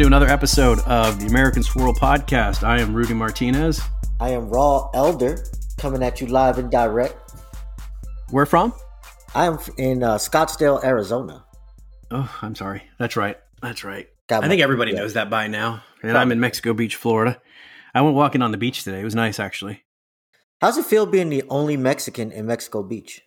to 0.00 0.06
another 0.06 0.28
episode 0.28 0.78
of 0.86 1.20
the 1.20 1.26
American 1.26 1.62
Swirl 1.62 1.92
Podcast. 1.92 2.62
I 2.62 2.80
am 2.80 2.94
Rudy 2.94 3.12
Martinez. 3.12 3.82
I 4.18 4.30
am 4.30 4.48
Rall 4.48 4.90
Elder, 4.94 5.44
coming 5.76 6.02
at 6.02 6.22
you 6.22 6.26
live 6.26 6.56
and 6.56 6.70
direct. 6.70 7.34
Where 8.30 8.46
from? 8.46 8.72
I 9.34 9.44
am 9.44 9.58
in 9.76 10.02
uh, 10.02 10.14
Scottsdale, 10.14 10.82
Arizona. 10.82 11.44
Oh, 12.10 12.34
I'm 12.40 12.54
sorry. 12.54 12.84
That's 12.98 13.14
right. 13.14 13.36
That's 13.60 13.84
right. 13.84 14.08
Got 14.26 14.42
I 14.42 14.48
think 14.48 14.62
everybody 14.62 14.92
yeah. 14.92 15.00
knows 15.00 15.12
that 15.12 15.28
by 15.28 15.48
now. 15.48 15.82
And 16.02 16.16
I'm 16.16 16.32
in 16.32 16.40
Mexico 16.40 16.72
Beach, 16.72 16.96
Florida. 16.96 17.38
I 17.94 18.00
went 18.00 18.16
walking 18.16 18.40
on 18.40 18.52
the 18.52 18.56
beach 18.56 18.84
today. 18.84 19.02
It 19.02 19.04
was 19.04 19.14
nice, 19.14 19.38
actually. 19.38 19.82
How's 20.62 20.78
it 20.78 20.86
feel 20.86 21.04
being 21.04 21.28
the 21.28 21.42
only 21.50 21.76
Mexican 21.76 22.32
in 22.32 22.46
Mexico 22.46 22.82
Beach? 22.82 23.20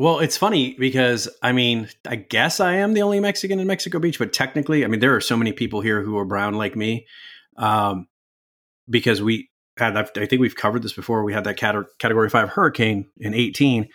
Well, 0.00 0.20
it's 0.20 0.38
funny 0.38 0.72
because 0.78 1.28
I 1.42 1.52
mean, 1.52 1.90
I 2.08 2.16
guess 2.16 2.58
I 2.58 2.76
am 2.76 2.94
the 2.94 3.02
only 3.02 3.20
Mexican 3.20 3.60
in 3.60 3.66
Mexico 3.66 3.98
Beach, 3.98 4.18
but 4.18 4.32
technically, 4.32 4.82
I 4.82 4.88
mean, 4.88 5.00
there 5.00 5.14
are 5.14 5.20
so 5.20 5.36
many 5.36 5.52
people 5.52 5.82
here 5.82 6.00
who 6.00 6.16
are 6.16 6.24
brown 6.24 6.54
like 6.54 6.74
me, 6.74 7.06
um, 7.58 8.08
because 8.88 9.20
we 9.20 9.50
had. 9.76 9.98
I 9.98 10.04
think 10.04 10.40
we've 10.40 10.56
covered 10.56 10.82
this 10.82 10.94
before. 10.94 11.22
We 11.22 11.34
had 11.34 11.44
that 11.44 11.58
cate- 11.58 11.84
Category 11.98 12.30
Five 12.30 12.48
hurricane 12.48 13.10
in 13.18 13.34
eighteen, 13.34 13.90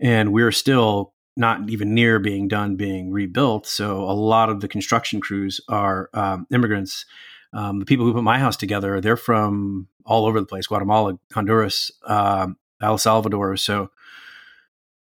and 0.00 0.32
we're 0.32 0.50
still 0.50 1.14
not 1.36 1.70
even 1.70 1.94
near 1.94 2.18
being 2.18 2.48
done 2.48 2.74
being 2.74 3.12
rebuilt. 3.12 3.68
So 3.68 4.00
a 4.00 4.18
lot 4.18 4.50
of 4.50 4.62
the 4.62 4.66
construction 4.66 5.20
crews 5.20 5.60
are 5.68 6.10
um, 6.12 6.48
immigrants. 6.52 7.06
Um, 7.52 7.78
the 7.78 7.86
people 7.86 8.04
who 8.04 8.14
put 8.14 8.24
my 8.24 8.40
house 8.40 8.56
together, 8.56 9.00
they're 9.00 9.16
from 9.16 9.86
all 10.04 10.26
over 10.26 10.40
the 10.40 10.46
place: 10.46 10.66
Guatemala, 10.66 11.20
Honduras, 11.32 11.92
um, 12.04 12.56
El 12.82 12.98
Salvador. 12.98 13.56
So. 13.56 13.90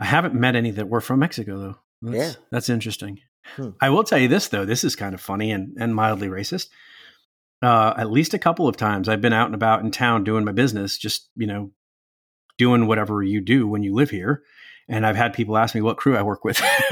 I 0.03 0.05
haven't 0.05 0.33
met 0.35 0.57
any 0.57 0.71
that 0.71 0.89
were 0.89 0.99
from 0.99 1.19
Mexico 1.19 1.57
though. 1.57 1.75
That's, 2.01 2.17
Yeah. 2.17 2.33
that's 2.51 2.67
interesting. 2.67 3.19
Hmm. 3.55 3.69
I 3.79 3.89
will 3.89 4.03
tell 4.03 4.19
you 4.19 4.27
this 4.27 4.49
though. 4.49 4.65
This 4.65 4.83
is 4.83 4.97
kind 4.97 5.13
of 5.15 5.21
funny 5.21 5.49
and, 5.51 5.77
and 5.79 5.95
mildly 5.95 6.27
racist. 6.27 6.67
Uh, 7.61 7.93
at 7.97 8.11
least 8.11 8.33
a 8.33 8.39
couple 8.39 8.67
of 8.67 8.75
times 8.75 9.07
I've 9.07 9.21
been 9.21 9.31
out 9.31 9.45
and 9.45 9.55
about 9.55 9.79
in 9.81 9.91
town 9.91 10.25
doing 10.25 10.43
my 10.43 10.51
business, 10.51 10.97
just 10.97 11.29
you 11.37 11.47
know, 11.47 11.71
doing 12.57 12.85
whatever 12.87 13.23
you 13.23 13.39
do 13.39 13.65
when 13.65 13.81
you 13.81 13.93
live 13.95 14.09
here. 14.09 14.43
And 14.89 15.05
I've 15.05 15.15
had 15.15 15.31
people 15.31 15.57
ask 15.57 15.73
me 15.73 15.79
what 15.81 15.95
crew 15.95 16.17
I 16.17 16.23
work 16.23 16.43
with, 16.43 16.61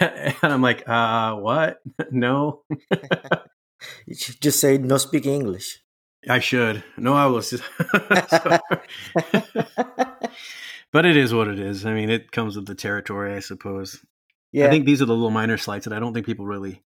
and 0.00 0.34
I'm 0.42 0.62
like, 0.62 0.88
uh, 0.88 1.34
what? 1.36 1.82
no, 2.10 2.62
Just 4.08 4.60
say 4.60 4.78
no 4.78 4.96
speak 4.96 5.26
English. 5.26 5.82
I 6.28 6.38
should. 6.38 6.84
No, 6.96 7.14
I 7.14 7.26
was. 7.26 7.50
but 10.92 11.06
it 11.06 11.16
is 11.16 11.34
what 11.34 11.48
it 11.48 11.58
is. 11.58 11.84
I 11.86 11.94
mean, 11.94 12.10
it 12.10 12.30
comes 12.30 12.56
with 12.56 12.66
the 12.66 12.74
territory, 12.74 13.34
I 13.34 13.40
suppose. 13.40 14.04
yeah, 14.52 14.66
I 14.66 14.70
think 14.70 14.86
these 14.86 15.02
are 15.02 15.06
the 15.06 15.14
little 15.14 15.30
minor 15.30 15.56
slights 15.58 15.84
that 15.86 15.94
I 15.94 16.00
don't 16.00 16.14
think 16.14 16.26
people 16.26 16.46
really. 16.46 16.82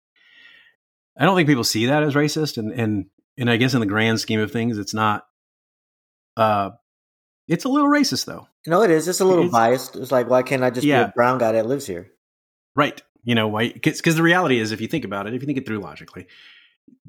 I 1.17 1.25
don't 1.25 1.35
think 1.35 1.47
people 1.47 1.63
see 1.63 1.87
that 1.87 2.03
as 2.03 2.13
racist, 2.15 2.57
and 2.57 2.71
and 2.71 3.05
and 3.37 3.49
I 3.49 3.57
guess 3.57 3.73
in 3.73 3.79
the 3.79 3.85
grand 3.85 4.19
scheme 4.19 4.39
of 4.39 4.51
things, 4.51 4.77
it's 4.77 4.93
not. 4.93 5.25
Uh, 6.35 6.71
it's 7.47 7.65
a 7.65 7.69
little 7.69 7.89
racist 7.89 8.25
though, 8.25 8.47
no, 8.65 8.81
it 8.81 8.89
is. 8.91 9.07
It's 9.07 9.19
a 9.19 9.25
little 9.25 9.45
It's- 9.45 9.51
biased. 9.51 9.95
It's 9.95 10.11
like, 10.11 10.29
why 10.29 10.43
can't 10.43 10.63
I 10.63 10.69
just 10.69 10.83
be 10.83 10.91
a 10.91 11.11
brown 11.15 11.37
guy 11.37 11.51
that 11.53 11.65
lives 11.67 11.85
here? 11.85 12.09
right? 12.75 12.99
You 13.23 13.35
know 13.35 13.47
why? 13.47 13.71
Because 13.71 14.15
the 14.15 14.23
reality 14.23 14.59
is, 14.59 14.71
if 14.71 14.81
you 14.81 14.87
think 14.87 15.05
about 15.05 15.27
it, 15.27 15.33
if 15.33 15.41
you 15.41 15.45
think 15.45 15.57
it 15.57 15.65
through 15.65 15.79
logically, 15.79 16.27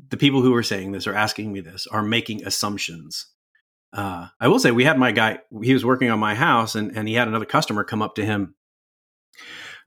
the 0.09 0.17
people 0.17 0.43
who 0.43 0.55
are 0.55 0.63
saying 0.63 0.93
this 0.93 1.07
or 1.07 1.15
asking 1.15 1.53
me 1.53 1.61
this 1.61 1.87
are 1.87 2.03
making 2.03 2.45
assumptions. 2.47 3.27
Uh, 3.93 4.29
I 4.41 4.49
will 4.49 4.59
say 4.59 4.71
we 4.71 4.85
had 4.85 4.99
my 4.99 5.13
guy. 5.13 5.39
He 5.63 5.73
was 5.73 5.85
working 5.85 6.11
on 6.11 6.19
my 6.19 6.35
house, 6.35 6.75
and 6.75 6.97
and 6.97 7.09
he 7.09 7.15
had 7.15 7.29
another 7.29 7.45
customer 7.45 7.85
come 7.85 8.03
up 8.03 8.17
to 8.17 8.25
him 8.25 8.55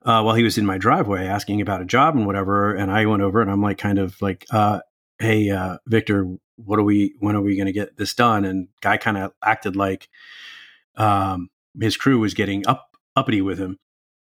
uh, 0.03 0.22
while 0.22 0.36
he 0.36 0.44
was 0.44 0.58
in 0.58 0.66
my 0.66 0.78
driveway 0.78 1.25
asking 1.25 1.62
about 1.62 1.81
a 1.81 1.86
job 1.86 2.16
and 2.16 2.25
whatever. 2.25 2.74
And 2.74 2.92
I 2.92 3.06
went 3.06 3.22
over 3.22 3.42
and 3.42 3.52
I'm 3.52 3.62
like, 3.62 3.78
kind 3.78 4.00
of 4.00 4.22
like, 4.22 4.46
uh, 4.52 4.80
hey, 5.20 5.50
uh, 5.50 5.78
Victor, 5.88 6.28
what 6.56 6.80
are 6.80 6.84
we? 6.84 7.16
When 7.19 7.36
are 7.36 7.42
we 7.42 7.56
going 7.56 7.68
to 7.68 7.74
get 7.74 7.98
this 7.98 8.14
done? 8.14 8.46
And 8.46 8.69
guy 8.81 8.98
kind 8.98 9.18
of 9.18 9.34
acted 9.44 9.75
like 9.75 10.08
um, 10.96 11.50
his 11.80 11.98
crew 11.98 12.19
was 12.19 12.34
getting 12.34 12.66
up 12.68 12.96
uppity 13.16 13.42
with 13.42 13.59
him. 13.59 13.78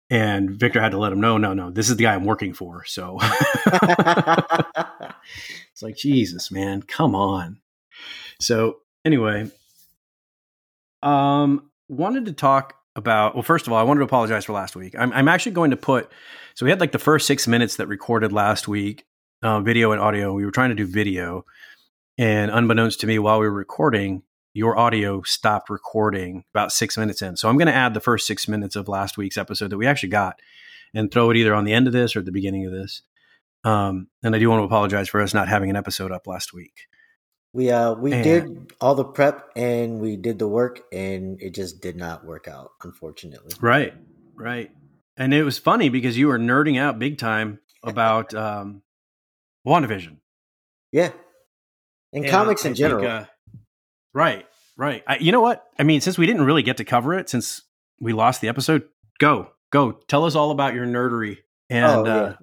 And 0.10 0.52
Victor 0.52 0.80
had 0.80 0.92
to 0.92 1.00
let 1.00 1.12
him 1.12 1.20
know, 1.20 1.38
no, 1.38 1.54
no, 1.54 1.72
this 1.72 1.90
is 1.90 1.98
the 1.98 2.04
guy 2.04 2.14
I'm 2.14 2.26
working 2.26 2.54
for. 2.54 2.86
So 2.86 3.18
it's 5.72 5.82
like, 5.82 5.98
Jesus, 5.98 6.52
man, 6.52 6.84
come 6.84 7.16
on. 7.16 7.60
So 8.40 8.78
anyway, 9.04 9.50
um, 11.02 11.70
wanted 11.88 12.26
to 12.26 12.34
talk 12.34 12.76
about. 12.96 13.36
Well, 13.36 13.44
first 13.44 13.68
of 13.68 13.74
all, 13.74 13.80
I 13.80 13.84
wanted 13.84 14.00
to 14.00 14.06
apologize 14.06 14.46
for 14.46 14.54
last 14.54 14.76
week. 14.76 14.96
I'm, 14.98 15.12
I'm 15.14 15.28
actually 15.28 15.54
going 15.54 15.72
to 15.72 15.78
put. 15.78 16.12
So 16.54 16.66
we 16.66 16.70
had 16.70 16.80
like 16.80 16.92
the 16.92 17.00
first 17.00 17.28
six 17.28 17.48
minutes 17.48 17.78
that 17.78 17.88
recorded 17.88 18.32
last 18.32 18.68
week, 18.68 19.06
uh, 19.42 19.60
video 19.62 19.92
and 19.92 20.02
audio. 20.02 20.34
We 20.34 20.46
were 20.46 20.52
trying 20.52 20.70
to 20.70 20.76
do 20.76 20.86
video, 20.86 21.46
and 22.18 22.52
unbeknownst 22.52 23.02
to 23.02 23.08
me, 23.08 23.20
while 23.20 23.40
we 23.40 23.48
were 23.48 23.54
recording, 23.54 24.24
your 24.56 24.76
audio 24.80 25.22
stopped 25.22 25.70
recording 25.70 26.44
about 26.54 26.72
six 26.72 26.98
minutes 26.98 27.22
in. 27.22 27.36
So 27.38 27.48
I'm 27.50 27.58
going 27.58 27.68
to 27.68 27.74
add 27.76 27.94
the 27.94 28.00
first 28.00 28.26
six 28.26 28.48
minutes 28.48 28.76
of 28.76 28.88
last 28.88 29.18
week's 29.18 29.38
episode 29.38 29.70
that 29.70 29.78
we 29.78 29.86
actually 29.86 30.10
got, 30.10 30.40
and 30.94 31.12
throw 31.12 31.30
it 31.30 31.38
either 31.38 31.54
on 31.54 31.66
the 31.66 31.74
end 31.74 31.86
of 31.88 31.94
this 31.94 32.16
or 32.16 32.20
at 32.20 32.26
the 32.26 32.32
beginning 32.32 32.66
of 32.66 32.72
this. 32.72 33.02
Um, 33.64 34.08
and 34.24 34.36
I 34.36 34.40
do 34.40 34.50
want 34.50 34.62
to 34.62 34.64
apologize 34.66 35.10
for 35.10 35.22
us 35.22 35.34
not 35.34 35.48
having 35.50 35.70
an 35.70 35.76
episode 35.76 36.12
up 36.12 36.26
last 36.26 36.54
week. 36.54 36.88
we 37.54 37.70
uh 37.72 37.94
we 37.96 38.12
And- 38.14 38.24
did 38.24 38.74
all 38.82 38.96
the 38.96 39.04
prep 39.06 39.50
and 39.56 40.00
we 40.00 40.16
did 40.18 40.40
the 40.40 40.48
work 40.48 40.82
and 40.92 41.42
it 41.42 41.54
just 41.56 41.82
did 41.82 41.96
not 41.96 42.26
work 42.26 42.48
out, 42.48 42.72
unfortunately. 42.84 43.54
Right, 43.62 43.94
right. 44.36 44.72
And 45.18 45.34
it 45.34 45.44
was 45.44 45.58
funny 45.58 45.90
because 45.90 46.18
you 46.18 46.28
were 46.28 46.38
nerding 46.40 46.80
out 46.80 46.98
big 47.00 47.18
time 47.18 47.60
about 47.84 48.34
um, 48.34 48.84
WandaVision. 49.68 50.18
Yeah, 50.92 51.12
in 52.14 52.24
And 52.24 52.32
comics 52.32 52.66
I 52.66 52.70
in 52.70 52.76
think, 52.76 52.78
general. 52.78 53.08
uh, 53.08 53.26
right, 54.16 54.46
right. 54.78 55.04
I, 55.08 55.18
you 55.18 55.32
know 55.32 55.42
what? 55.42 55.64
I 55.78 55.84
mean, 55.84 56.02
since 56.02 56.18
we 56.18 56.26
didn't 56.26 56.46
really 56.46 56.64
get 56.64 56.78
to 56.78 56.84
cover 56.84 57.14
it, 57.14 57.30
since 57.30 57.62
we 58.00 58.14
lost 58.14 58.42
the 58.42 58.48
episode, 58.48 58.84
go, 59.20 59.50
go. 59.72 59.92
Tell 60.08 60.26
us 60.26 60.34
all 60.34 60.50
about 60.50 60.74
your 60.74 60.88
nerdery 60.88 61.38
and 61.70 61.86
Oh, 61.86 62.06
uh, 62.06 62.36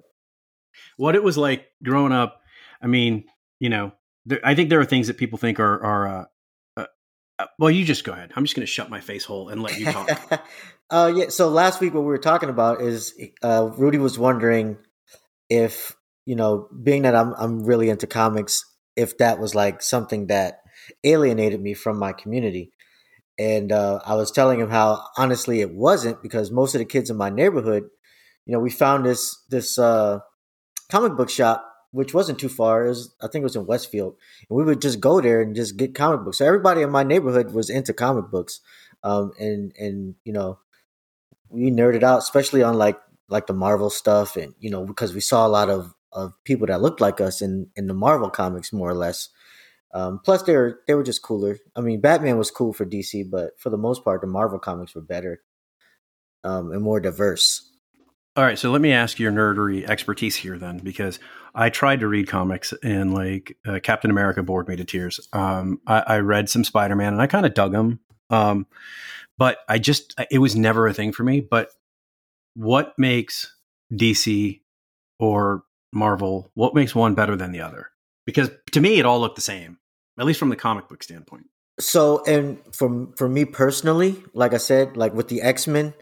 what 0.95 1.15
it 1.15 1.23
was 1.23 1.37
like 1.37 1.65
growing 1.83 2.13
up. 2.13 2.39
I 2.81 2.87
mean, 2.87 3.25
you 3.59 3.69
know, 3.69 3.91
there, 4.25 4.39
I 4.43 4.55
think 4.55 4.69
there 4.69 4.79
are 4.79 4.85
things 4.85 5.07
that 5.07 5.17
people 5.17 5.37
think 5.37 5.59
are, 5.59 5.83
are 5.83 6.07
uh, 6.07 6.25
uh, 6.77 6.85
uh, 7.39 7.45
well, 7.59 7.71
you 7.71 7.83
just 7.83 8.05
go 8.05 8.13
ahead. 8.13 8.31
I'm 8.35 8.45
just 8.45 8.55
going 8.55 8.65
to 8.65 8.71
shut 8.71 8.89
my 8.89 9.01
face 9.01 9.25
hole 9.25 9.49
and 9.49 9.61
let 9.61 9.77
you 9.77 9.91
talk. 9.91 10.09
uh, 10.89 11.11
yeah. 11.13 11.29
So 11.29 11.49
last 11.49 11.81
week, 11.81 11.93
what 11.93 12.01
we 12.01 12.07
were 12.07 12.17
talking 12.17 12.49
about 12.49 12.81
is 12.81 13.13
uh, 13.41 13.69
Rudy 13.75 13.97
was 13.97 14.17
wondering 14.17 14.77
if 15.49 15.95
you 16.25 16.35
know, 16.35 16.67
being 16.81 17.03
that 17.03 17.15
I'm 17.15 17.33
I'm 17.37 17.65
really 17.65 17.89
into 17.89 18.07
comics, 18.07 18.65
if 18.95 19.17
that 19.17 19.39
was 19.39 19.53
like 19.55 19.81
something 19.81 20.27
that 20.27 20.59
alienated 21.03 21.61
me 21.61 21.73
from 21.73 21.99
my 21.99 22.13
community. 22.13 22.71
And 23.39 23.71
uh, 23.71 23.99
I 24.05 24.15
was 24.15 24.31
telling 24.31 24.59
him 24.59 24.69
how 24.69 25.05
honestly 25.17 25.61
it 25.61 25.73
wasn't 25.73 26.21
because 26.21 26.51
most 26.51 26.75
of 26.75 26.79
the 26.79 26.85
kids 26.85 27.09
in 27.09 27.17
my 27.17 27.29
neighborhood, 27.29 27.89
you 28.45 28.53
know, 28.53 28.59
we 28.59 28.69
found 28.69 29.05
this 29.05 29.43
this 29.49 29.79
uh, 29.79 30.19
comic 30.89 31.17
book 31.17 31.29
shop 31.29 31.73
which 31.93 32.13
wasn't 32.13 32.39
too 32.39 32.49
far. 32.49 32.85
It 32.85 32.89
was, 32.89 33.13
I 33.21 33.27
think 33.27 33.43
it 33.43 33.51
was 33.51 33.55
in 33.55 33.67
Westfield, 33.67 34.15
and 34.49 34.57
we 34.57 34.63
would 34.63 34.81
just 34.81 34.99
go 34.99 35.21
there 35.21 35.41
and 35.41 35.55
just 35.55 35.77
get 35.77 35.93
comic 35.93 36.25
books. 36.25 36.39
So 36.39 36.45
everybody 36.45 36.81
in 36.81 36.89
my 36.89 37.03
neighborhood 37.03 37.53
was 37.53 37.69
into 37.69 37.93
comic 37.93 38.31
books, 38.31 38.61
um, 39.03 39.31
and 39.39 39.71
and 39.77 40.15
you 40.25 40.33
know, 40.33 40.57
we 41.49 41.69
nerded 41.69 42.01
out, 42.01 42.17
especially 42.17 42.63
on 42.63 42.79
like 42.79 42.99
like 43.29 43.45
the 43.45 43.53
Marvel 43.53 43.91
stuff, 43.91 44.35
and 44.35 44.55
you 44.59 44.71
know, 44.71 44.85
because 44.85 45.13
we 45.13 45.21
saw 45.21 45.45
a 45.45 45.49
lot 45.49 45.69
of 45.69 45.93
of 46.11 46.33
people 46.43 46.65
that 46.67 46.81
looked 46.81 46.99
like 46.99 47.21
us 47.21 47.43
in 47.43 47.67
in 47.75 47.85
the 47.85 47.93
Marvel 47.93 48.29
comics, 48.29 48.73
more 48.73 48.89
or 48.89 48.95
less. 48.95 49.29
Um, 49.93 50.19
plus, 50.23 50.41
they 50.43 50.55
were 50.55 50.79
they 50.87 50.95
were 50.95 51.03
just 51.03 51.21
cooler. 51.21 51.59
I 51.75 51.81
mean, 51.81 52.01
Batman 52.01 52.37
was 52.37 52.51
cool 52.51 52.73
for 52.73 52.85
DC, 52.85 53.29
but 53.29 53.59
for 53.59 53.69
the 53.69 53.77
most 53.77 54.03
part, 54.03 54.21
the 54.21 54.27
Marvel 54.27 54.59
comics 54.59 54.95
were 54.95 55.01
better 55.01 55.41
um, 56.43 56.71
and 56.71 56.81
more 56.81 56.99
diverse. 56.99 57.69
All 58.35 58.43
right, 58.43 58.57
so 58.57 58.71
let 58.71 58.81
me 58.81 58.91
ask 58.91 59.19
your 59.19 59.31
nerdery 59.31 59.87
expertise 59.87 60.35
here 60.35 60.57
then, 60.57 60.79
because 60.79 61.19
I 61.53 61.69
tried 61.69 61.99
to 61.99 62.07
read 62.07 62.27
comics 62.27 62.73
and 62.81 63.13
like 63.13 63.55
uh, 63.63 63.79
Captain 63.83 64.09
America 64.09 64.41
bored 64.41 64.67
me 64.67 64.75
to 64.75 64.83
tears. 64.83 65.19
Um, 65.33 65.79
I, 65.85 65.99
I 66.07 66.17
read 66.19 66.49
some 66.49 66.63
Spider 66.63 66.95
Man 66.95 67.13
and 67.13 67.21
I 67.21 67.27
kind 67.27 67.45
of 67.45 67.53
dug 67.53 67.73
them, 67.73 67.99
um, 68.31 68.65
but 69.37 69.59
I 69.69 69.77
just 69.77 70.19
it 70.31 70.39
was 70.39 70.55
never 70.55 70.87
a 70.87 70.93
thing 70.93 71.11
for 71.11 71.23
me. 71.23 71.41
But 71.41 71.69
what 72.55 72.97
makes 72.97 73.55
DC 73.93 74.61
or 75.19 75.63
Marvel? 75.91 76.49
What 76.55 76.73
makes 76.73 76.95
one 76.95 77.13
better 77.13 77.35
than 77.35 77.51
the 77.51 77.61
other? 77.61 77.89
Because 78.25 78.49
to 78.71 78.81
me, 78.81 78.97
it 78.97 79.05
all 79.05 79.19
looked 79.19 79.35
the 79.35 79.41
same, 79.41 79.77
at 80.19 80.25
least 80.25 80.39
from 80.39 80.49
the 80.49 80.55
comic 80.55 80.87
book 80.87 81.03
standpoint. 81.03 81.45
So, 81.79 82.23
and 82.25 82.59
from 82.73 83.13
for 83.13 83.27
me 83.27 83.45
personally, 83.45 84.23
like 84.33 84.53
I 84.53 84.57
said, 84.57 84.95
like 84.95 85.13
with 85.13 85.27
the 85.27 85.41
X 85.41 85.67
Men, 85.67 85.93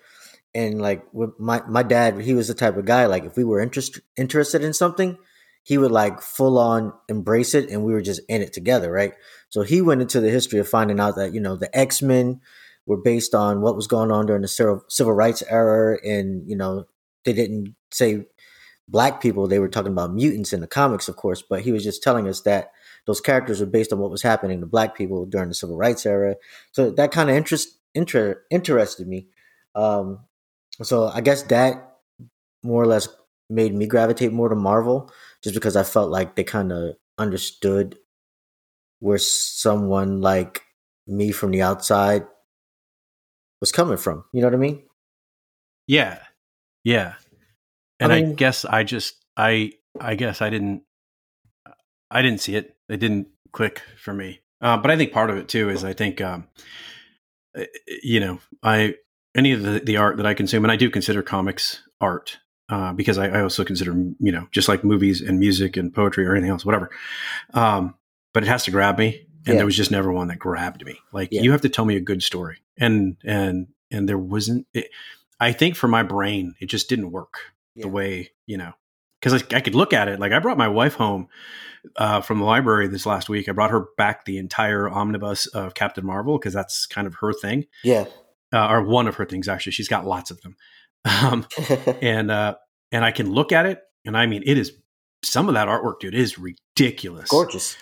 and 0.54 0.82
like 0.82 1.06
with 1.14 1.40
my 1.40 1.62
my 1.68 1.84
dad, 1.84 2.20
he 2.20 2.34
was 2.34 2.48
the 2.48 2.54
type 2.54 2.78
of 2.78 2.86
guy 2.86 3.06
like 3.06 3.24
if 3.24 3.38
we 3.38 3.44
were 3.44 3.62
interest, 3.62 4.00
interested 4.18 4.64
in 4.64 4.74
something, 4.74 5.18
he 5.64 5.78
would 5.78 5.92
like 5.92 6.22
full 6.22 6.58
on 6.58 6.94
embrace 7.08 7.54
it, 7.54 7.70
and 7.70 7.86
we 7.86 7.94
were 7.94 8.02
just 8.02 8.22
in 8.28 8.42
it 8.42 8.52
together, 8.52 8.92
right? 8.92 9.14
So 9.50 9.62
he 9.62 9.82
went 9.82 10.02
into 10.02 10.20
the 10.20 10.30
history 10.30 10.60
of 10.60 10.68
finding 10.68 11.00
out 11.00 11.16
that 11.16 11.34
you 11.34 11.40
know 11.40 11.56
the 11.56 11.76
X 11.78 12.02
Men 12.02 12.42
were 12.86 13.02
based 13.02 13.34
on 13.34 13.62
what 13.62 13.76
was 13.76 13.88
going 13.88 14.12
on 14.12 14.26
during 14.26 14.42
the 14.42 14.48
civil, 14.50 14.84
civil 14.90 15.14
rights 15.14 15.42
era, 15.50 15.98
and 16.04 16.50
you 16.50 16.58
know 16.58 16.86
they 17.24 17.34
didn't 17.34 17.76
say 17.92 18.26
black 18.92 19.22
people, 19.22 19.48
they 19.48 19.60
were 19.60 19.70
talking 19.70 19.92
about 19.92 20.14
mutants 20.14 20.52
in 20.52 20.60
the 20.60 20.68
comics, 20.68 21.08
of 21.08 21.16
course, 21.16 21.42
but 21.42 21.62
he 21.62 21.72
was 21.72 21.84
just 21.84 22.04
telling 22.04 22.28
us 22.28 22.42
that 22.42 22.72
those 23.08 23.22
characters 23.22 23.60
were 23.60 23.66
based 23.66 23.92
on 23.92 24.00
what 24.00 24.12
was 24.12 24.22
happening 24.22 24.60
to 24.60 24.66
black 24.66 24.96
people 24.96 25.26
during 25.26 25.50
the 25.50 25.56
civil 25.56 25.78
rights 25.78 26.06
era. 26.06 26.36
So 26.72 26.92
that 26.92 27.12
kind 27.12 27.30
of 27.30 27.36
interest 27.36 27.70
inter, 27.96 28.44
interested 28.50 29.08
me. 29.08 29.28
Um, 29.76 30.20
so 30.84 31.08
I 31.08 31.22
guess 31.22 31.44
that 31.44 31.98
more 32.64 32.84
or 32.84 32.88
less 32.88 33.08
made 33.50 33.74
me 33.74 33.86
gravitate 33.88 34.32
more 34.32 34.50
to 34.50 34.56
Marvel, 34.56 35.12
just 35.44 35.56
because 35.56 35.76
I 35.76 35.84
felt 35.84 36.10
like 36.12 36.36
they 36.36 36.44
kind 36.44 36.72
of 36.72 36.96
understood 37.18 37.98
where 39.00 39.18
someone 39.18 40.22
like 40.22 40.62
me 41.08 41.32
from 41.32 41.52
the 41.52 41.62
outside 41.64 42.26
was 43.60 43.72
coming 43.72 43.98
from. 43.98 44.24
You 44.32 44.42
know 44.42 44.48
what 44.48 44.54
I 44.54 44.58
mean? 44.58 44.84
Yeah. 45.88 46.20
Yeah. 46.84 47.16
And 48.00 48.12
I, 48.12 48.22
mean- 48.22 48.32
I 48.32 48.36
guess 48.36 48.64
I 48.66 48.84
just 48.84 49.16
I 49.36 49.74
I 50.00 50.16
guess 50.16 50.42
I 50.42 50.50
didn't 50.50 50.84
I 52.10 52.22
didn't 52.22 52.42
see 52.42 52.56
it. 52.56 52.76
It 52.92 53.00
didn't 53.00 53.28
click 53.52 53.82
for 53.98 54.14
me. 54.14 54.42
Uh, 54.62 54.78
but 54.78 54.92
I 54.92 54.98
think 54.98 55.12
part 55.12 55.30
of 55.30 55.38
it 55.38 55.48
too 55.48 55.70
is 55.70 55.84
I 55.84 55.94
think 55.94 56.22
um, 56.22 56.48
uh, 57.58 57.64
you 58.04 58.20
know 58.20 58.40
I 58.64 58.96
any 59.34 59.54
of 59.54 59.64
the, 59.64 59.80
the 59.80 59.98
art 59.98 60.18
that 60.18 60.26
I 60.26 60.34
consume, 60.34 60.66
and 60.66 60.72
I 60.72 60.76
do 60.76 60.90
consider 60.90 61.22
comics 61.24 61.82
art 62.00 62.38
uh, 62.70 62.94
because 62.94 63.18
I, 63.18 63.28
I 63.30 63.42
also 63.42 63.64
consider 63.64 63.94
you 64.20 64.32
know 64.32 64.48
just 64.52 64.68
like 64.68 64.84
movies 64.84 65.22
and 65.22 65.40
music 65.40 65.78
and 65.78 65.94
poetry 65.94 66.26
or 66.26 66.34
anything 66.34 66.52
else, 66.52 66.66
whatever. 66.66 66.90
Um, 67.54 67.96
but 68.34 68.44
it 68.44 68.48
has 68.48 68.64
to 68.66 68.72
grab 68.72 68.98
me, 68.98 69.26
and 69.46 69.54
Yeah. 69.54 69.56
there 69.56 69.66
was 69.66 69.76
just 69.76 69.92
never 69.92 70.12
one 70.12 70.28
that 70.28 70.40
grabbed 70.40 70.86
me. 70.86 71.00
Like 71.12 71.30
Yeah. 71.32 71.42
you 71.42 71.52
have 71.52 71.62
to 71.62 71.70
tell 71.70 71.86
me 71.86 71.96
a 71.96 72.02
good 72.02 72.22
story, 72.24 72.58
and 72.78 73.18
and 73.24 73.68
and 73.90 74.08
there 74.08 74.18
wasn't. 74.18 74.68
It, 74.74 74.90
I 75.40 75.54
think 75.54 75.76
for 75.76 75.88
my 75.88 76.04
brain, 76.04 76.54
it 76.60 76.68
just 76.68 76.88
didn't 76.88 77.12
work 77.12 77.40
Yeah. 77.76 77.84
the 77.84 77.90
way 77.90 78.32
you 78.46 78.58
know 78.58 78.74
because 79.22 79.42
I, 79.42 79.58
I 79.58 79.62
could 79.62 79.76
look 79.76 79.94
at 79.94 80.08
it 80.08 80.20
like 80.20 80.32
i 80.32 80.40
brought 80.40 80.58
my 80.58 80.68
wife 80.68 80.96
home 80.96 81.28
uh, 81.96 82.22
from 82.22 82.40
the 82.40 82.46
library 82.46 82.88
this 82.88 83.06
last 83.06 83.30
week 83.30 83.48
i 83.50 83.52
brought 83.52 83.72
her 83.72 83.88
back 83.98 84.26
the 84.26 84.38
entire 84.38 84.90
omnibus 84.90 85.46
of 85.48 85.74
captain 85.74 86.06
marvel 86.06 86.38
because 86.38 86.54
that's 86.54 86.86
kind 86.86 87.08
of 87.08 87.16
her 87.16 87.34
thing 87.34 87.66
Yeah. 87.84 88.06
uh, 88.54 88.68
or 88.70 88.84
one 88.84 89.08
of 89.08 89.16
her 89.16 89.26
things 89.26 89.48
actually 89.48 89.72
she's 89.74 89.88
got 89.88 90.06
lots 90.06 90.32
of 90.32 90.42
them 90.42 90.56
um, 91.24 91.48
and 92.02 92.30
uh, 92.32 92.56
and 92.92 93.04
i 93.06 93.12
can 93.12 93.32
look 93.32 93.52
at 93.52 93.66
it 93.66 93.82
and 94.06 94.18
i 94.18 94.26
mean 94.26 94.44
it 94.46 94.58
is 94.58 94.74
some 95.24 95.48
of 95.48 95.54
that 95.56 95.68
artwork 95.68 96.00
dude 96.00 96.16
is 96.16 96.38
ridiculous 96.40 97.30
Gorgeous. 97.30 97.78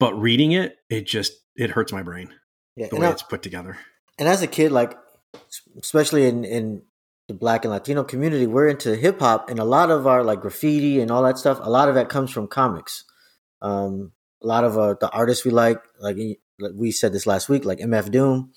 but 0.00 0.14
reading 0.20 0.52
it 0.52 0.76
it 0.90 1.06
just 1.06 1.32
it 1.56 1.70
hurts 1.70 1.92
my 1.92 2.02
brain 2.02 2.32
Yeah. 2.76 2.88
the 2.88 2.96
way 2.96 3.06
I- 3.06 3.10
it's 3.12 3.22
put 3.22 3.42
together 3.42 3.76
and 4.18 4.28
as 4.28 4.42
a 4.42 4.46
kid, 4.46 4.70
like 4.70 4.96
especially 5.82 6.26
in 6.28 6.44
in 6.44 6.82
the 7.28 7.34
black 7.34 7.64
and 7.64 7.72
Latino 7.72 8.04
community, 8.04 8.46
we're 8.46 8.68
into 8.68 8.94
hip 8.96 9.20
hop, 9.20 9.48
and 9.48 9.58
a 9.58 9.64
lot 9.64 9.90
of 9.90 10.06
our 10.06 10.22
like 10.22 10.40
graffiti 10.40 11.00
and 11.00 11.10
all 11.10 11.22
that 11.22 11.38
stuff. 11.38 11.58
A 11.62 11.70
lot 11.70 11.88
of 11.88 11.94
that 11.94 12.08
comes 12.08 12.30
from 12.30 12.46
comics. 12.46 13.04
Um, 13.62 14.12
a 14.42 14.46
lot 14.46 14.64
of 14.64 14.76
uh, 14.76 14.94
the 15.00 15.10
artists 15.10 15.44
we 15.44 15.50
like, 15.50 15.82
like, 15.98 16.16
we 16.74 16.90
said 16.92 17.12
this 17.12 17.26
last 17.26 17.48
week, 17.48 17.64
like 17.64 17.78
MF 17.78 18.10
Doom. 18.10 18.52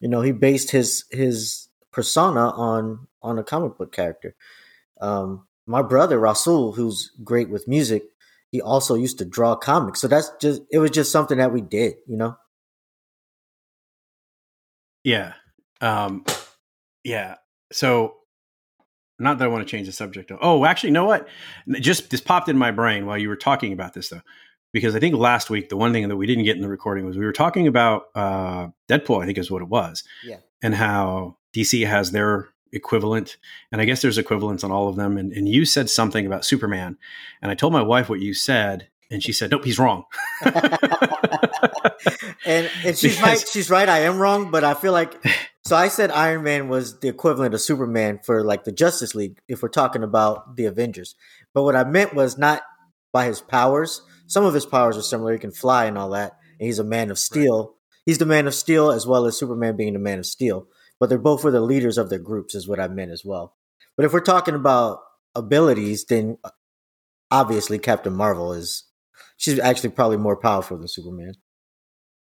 You 0.00 0.08
know, 0.08 0.20
he 0.20 0.32
based 0.32 0.70
his 0.70 1.04
his 1.10 1.68
persona 1.90 2.50
on 2.50 3.06
on 3.22 3.38
a 3.38 3.44
comic 3.44 3.78
book 3.78 3.92
character. 3.92 4.34
Um, 5.00 5.46
my 5.66 5.82
brother 5.82 6.18
Rasul, 6.18 6.72
who's 6.72 7.10
great 7.24 7.48
with 7.48 7.66
music, 7.66 8.04
he 8.52 8.60
also 8.60 8.94
used 8.94 9.18
to 9.18 9.24
draw 9.24 9.56
comics. 9.56 10.00
So 10.00 10.08
that's 10.08 10.30
just 10.40 10.62
it 10.70 10.78
was 10.78 10.90
just 10.90 11.10
something 11.10 11.38
that 11.38 11.52
we 11.52 11.62
did, 11.62 11.94
you 12.06 12.16
know. 12.16 12.36
Yeah. 15.02 15.34
Um, 15.80 16.24
yeah. 17.04 17.36
So, 17.72 18.14
not 19.18 19.38
that 19.38 19.44
I 19.44 19.48
want 19.48 19.66
to 19.66 19.70
change 19.70 19.86
the 19.86 19.92
subject. 19.92 20.30
Oh, 20.40 20.64
actually, 20.64 20.90
you 20.90 20.94
know 20.94 21.06
what? 21.06 21.28
Just 21.80 22.10
this 22.10 22.20
popped 22.20 22.48
in 22.48 22.58
my 22.58 22.70
brain 22.70 23.06
while 23.06 23.18
you 23.18 23.28
were 23.28 23.36
talking 23.36 23.72
about 23.72 23.94
this, 23.94 24.10
though, 24.10 24.20
because 24.72 24.94
I 24.94 25.00
think 25.00 25.14
last 25.16 25.50
week 25.50 25.68
the 25.68 25.76
one 25.76 25.92
thing 25.92 26.08
that 26.08 26.16
we 26.16 26.26
didn't 26.26 26.44
get 26.44 26.56
in 26.56 26.62
the 26.62 26.68
recording 26.68 27.06
was 27.06 27.16
we 27.16 27.24
were 27.24 27.32
talking 27.32 27.66
about 27.66 28.04
uh, 28.14 28.68
Deadpool. 28.88 29.22
I 29.22 29.26
think 29.26 29.38
is 29.38 29.50
what 29.50 29.62
it 29.62 29.68
was, 29.68 30.04
Yeah. 30.24 30.36
and 30.62 30.74
how 30.74 31.36
DC 31.54 31.86
has 31.86 32.10
their 32.12 32.48
equivalent, 32.72 33.36
and 33.72 33.80
I 33.80 33.84
guess 33.86 34.02
there's 34.02 34.18
equivalents 34.18 34.62
on 34.64 34.70
all 34.70 34.88
of 34.88 34.96
them. 34.96 35.16
And, 35.16 35.32
and 35.32 35.48
you 35.48 35.64
said 35.64 35.88
something 35.88 36.26
about 36.26 36.44
Superman, 36.44 36.98
and 37.40 37.50
I 37.50 37.54
told 37.54 37.72
my 37.72 37.82
wife 37.82 38.08
what 38.10 38.20
you 38.20 38.34
said, 38.34 38.88
and 39.10 39.22
she 39.22 39.32
said, 39.32 39.50
"Nope, 39.50 39.64
he's 39.64 39.78
wrong." 39.78 40.04
and 40.44 40.64
and 42.44 42.76
she's 42.98 43.22
right. 43.22 43.42
She's 43.50 43.70
right. 43.70 43.88
I 43.88 44.00
am 44.00 44.18
wrong, 44.18 44.50
but 44.50 44.62
I 44.64 44.74
feel 44.74 44.92
like 44.92 45.14
so. 45.66 45.76
I 45.76 45.88
said 45.88 46.10
Iron 46.10 46.42
Man 46.42 46.68
was 46.68 47.00
the 47.00 47.08
equivalent 47.08 47.54
of 47.54 47.60
Superman 47.60 48.20
for 48.22 48.44
like 48.44 48.64
the 48.64 48.72
Justice 48.72 49.14
League 49.14 49.40
if 49.48 49.62
we're 49.62 49.68
talking 49.68 50.02
about 50.02 50.56
the 50.56 50.66
Avengers. 50.66 51.14
But 51.54 51.64
what 51.64 51.76
I 51.76 51.84
meant 51.84 52.14
was 52.14 52.38
not 52.38 52.62
by 53.12 53.26
his 53.26 53.40
powers. 53.40 54.02
Some 54.26 54.44
of 54.44 54.54
his 54.54 54.66
powers 54.66 54.96
are 54.96 55.02
similar. 55.02 55.32
He 55.32 55.38
can 55.38 55.52
fly 55.52 55.86
and 55.86 55.96
all 55.96 56.10
that, 56.10 56.32
and 56.58 56.66
he's 56.66 56.78
a 56.78 56.84
man 56.84 57.10
of 57.10 57.18
steel. 57.18 57.74
He's 58.04 58.18
the 58.18 58.26
man 58.26 58.46
of 58.46 58.54
steel 58.54 58.90
as 58.90 59.06
well 59.06 59.26
as 59.26 59.38
Superman 59.38 59.76
being 59.76 59.94
the 59.94 59.98
man 59.98 60.18
of 60.18 60.26
steel. 60.26 60.68
But 61.00 61.08
they're 61.08 61.18
both 61.18 61.44
were 61.44 61.50
the 61.50 61.60
leaders 61.60 61.98
of 61.98 62.08
their 62.08 62.18
groups, 62.18 62.54
is 62.54 62.68
what 62.68 62.80
I 62.80 62.88
meant 62.88 63.10
as 63.10 63.24
well. 63.24 63.54
But 63.96 64.06
if 64.06 64.12
we're 64.12 64.20
talking 64.20 64.54
about 64.54 65.00
abilities, 65.34 66.04
then 66.04 66.38
uh, 66.44 66.50
obviously 67.30 67.78
Captain 67.78 68.12
Marvel 68.12 68.52
is. 68.52 68.84
She's 69.38 69.58
actually 69.58 69.90
probably 69.90 70.16
more 70.16 70.36
powerful 70.36 70.78
than 70.78 70.88
Superman. 70.88 71.34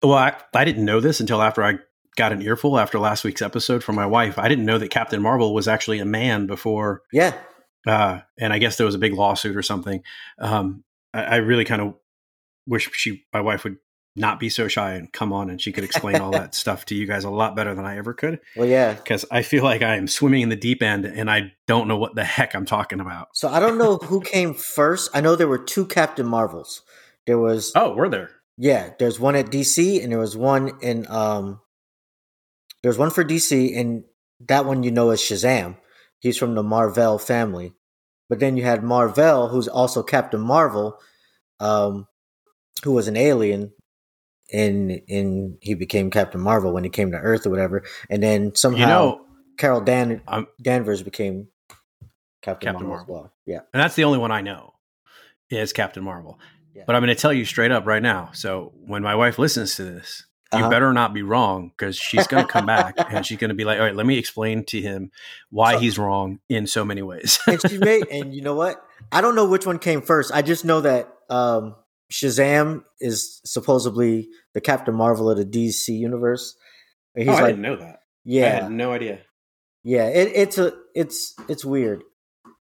Well, 0.02 0.14
I, 0.14 0.34
I 0.54 0.64
didn't 0.64 0.84
know 0.84 1.00
this 1.00 1.20
until 1.20 1.42
after 1.42 1.62
I 1.62 1.78
got 2.16 2.32
an 2.32 2.42
earful 2.42 2.78
after 2.78 2.98
last 2.98 3.24
week's 3.24 3.42
episode 3.42 3.82
from 3.84 3.94
my 3.96 4.06
wife. 4.06 4.38
I 4.38 4.48
didn't 4.48 4.66
know 4.66 4.78
that 4.78 4.90
Captain 4.90 5.20
Marvel 5.22 5.52
was 5.54 5.68
actually 5.68 5.98
a 5.98 6.04
man 6.04 6.46
before, 6.46 7.02
Yeah, 7.12 7.36
uh, 7.86 8.20
and 8.38 8.52
I 8.52 8.58
guess 8.58 8.76
there 8.76 8.86
was 8.86 8.94
a 8.94 8.98
big 8.98 9.12
lawsuit 9.14 9.56
or 9.56 9.62
something. 9.62 10.02
Um, 10.38 10.84
I, 11.12 11.22
I 11.24 11.36
really 11.36 11.64
kind 11.64 11.82
of 11.82 11.94
wish 12.66 12.88
she, 12.92 13.24
my 13.32 13.40
wife, 13.40 13.64
would 13.64 13.76
not 14.16 14.38
be 14.38 14.48
so 14.48 14.68
shy 14.68 14.92
and 14.94 15.12
come 15.12 15.32
on 15.32 15.50
and 15.50 15.60
she 15.60 15.72
could 15.72 15.82
explain 15.82 16.16
all 16.20 16.30
that 16.30 16.54
stuff 16.62 16.86
to 16.86 16.94
you 16.94 17.04
guys 17.04 17.24
a 17.24 17.30
lot 17.30 17.56
better 17.56 17.74
than 17.74 17.84
I 17.84 17.96
ever 17.98 18.14
could. 18.14 18.38
Well, 18.56 18.68
yeah. 18.68 18.92
Because 18.94 19.24
I 19.30 19.42
feel 19.42 19.64
like 19.64 19.82
I 19.82 19.96
am 19.96 20.06
swimming 20.06 20.42
in 20.42 20.50
the 20.50 20.56
deep 20.56 20.82
end 20.84 21.04
and 21.04 21.28
I 21.28 21.52
don't 21.66 21.88
know 21.88 21.96
what 21.98 22.14
the 22.14 22.22
heck 22.22 22.54
I'm 22.54 22.64
talking 22.64 23.00
about. 23.00 23.28
So 23.34 23.48
I 23.48 23.58
don't 23.58 23.76
know 23.76 23.96
who 24.04 24.20
came 24.20 24.54
first. 24.54 25.10
I 25.14 25.20
know 25.20 25.34
there 25.34 25.48
were 25.48 25.58
two 25.58 25.84
Captain 25.84 26.26
Marvels. 26.26 26.82
There 27.26 27.38
was 27.38 27.72
Oh, 27.74 27.94
we're 27.96 28.08
there. 28.08 28.30
yeah, 28.56 28.90
there's 29.00 29.18
one 29.18 29.34
at 29.34 29.46
DC 29.46 30.00
and 30.02 30.12
there 30.12 30.18
was 30.20 30.36
one 30.36 30.78
in 30.80 31.06
um 31.10 31.60
there's 32.84 32.98
one 32.98 33.08
for 33.10 33.24
DC 33.24 33.76
and 33.78 34.04
that 34.46 34.66
one 34.66 34.82
you 34.82 34.90
know 34.90 35.10
is 35.10 35.20
Shazam. 35.20 35.78
He's 36.18 36.36
from 36.36 36.54
the 36.54 36.62
Marvel 36.62 37.18
family. 37.18 37.72
But 38.28 38.40
then 38.40 38.58
you 38.58 38.62
had 38.62 38.84
Marvel 38.84 39.48
who's 39.48 39.68
also 39.68 40.02
Captain 40.02 40.40
Marvel 40.40 40.98
um 41.60 42.06
who 42.84 42.92
was 42.92 43.08
an 43.08 43.16
alien 43.16 43.72
and 44.52 45.00
and 45.08 45.56
he 45.62 45.72
became 45.72 46.10
Captain 46.10 46.40
Marvel 46.42 46.72
when 46.74 46.84
he 46.84 46.90
came 46.90 47.10
to 47.12 47.16
Earth 47.16 47.46
or 47.46 47.50
whatever. 47.50 47.84
And 48.10 48.22
then 48.22 48.54
somehow 48.54 48.80
You 48.80 48.86
know, 48.86 49.26
Carol 49.56 49.80
Dan 49.80 50.20
I'm, 50.28 50.46
Danvers 50.60 51.02
became 51.02 51.48
Captain, 52.42 52.66
Captain 52.66 52.86
Marvel, 52.86 53.02
as 53.02 53.08
Marvel. 53.08 53.14
well. 53.14 53.32
Yeah. 53.46 53.60
and 53.72 53.82
that's 53.82 53.94
the 53.94 54.04
only 54.04 54.18
one 54.18 54.30
I 54.30 54.42
know 54.42 54.74
is 55.48 55.72
Captain 55.72 56.04
Marvel. 56.04 56.38
Yeah. 56.74 56.82
But 56.86 56.96
I'm 56.96 57.02
going 57.02 57.14
to 57.14 57.20
tell 57.20 57.32
you 57.32 57.46
straight 57.46 57.70
up 57.70 57.86
right 57.86 58.02
now. 58.02 58.30
So 58.34 58.72
when 58.74 59.02
my 59.02 59.14
wife 59.14 59.38
listens 59.38 59.76
to 59.76 59.84
this, 59.84 60.26
you 60.56 60.60
Uh-huh. 60.60 60.70
better 60.70 60.92
not 60.92 61.12
be 61.14 61.22
wrong 61.22 61.70
because 61.76 61.96
she's 61.96 62.26
going 62.26 62.44
to 62.46 62.50
come 62.52 62.66
back 62.66 62.94
and 63.12 63.24
she's 63.26 63.38
going 63.38 63.48
to 63.50 63.54
be 63.54 63.64
like, 63.64 63.78
"All 63.78 63.84
right, 63.84 63.94
let 63.96 64.06
me 64.06 64.18
explain 64.18 64.64
to 64.66 64.80
him 64.80 65.10
why 65.50 65.74
So- 65.74 65.78
he's 65.80 65.98
wrong 65.98 66.40
in 66.48 66.66
so 66.66 66.84
many 66.84 67.02
ways." 67.02 67.38
and 67.46 67.60
she 67.68 67.78
made 67.78 68.06
and 68.10 68.34
you 68.34 68.42
know 68.42 68.54
what 68.54 68.82
i 69.12 69.20
don't 69.20 69.34
know 69.34 69.44
which 69.46 69.66
one 69.66 69.78
came 69.78 70.00
first 70.02 70.32
i 70.32 70.40
just 70.42 70.64
know 70.64 70.80
that 70.80 71.08
um 71.30 71.74
shazam 72.12 72.82
is 73.00 73.40
supposedly 73.44 74.28
the 74.54 74.60
captain 74.60 74.94
marvel 74.94 75.28
of 75.30 75.36
the 75.36 75.44
dc 75.44 75.88
universe 75.88 76.56
and 77.14 77.28
he's 77.28 77.40
like 77.40 77.58
know 77.58 77.76
that. 77.76 78.00
yeah 78.24 78.68
no 78.68 78.92
idea. 78.92 79.20
yeah 79.82 80.06
it, 80.08 80.30
it's 80.34 80.58
a 80.58 80.72
it's 80.94 81.34
it's 81.48 81.64
weird 81.64 82.02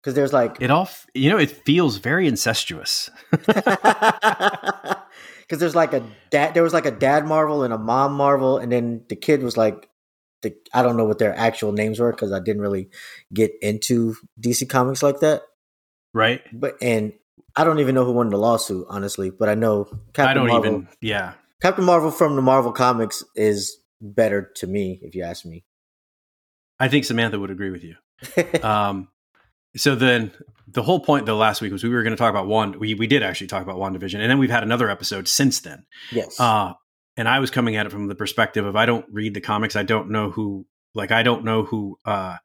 because 0.03 0.15
there's 0.15 0.33
like 0.33 0.59
It 0.61 0.71
all, 0.71 0.83
f- 0.83 1.07
you 1.15 1.29
know, 1.31 1.37
it 1.39 1.51
feels 1.51 1.97
very 1.97 2.29
incestuous. 2.29 3.11
because 5.47 5.61
there's 5.61 5.75
like 5.75 5.93
a 5.93 6.03
dad 6.31 6.55
there 6.55 6.63
was 6.63 6.73
like 6.73 6.87
a 6.87 6.91
dad 6.91 7.27
marvel 7.27 7.63
and 7.63 7.73
a 7.73 7.79
mom 7.79 8.13
marvel 8.15 8.59
and 8.59 8.71
then 8.73 9.05
the 9.09 9.17
kid 9.17 9.43
was 9.43 9.57
like 9.57 9.89
the 10.43 10.55
i 10.75 10.83
don't 10.83 10.97
know 10.97 11.05
what 11.05 11.19
their 11.19 11.37
actual 11.37 11.73
names 11.73 11.99
were 12.01 12.11
because 12.11 12.33
i 12.33 12.41
didn't 12.41 12.63
really 12.63 12.89
get 13.33 13.53
into 13.63 14.15
dc 14.41 14.69
comics 14.69 15.03
like 15.03 15.21
that 15.21 15.43
right? 16.13 16.43
but 16.53 16.77
and 16.81 17.13
I 17.57 17.65
don't 17.65 17.79
even 17.79 17.95
know 17.95 18.05
who 18.05 18.13
won 18.13 18.29
the 18.29 18.37
lawsuit, 18.37 18.87
honestly. 18.89 19.31
But 19.31 19.49
I 19.49 19.55
know 19.55 19.85
Captain 20.13 20.29
I 20.29 20.35
don't 20.35 20.49
Marvel. 20.49 20.67
even. 20.73 20.89
Yeah, 21.01 21.33
Captain 21.63 21.85
Marvel 21.85 22.11
from 22.11 22.37
the 22.37 22.43
Marvel 22.43 22.73
comics 22.73 23.25
is 23.35 23.79
better 24.01 24.53
to 24.57 24.67
me, 24.67 25.01
if 25.03 25.15
you 25.15 25.23
ask 25.23 25.47
me. 25.47 25.65
I 26.79 26.89
think 26.89 27.07
Samantha 27.07 27.39
would 27.41 27.51
agree 27.51 27.71
with 27.71 27.83
you. 27.83 27.97
Um, 28.63 29.09
so 29.77 29.95
then 29.95 30.33
the 30.69 30.83
whole 30.83 31.01
point 31.01 31.27
though 31.27 31.37
last 31.37 31.61
week 31.61 31.73
was 31.73 31.83
we 31.85 31.91
were 31.91 32.03
going 32.03 32.13
to 32.13 32.19
talk 32.19 32.31
about 32.31 32.47
one. 32.47 32.79
We 32.79 32.95
we 32.95 33.07
did 33.07 33.23
actually 33.23 33.47
talk 33.47 33.63
about 33.63 33.77
WandaVision, 33.77 34.21
and 34.21 34.31
then 34.31 34.39
we've 34.39 34.51
had 34.51 34.63
another 34.63 34.91
episode 34.91 35.29
since 35.29 35.61
then. 35.61 35.87
yes. 36.11 36.39
Uh, 36.39 36.75
and 37.17 37.29
I 37.29 37.39
was 37.39 37.51
coming 37.51 37.77
at 37.77 37.87
it 37.87 37.91
from 37.91 38.09
the 38.09 38.15
perspective 38.15 38.67
of 38.67 38.77
I 38.77 38.87
don't 38.87 39.07
read 39.11 39.35
the 39.35 39.41
comics. 39.41 39.75
I 39.75 39.85
don't 39.85 40.11
know 40.11 40.31
who, 40.31 40.67
like, 40.95 41.13
I 41.13 41.23
don't 41.23 41.45
know 41.45 41.63
who, 41.65 41.99
uh, 42.05 42.37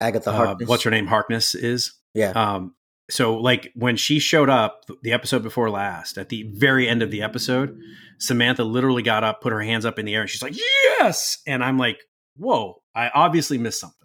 Agatha 0.00 0.30
uh, 0.30 0.32
Harkness. 0.32 0.68
what's 0.68 0.82
her 0.82 0.90
name, 0.90 1.06
Harkness 1.06 1.54
is. 1.54 1.92
Yeah. 2.12 2.30
Um, 2.30 2.74
so 3.08 3.36
like 3.36 3.70
when 3.74 3.96
she 3.96 4.18
showed 4.18 4.48
up 4.48 4.84
the 5.02 5.12
episode 5.12 5.42
before 5.42 5.70
last, 5.70 6.18
at 6.18 6.28
the 6.28 6.50
very 6.54 6.88
end 6.88 7.02
of 7.02 7.10
the 7.10 7.22
episode, 7.22 7.78
Samantha 8.18 8.64
literally 8.64 9.02
got 9.02 9.22
up, 9.22 9.40
put 9.40 9.52
her 9.52 9.60
hands 9.60 9.84
up 9.84 9.98
in 9.98 10.06
the 10.06 10.14
air, 10.14 10.22
and 10.22 10.30
she's 10.30 10.42
like, 10.42 10.56
"Yes!" 10.56 11.38
And 11.46 11.62
I'm 11.62 11.78
like, 11.78 11.98
"Whoa! 12.36 12.80
I 12.94 13.10
obviously 13.14 13.58
missed 13.58 13.80
something." 13.80 14.01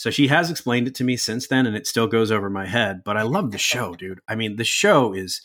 So 0.00 0.08
she 0.10 0.28
has 0.28 0.50
explained 0.50 0.88
it 0.88 0.94
to 0.94 1.04
me 1.04 1.18
since 1.18 1.46
then, 1.46 1.66
and 1.66 1.76
it 1.76 1.86
still 1.86 2.06
goes 2.06 2.30
over 2.30 2.48
my 2.48 2.64
head. 2.64 3.04
But 3.04 3.18
I 3.18 3.22
love 3.22 3.50
the 3.50 3.58
show, 3.72 3.94
dude. 3.94 4.22
I 4.26 4.34
mean, 4.34 4.56
the 4.56 4.64
show 4.64 5.12
is 5.12 5.42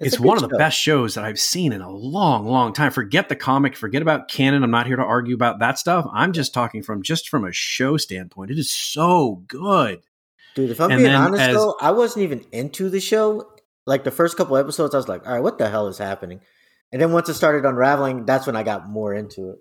it's, 0.00 0.18
a 0.18 0.22
one 0.22 0.36
of 0.36 0.42
the 0.42 0.48
show. 0.52 0.58
best 0.58 0.76
shows 0.76 1.14
that 1.14 1.24
I've 1.24 1.38
seen 1.38 1.72
in 1.72 1.80
a 1.80 1.88
long, 1.88 2.48
long 2.48 2.72
time. 2.72 2.90
Forget 2.90 3.28
the 3.28 3.36
comic, 3.36 3.76
forget 3.76 4.02
about 4.02 4.26
canon. 4.26 4.64
I'm 4.64 4.72
not 4.72 4.88
here 4.88 4.96
to 4.96 5.02
argue 5.04 5.36
about 5.36 5.60
that 5.60 5.78
stuff. 5.78 6.08
I'm 6.12 6.32
just 6.32 6.52
talking 6.52 6.82
from 6.82 7.04
just 7.04 7.28
from 7.28 7.44
a 7.44 7.52
show 7.52 7.96
standpoint. 7.96 8.50
It 8.50 8.58
is 8.58 8.68
so 8.68 9.44
good. 9.46 10.00
Dude, 10.56 10.72
if 10.72 10.80
I'm 10.80 10.90
And 10.90 11.02
being 11.02 11.14
honest 11.14 11.40
as- 11.40 11.54
though, 11.54 11.76
I 11.80 11.92
wasn't 11.92 12.24
even 12.24 12.44
into 12.50 12.90
the 12.90 12.98
show. 12.98 13.48
Like 13.86 14.02
the 14.02 14.10
first 14.10 14.36
couple 14.36 14.56
episodes, 14.56 14.92
I 14.92 14.98
was 14.98 15.06
like, 15.06 15.24
all 15.24 15.34
right, 15.34 15.42
what 15.42 15.58
the 15.58 15.70
hell 15.70 15.86
is 15.86 15.98
happening? 15.98 16.40
And 16.90 17.00
then 17.00 17.12
once 17.12 17.28
it 17.28 17.34
started 17.34 17.64
unraveling, 17.64 18.26
that's 18.26 18.44
when 18.44 18.56
I 18.56 18.64
got 18.64 18.88
more 18.88 19.14
into 19.14 19.50
it. 19.50 19.58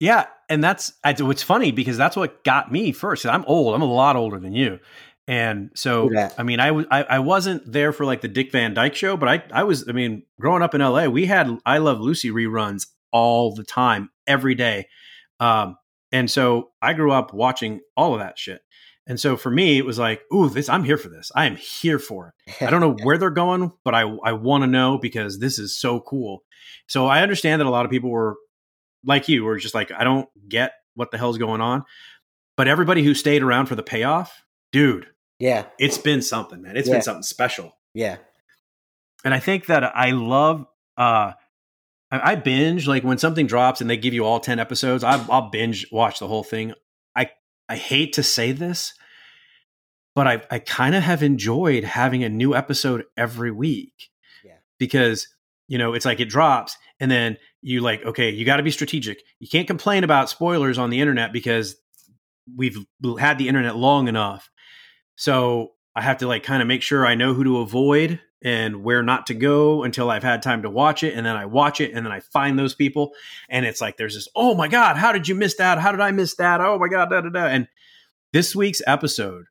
Yeah, 0.00 0.26
and 0.48 0.62
that's 0.62 0.92
what's 1.18 1.42
funny 1.42 1.72
because 1.72 1.96
that's 1.96 2.16
what 2.16 2.44
got 2.44 2.70
me 2.70 2.92
first. 2.92 3.26
I'm 3.26 3.44
old. 3.46 3.74
I'm 3.74 3.82
a 3.82 3.92
lot 3.92 4.16
older 4.16 4.38
than 4.38 4.52
you, 4.52 4.78
and 5.26 5.70
so 5.74 6.08
that. 6.14 6.34
I 6.38 6.44
mean, 6.44 6.60
I 6.60 6.70
was 6.70 6.86
I, 6.90 7.02
I 7.02 7.18
wasn't 7.18 7.70
there 7.70 7.92
for 7.92 8.04
like 8.04 8.20
the 8.20 8.28
Dick 8.28 8.52
Van 8.52 8.74
Dyke 8.74 8.94
show, 8.94 9.16
but 9.16 9.28
I 9.28 9.42
I 9.52 9.64
was. 9.64 9.88
I 9.88 9.92
mean, 9.92 10.22
growing 10.40 10.62
up 10.62 10.74
in 10.74 10.80
L.A., 10.80 11.10
we 11.10 11.26
had 11.26 11.50
I 11.66 11.78
Love 11.78 12.00
Lucy 12.00 12.30
reruns 12.30 12.86
all 13.10 13.54
the 13.54 13.64
time, 13.64 14.10
every 14.26 14.54
day, 14.54 14.86
um, 15.40 15.76
and 16.12 16.30
so 16.30 16.70
I 16.80 16.92
grew 16.92 17.10
up 17.10 17.34
watching 17.34 17.80
all 17.96 18.14
of 18.14 18.20
that 18.20 18.38
shit. 18.38 18.60
And 19.08 19.18
so 19.18 19.38
for 19.38 19.50
me, 19.50 19.78
it 19.78 19.86
was 19.86 19.98
like, 19.98 20.20
ooh, 20.32 20.50
this 20.50 20.68
I'm 20.68 20.84
here 20.84 20.98
for 20.98 21.08
this. 21.08 21.32
I 21.34 21.46
am 21.46 21.56
here 21.56 21.98
for 21.98 22.28
it. 22.28 22.62
I 22.62 22.70
don't 22.70 22.82
know 22.82 22.96
where 23.02 23.16
they're 23.16 23.30
going, 23.30 23.72
but 23.82 23.94
I 23.94 24.02
I 24.02 24.32
want 24.32 24.62
to 24.62 24.68
know 24.68 24.98
because 24.98 25.40
this 25.40 25.58
is 25.58 25.76
so 25.76 26.00
cool. 26.00 26.44
So 26.86 27.06
I 27.06 27.22
understand 27.22 27.60
that 27.60 27.66
a 27.66 27.70
lot 27.70 27.84
of 27.84 27.90
people 27.90 28.10
were 28.10 28.36
like 29.04 29.28
you, 29.28 29.44
were 29.44 29.58
just 29.58 29.74
like, 29.74 29.90
I 29.92 30.04
don't 30.04 30.28
get 30.48 30.72
what 30.94 31.10
the 31.10 31.18
hell's 31.18 31.38
going 31.38 31.60
on. 31.60 31.84
But 32.56 32.68
everybody 32.68 33.04
who 33.04 33.14
stayed 33.14 33.42
around 33.42 33.66
for 33.66 33.74
the 33.76 33.82
payoff, 33.82 34.42
dude, 34.72 35.06
Yeah, 35.38 35.66
it's 35.78 35.98
been 35.98 36.22
something, 36.22 36.60
man. 36.62 36.76
It's 36.76 36.88
Yeah. 36.88 36.94
been 36.96 37.02
something 37.02 37.22
special. 37.22 37.76
yeah, 37.94 38.16
And 39.24 39.32
I 39.34 39.38
think 39.40 39.66
that 39.66 39.84
I 39.96 40.10
love 40.10 40.66
uh 40.96 41.32
I, 42.10 42.32
I 42.32 42.34
binge 42.36 42.88
like 42.88 43.04
when 43.04 43.18
something 43.18 43.46
drops 43.46 43.80
and 43.80 43.88
they 43.88 43.96
give 43.96 44.14
you 44.14 44.24
all 44.24 44.40
10 44.40 44.58
episodes, 44.58 45.04
I, 45.04 45.24
I'll 45.30 45.50
binge 45.50 45.86
watch 45.92 46.18
the 46.18 46.26
whole 46.26 46.42
thing. 46.44 46.72
I 47.14 47.30
I 47.68 47.76
hate 47.76 48.14
to 48.14 48.22
say 48.22 48.50
this, 48.52 48.94
but 50.14 50.26
I 50.26 50.42
I 50.50 50.58
kind 50.58 50.94
of 50.94 51.02
have 51.04 51.22
enjoyed 51.22 51.84
having 51.84 52.24
a 52.24 52.28
new 52.28 52.54
episode 52.54 53.04
every 53.16 53.50
week. 53.52 54.10
Yeah. 54.44 54.56
Because 54.78 55.28
you 55.68 55.78
know, 55.78 55.92
it's 55.94 56.04
like 56.06 56.18
it 56.20 56.28
drops 56.30 56.76
and 56.98 57.10
then 57.10 57.36
you 57.62 57.80
like, 57.80 58.04
okay, 58.04 58.30
you 58.30 58.44
got 58.44 58.58
to 58.58 58.62
be 58.62 58.70
strategic. 58.70 59.22
You 59.40 59.48
can't 59.48 59.66
complain 59.66 60.04
about 60.04 60.30
spoilers 60.30 60.78
on 60.78 60.90
the 60.90 61.00
internet 61.00 61.32
because 61.32 61.76
we've 62.56 62.78
had 63.18 63.38
the 63.38 63.48
internet 63.48 63.76
long 63.76 64.08
enough. 64.08 64.50
So 65.16 65.72
I 65.94 66.02
have 66.02 66.18
to 66.18 66.28
like 66.28 66.44
kind 66.44 66.62
of 66.62 66.68
make 66.68 66.82
sure 66.82 67.06
I 67.06 67.14
know 67.14 67.34
who 67.34 67.44
to 67.44 67.58
avoid 67.58 68.20
and 68.42 68.84
where 68.84 69.02
not 69.02 69.26
to 69.26 69.34
go 69.34 69.82
until 69.82 70.10
I've 70.10 70.22
had 70.22 70.42
time 70.42 70.62
to 70.62 70.70
watch 70.70 71.02
it. 71.02 71.14
And 71.14 71.26
then 71.26 71.36
I 71.36 71.46
watch 71.46 71.80
it 71.80 71.92
and 71.92 72.06
then 72.06 72.12
I 72.12 72.20
find 72.20 72.56
those 72.56 72.74
people. 72.74 73.12
And 73.48 73.66
it's 73.66 73.80
like, 73.80 73.96
there's 73.96 74.14
this, 74.14 74.28
oh 74.36 74.54
my 74.54 74.68
God, 74.68 74.96
how 74.96 75.10
did 75.10 75.26
you 75.26 75.34
miss 75.34 75.56
that? 75.56 75.78
How 75.78 75.90
did 75.90 76.00
I 76.00 76.12
miss 76.12 76.36
that? 76.36 76.60
Oh 76.60 76.78
my 76.78 76.88
God, 76.88 77.10
da 77.10 77.20
da 77.20 77.30
da. 77.30 77.46
And 77.46 77.66
this 78.32 78.54
week's 78.54 78.82
episode, 78.86 79.46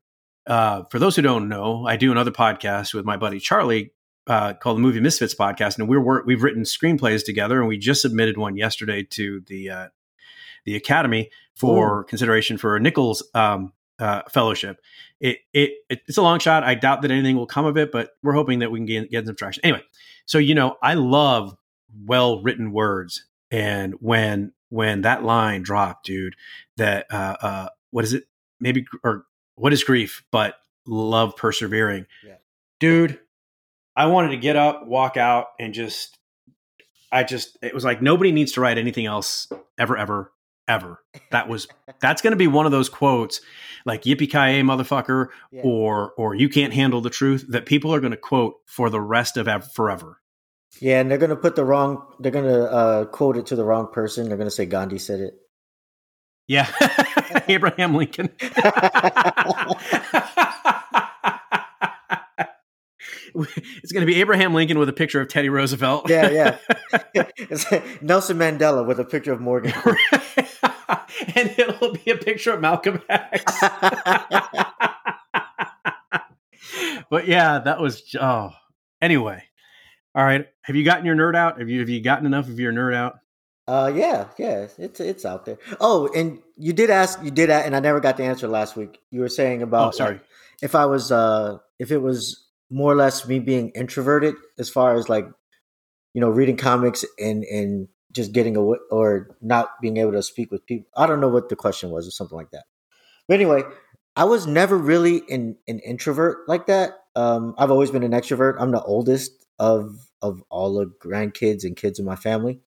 uh, 0.46 0.84
for 0.90 1.00
those 1.00 1.18
who 1.18 1.22
don't 1.22 1.50
know, 1.50 1.86
I 1.86 1.98
do 1.98 2.12
another 2.12 2.32
podcast 2.32 2.94
with 2.94 3.04
my 3.04 3.18
buddy 3.18 3.40
Charlie 3.40 3.92
uh, 4.27 4.53
called 4.53 4.77
the 4.77 4.81
Movie 4.81 5.00
Misfits 5.00 5.34
podcast, 5.36 5.77
and 5.79 5.88
we're, 5.88 6.00
we're 6.00 6.24
we've 6.25 6.43
written 6.43 6.63
screenplays 6.63 7.24
together, 7.24 7.60
and 7.60 7.67
we 7.67 7.77
just 7.77 8.01
submitted 8.01 8.38
one 8.38 8.57
yesterday 8.57 9.03
to 9.12 9.41
the 9.48 9.69
uh, 9.69 9.88
the 10.65 10.75
Academy 10.75 11.29
for 11.55 12.03
consideration 12.03 12.57
for 12.57 12.75
a 12.75 12.79
Nichols 12.79 13.24
um, 13.34 13.74
uh, 14.00 14.22
fellowship. 14.29 14.79
It, 15.19 15.39
it 15.53 15.72
it 15.89 16.01
it's 16.07 16.17
a 16.17 16.22
long 16.22 16.39
shot. 16.39 16.63
I 16.63 16.75
doubt 16.75 17.01
that 17.03 17.12
anything 17.12 17.36
will 17.36 17.48
come 17.48 17.65
of 17.65 17.77
it, 17.77 17.91
but 17.91 18.12
we're 18.22 18.34
hoping 18.34 18.60
that 18.60 18.72
we 18.72 18.79
can 18.79 18.86
get, 18.86 19.10
get 19.12 19.25
some 19.25 19.36
traction. 19.36 19.63
Anyway, 19.63 19.84
so 20.25 20.38
you 20.38 20.55
know, 20.55 20.75
I 20.84 20.93
love 20.96 21.55
well 22.05 22.41
written 22.43 22.72
words, 22.72 23.25
and 23.50 23.93
when 24.00 24.51
when 24.69 25.01
that 25.01 25.24
line 25.24 25.62
dropped, 25.63 26.05
dude, 26.05 26.36
that 26.75 27.07
uh, 27.10 27.38
uh, 27.41 27.69
what 27.91 28.03
is 28.03 28.13
it? 28.13 28.25
Maybe 28.60 28.86
or 29.03 29.25
what 29.55 29.74
is 29.74 29.84
grief? 29.84 30.24
But 30.31 30.55
love 30.86 31.36
persevering, 31.36 32.05
Yeah. 32.25 32.36
dude. 32.79 33.19
I 33.98 34.06
wanted 34.06 34.30
to 34.30 34.38
get 34.38 34.56
up, 34.56 34.86
walk 34.88 35.18
out, 35.18 35.48
and 35.60 35.74
just, 35.74 36.18
I 37.12 37.24
just, 37.24 37.58
it 37.63 37.74
was 37.74 37.84
like 37.84 38.01
nobody 38.01 38.32
needs 38.32 38.51
to 38.54 38.62
write 38.62 38.77
anything 38.77 39.08
else 39.08 39.48
ever, 39.80 39.98
ever, 39.98 40.32
ever. 40.68 41.04
That 41.32 41.50
was, 41.50 41.68
that's 42.00 42.22
going 42.22 42.32
to 42.32 42.38
be 42.38 42.46
one 42.48 42.66
of 42.68 42.72
those 42.72 42.89
quotes 42.89 43.42
like 43.86 44.04
"Yippee 44.04 44.30
ki 44.30 44.62
motherfucker," 44.62 45.30
Yeah. 45.51 45.62
or 45.63 46.12
or 46.18 46.36
"You 46.36 46.48
can't 46.50 46.74
handle 46.74 47.01
the 47.01 47.10
truth" 47.10 47.46
that 47.50 47.66
people 47.66 47.92
are 47.94 48.00
going 48.00 48.12
to 48.12 48.18
quote 48.18 48.56
for 48.68 48.89
the 48.92 49.01
rest 49.01 49.36
of 49.38 49.48
ev- 49.48 49.72
forever. 49.74 50.22
yeah. 50.80 51.00
And 51.00 51.10
they're 51.10 51.18
gonna 51.18 51.36
put 51.36 51.56
the 51.56 51.66
wrong. 51.66 52.06
They're 52.20 52.32
gonna 52.32 52.63
uh, 52.66 53.06
quote 53.06 53.36
it 53.38 53.48
to 53.48 53.56
the 53.56 53.63
wrong 53.66 53.88
person. 53.92 54.27
They're 54.27 54.38
gonna 54.38 54.51
say 54.51 54.66
Gandhi 54.68 55.00
said 55.00 55.22
it. 55.22 55.34
Yeah, 56.50 56.68
Abraham 57.48 57.96
Lincoln. 57.96 58.30
it's 63.84 63.91
going 63.91 64.01
to 64.01 64.12
be 64.12 64.20
Abraham 64.20 64.53
Lincoln 64.53 64.79
with 64.79 64.89
a 64.89 64.94
picture 64.94 65.22
of 65.22 65.27
Teddy 65.27 65.50
Roosevelt. 65.50 66.10
Yeah, 66.10 66.58
yeah. 67.13 67.24
Nelson 68.01 68.38
Mandela 68.38 68.86
with 68.86 69.00
a 69.00 69.06
picture 69.06 69.32
of 69.32 69.39
Morgan. 69.41 69.74
and 71.36 71.53
it'll 71.58 71.94
be 71.94 72.12
a 72.12 72.17
picture 72.17 72.53
of 72.53 72.62
Malcolm 72.62 73.01
X. 73.10 73.44
but 77.10 77.27
yeah, 77.27 77.60
that 77.60 77.79
was 77.79 78.15
oh. 78.20 78.51
Anyway, 79.01 79.44
all 80.15 80.24
right. 80.25 80.48
Have 80.63 80.75
you 80.75 80.84
gotten 80.84 81.06
your 81.06 81.15
nerd 81.15 81.36
out? 81.36 81.60
Have 81.60 81.70
you 81.70 81.79
have 81.79 81.89
you 81.89 82.01
gotten 82.01 82.25
enough 82.25 82.48
of 82.48 82.60
your 82.60 82.74
nerd 82.74 82.96
out? 82.96 83.20
Uh, 83.67 83.91
yeah, 83.94 84.27
yeah, 84.38 84.67
it's 84.77 85.00
it's 85.00 85.25
out 85.25 85.46
there. 85.46 85.58
Oh, 85.79 86.10
and 86.15 86.39
you 86.56 86.72
did 86.74 86.89
ask, 86.89 87.22
you 87.22 87.32
did, 87.32 87.50
and 87.50 87.75
I 87.75 87.82
never 87.82 88.00
got 88.00 88.15
the 88.17 88.24
answer 88.24 88.48
last 88.48 88.77
week. 88.77 88.98
You 89.12 89.20
were 89.22 89.29
saying 89.29 89.62
about 89.62 89.89
Oh, 89.89 89.91
sorry. 89.91 90.13
like, 90.13 90.24
if 90.62 90.74
I 90.74 90.86
was, 90.86 91.12
uh, 91.12 91.58
if 91.77 91.91
it 91.91 91.98
was 91.98 92.47
more 92.69 92.91
or 92.91 92.95
less 92.95 93.27
me 93.27 93.39
being 93.39 93.69
introverted 93.69 94.36
as 94.59 94.69
far 94.69 94.95
as 94.95 95.09
like, 95.09 95.25
you 96.13 96.21
know, 96.21 96.29
reading 96.29 96.57
comics 96.57 97.05
and 97.19 97.43
and 97.43 97.88
just 98.12 98.31
getting 98.31 98.55
away 98.55 98.77
or 98.89 99.36
not 99.41 99.69
being 99.81 99.97
able 99.97 100.13
to 100.13 100.24
speak 100.24 100.51
with 100.51 100.65
people. 100.65 100.89
I 100.95 101.05
don't 101.05 101.21
know 101.21 101.27
what 101.27 101.50
the 101.50 101.55
question 101.55 101.89
was 101.91 102.07
or 102.07 102.12
something 102.12 102.38
like 102.38 102.51
that. 102.51 102.63
But 103.27 103.36
anyway, 103.36 103.63
I 104.15 104.24
was 104.24 104.47
never 104.47 104.77
really 104.77 105.21
an 105.29 105.57
an 105.67 105.79
introvert 105.79 106.47
like 106.47 106.67
that. 106.67 106.93
Um, 107.15 107.55
I've 107.57 107.71
always 107.71 107.91
been 107.91 108.03
an 108.03 108.12
extrovert. 108.12 108.55
I'm 108.59 108.71
the 108.71 108.81
oldest 108.81 109.31
of 109.59 109.95
of 110.21 110.41
all 110.50 110.74
the 110.74 110.88
grandkids 110.88 111.63
and 111.63 111.75
kids 111.75 112.00
in 112.00 112.05
my 112.05 112.15
family. 112.15 112.59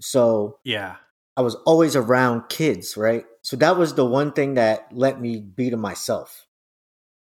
So 0.00 0.58
Yeah. 0.64 0.96
I 1.36 1.42
was 1.42 1.54
always 1.66 1.96
around 1.96 2.48
kids, 2.48 2.96
right? 2.96 3.24
So 3.42 3.56
that 3.56 3.76
was 3.76 3.94
the 3.94 4.06
one 4.06 4.32
thing 4.32 4.54
that 4.54 4.88
let 4.90 5.20
me 5.20 5.40
be 5.40 5.68
to 5.70 5.76
myself. 5.76 6.45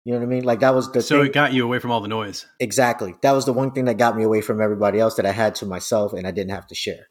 You 0.04 0.12
know 0.14 0.18
what 0.20 0.24
I 0.24 0.28
mean? 0.28 0.44
Like 0.44 0.60
that 0.60 0.74
was 0.74 0.90
the 0.92 1.02
So 1.02 1.18
thing. 1.18 1.26
it 1.26 1.32
got 1.34 1.52
you 1.52 1.64
away 1.64 1.78
from 1.78 1.90
all 1.90 2.00
the 2.00 2.08
noise. 2.08 2.46
exactly. 2.58 3.14
That 3.22 3.32
was 3.32 3.44
the 3.44 3.52
one 3.52 3.72
thing 3.72 3.84
that 3.84 3.98
got 3.98 4.16
me 4.16 4.22
away 4.24 4.40
from 4.40 4.60
everybody 4.60 4.98
else 4.98 5.14
that 5.16 5.26
I 5.26 5.32
had 5.32 5.54
to 5.56 5.66
myself 5.66 6.12
and 6.14 6.26
I 6.26 6.30
didn't 6.30 6.52
have 6.52 6.66
to 6.68 6.74
share. 6.74 7.08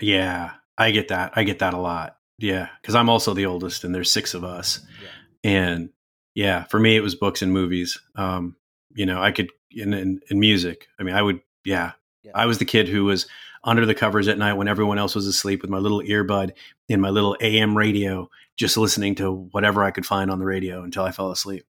Yeah, 0.00 0.52
I 0.76 0.90
get 0.90 1.08
that. 1.08 1.32
I 1.36 1.44
get 1.44 1.60
that 1.60 1.74
a 1.74 1.78
lot. 1.78 2.16
Yeah, 2.38 2.68
because 2.80 2.94
I'm 2.94 3.08
also 3.08 3.32
the 3.32 3.46
oldest, 3.46 3.82
and 3.84 3.94
there's 3.94 4.10
six 4.10 4.34
of 4.34 4.44
us. 4.44 4.80
Yeah. 5.02 5.50
And 5.50 5.90
yeah, 6.34 6.64
for 6.64 6.78
me, 6.78 6.96
it 6.96 7.00
was 7.00 7.14
books 7.14 7.40
and 7.40 7.50
movies. 7.52 7.98
Um, 8.14 8.56
you 8.94 9.06
know, 9.06 9.22
I 9.22 9.30
could 9.32 9.50
in, 9.70 9.94
in, 9.94 10.20
in 10.30 10.38
music. 10.38 10.86
I 11.00 11.02
mean, 11.02 11.14
I 11.14 11.22
would. 11.22 11.40
Yeah, 11.64 11.92
Yeah. 12.22 12.32
I 12.34 12.44
was 12.46 12.58
the 12.58 12.64
kid 12.66 12.88
who 12.88 13.04
was 13.04 13.26
under 13.64 13.86
the 13.86 13.94
covers 13.94 14.28
at 14.28 14.38
night 14.38 14.52
when 14.52 14.68
everyone 14.68 14.98
else 14.98 15.14
was 15.14 15.26
asleep 15.26 15.62
with 15.62 15.70
my 15.70 15.78
little 15.78 16.00
earbud 16.02 16.50
in 16.88 17.00
my 17.00 17.10
little 17.10 17.36
AM 17.40 17.76
radio, 17.76 18.28
just 18.56 18.76
listening 18.76 19.14
to 19.16 19.30
whatever 19.52 19.82
I 19.84 19.90
could 19.90 20.06
find 20.06 20.30
on 20.30 20.38
the 20.38 20.44
radio 20.44 20.82
until 20.82 21.04
I 21.04 21.12
fell 21.12 21.30
asleep. 21.30 21.64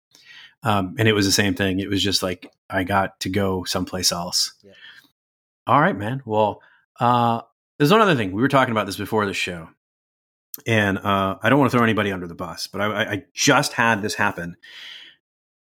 Um, 0.64 0.96
and 0.98 1.08
it 1.08 1.14
was 1.14 1.26
the 1.26 1.32
same 1.32 1.56
thing. 1.56 1.80
It 1.80 1.90
was 1.90 2.02
just 2.02 2.24
like 2.24 2.52
I 2.70 2.84
got 2.84 3.20
to 3.22 3.30
go 3.30 3.64
someplace 3.66 4.12
else. 4.12 4.54
Yeah. 4.64 4.72
All 5.68 5.80
right, 5.82 5.98
man. 5.98 6.22
Well, 6.26 6.62
uh, 7.00 7.42
there's 7.78 7.92
one 7.92 8.02
other 8.02 8.16
thing. 8.16 8.32
We 8.32 8.42
were 8.42 8.48
talking 8.48 8.72
about 8.72 8.86
this 8.86 8.98
before 8.98 9.26
the 9.26 9.34
show, 9.34 9.70
and 10.68 10.98
uh, 11.00 11.38
I 11.42 11.50
don't 11.50 11.60
want 11.60 11.72
to 11.72 11.78
throw 11.78 11.84
anybody 11.84 12.12
under 12.12 12.28
the 12.28 12.36
bus, 12.36 12.68
but 12.68 12.82
I, 12.82 12.86
I- 12.86 13.12
I 13.12 13.24
just 13.34 13.74
had 13.74 14.02
this 14.02 14.14
happen 14.16 14.56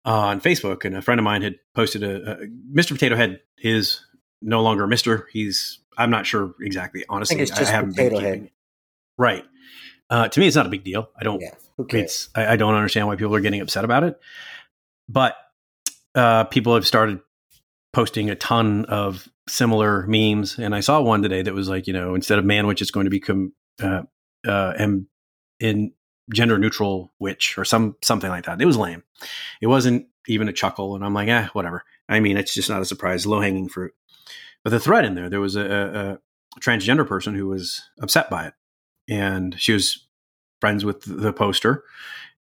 uh, 0.06 0.10
on 0.28 0.42
Facebook, 0.42 0.86
and 0.86 0.96
a 0.96 1.02
friend 1.02 1.20
of 1.20 1.24
mine 1.24 1.42
had 1.42 1.56
posted 1.76 2.04
a, 2.04 2.32
a 2.34 2.38
Mr. 2.74 2.90
Potato 2.94 3.16
Head 3.16 3.42
is 3.60 4.06
no 4.42 4.62
longer 4.62 4.86
Mister. 4.88 5.28
He's 5.32 5.80
I'm 5.98 6.10
not 6.12 6.26
sure 6.26 6.54
exactly. 6.62 7.06
Honestly, 7.10 7.40
it's 7.40 7.52
just 7.52 7.72
haven't 7.72 7.92
Potato 7.96 8.16
been 8.18 8.24
Head. 8.24 8.34
keeping 8.36 8.52
right. 9.18 9.46
Uh, 10.12 10.28
to 10.28 10.40
me, 10.40 10.46
it's 10.46 10.58
not 10.58 10.66
a 10.66 10.70
big 10.70 10.84
deal. 10.84 11.10
I 11.20 11.24
don't. 11.24 11.42
Yeah? 11.42 11.56
It's 12.00 12.30
I, 12.36 12.54
I 12.54 12.56
don't 12.58 12.76
understand 12.76 13.08
why 13.08 13.16
people 13.16 13.34
are 13.34 13.40
getting 13.40 13.62
upset 13.62 13.86
about 13.86 14.04
it. 14.04 14.20
But 15.08 15.36
uh, 16.14 16.44
people 16.44 16.76
have 16.76 16.86
started 16.86 17.22
posting 17.94 18.30
a 18.30 18.36
ton 18.36 18.86
of 18.86 19.28
similar 19.48 20.06
memes, 20.08 20.60
and 20.60 20.76
I 20.76 20.82
saw 20.82 21.02
one 21.02 21.22
today 21.22 21.42
that 21.42 21.54
was 21.54 21.70
like, 21.70 21.88
you 21.88 21.94
know, 21.94 22.14
instead 22.14 22.40
of 22.40 22.46
man 22.46 22.68
witch, 22.68 22.82
it's 22.82 22.92
going 22.92 23.06
to 23.06 23.10
become 23.10 23.54
uh, 23.82 24.04
uh, 24.46 24.74
and 24.78 25.08
in 25.60 25.94
gender 26.34 26.58
neutral 26.58 27.12
witch 27.20 27.58
or 27.58 27.66
some 27.66 27.96
something 28.04 28.30
like 28.30 28.46
that. 28.46 28.62
It 28.62 28.66
was 28.66 28.78
lame. 28.78 29.04
It 29.62 29.68
wasn't 29.68 30.08
even 30.28 30.50
a 30.50 30.54
chuckle, 30.54 30.96
and 30.96 31.06
I'm 31.06 31.14
like, 31.14 31.30
eh, 31.30 31.48
whatever. 31.54 31.84
I 32.10 32.20
mean, 32.20 32.38
it's 32.38 32.54
just 32.54 32.70
not 32.70 32.82
a 32.82 32.86
surprise, 32.86 33.26
low 33.26 33.40
hanging 33.40 33.70
fruit. 33.70 33.94
But 34.64 34.72
the 34.72 34.80
thread 34.80 35.06
in 35.06 35.16
there, 35.16 35.30
there 35.30 35.40
was 35.40 35.56
a, 35.56 35.62
a, 35.62 36.12
a 36.14 36.20
transgender 36.60 37.08
person 37.08 37.34
who 37.34 37.48
was 37.48 37.82
upset 38.02 38.30
by 38.30 38.48
it, 38.48 38.54
and 39.10 39.56
she 39.60 39.74
was 39.74 40.08
friends 40.60 40.86
with 40.86 41.02
the 41.02 41.34
poster. 41.34 41.84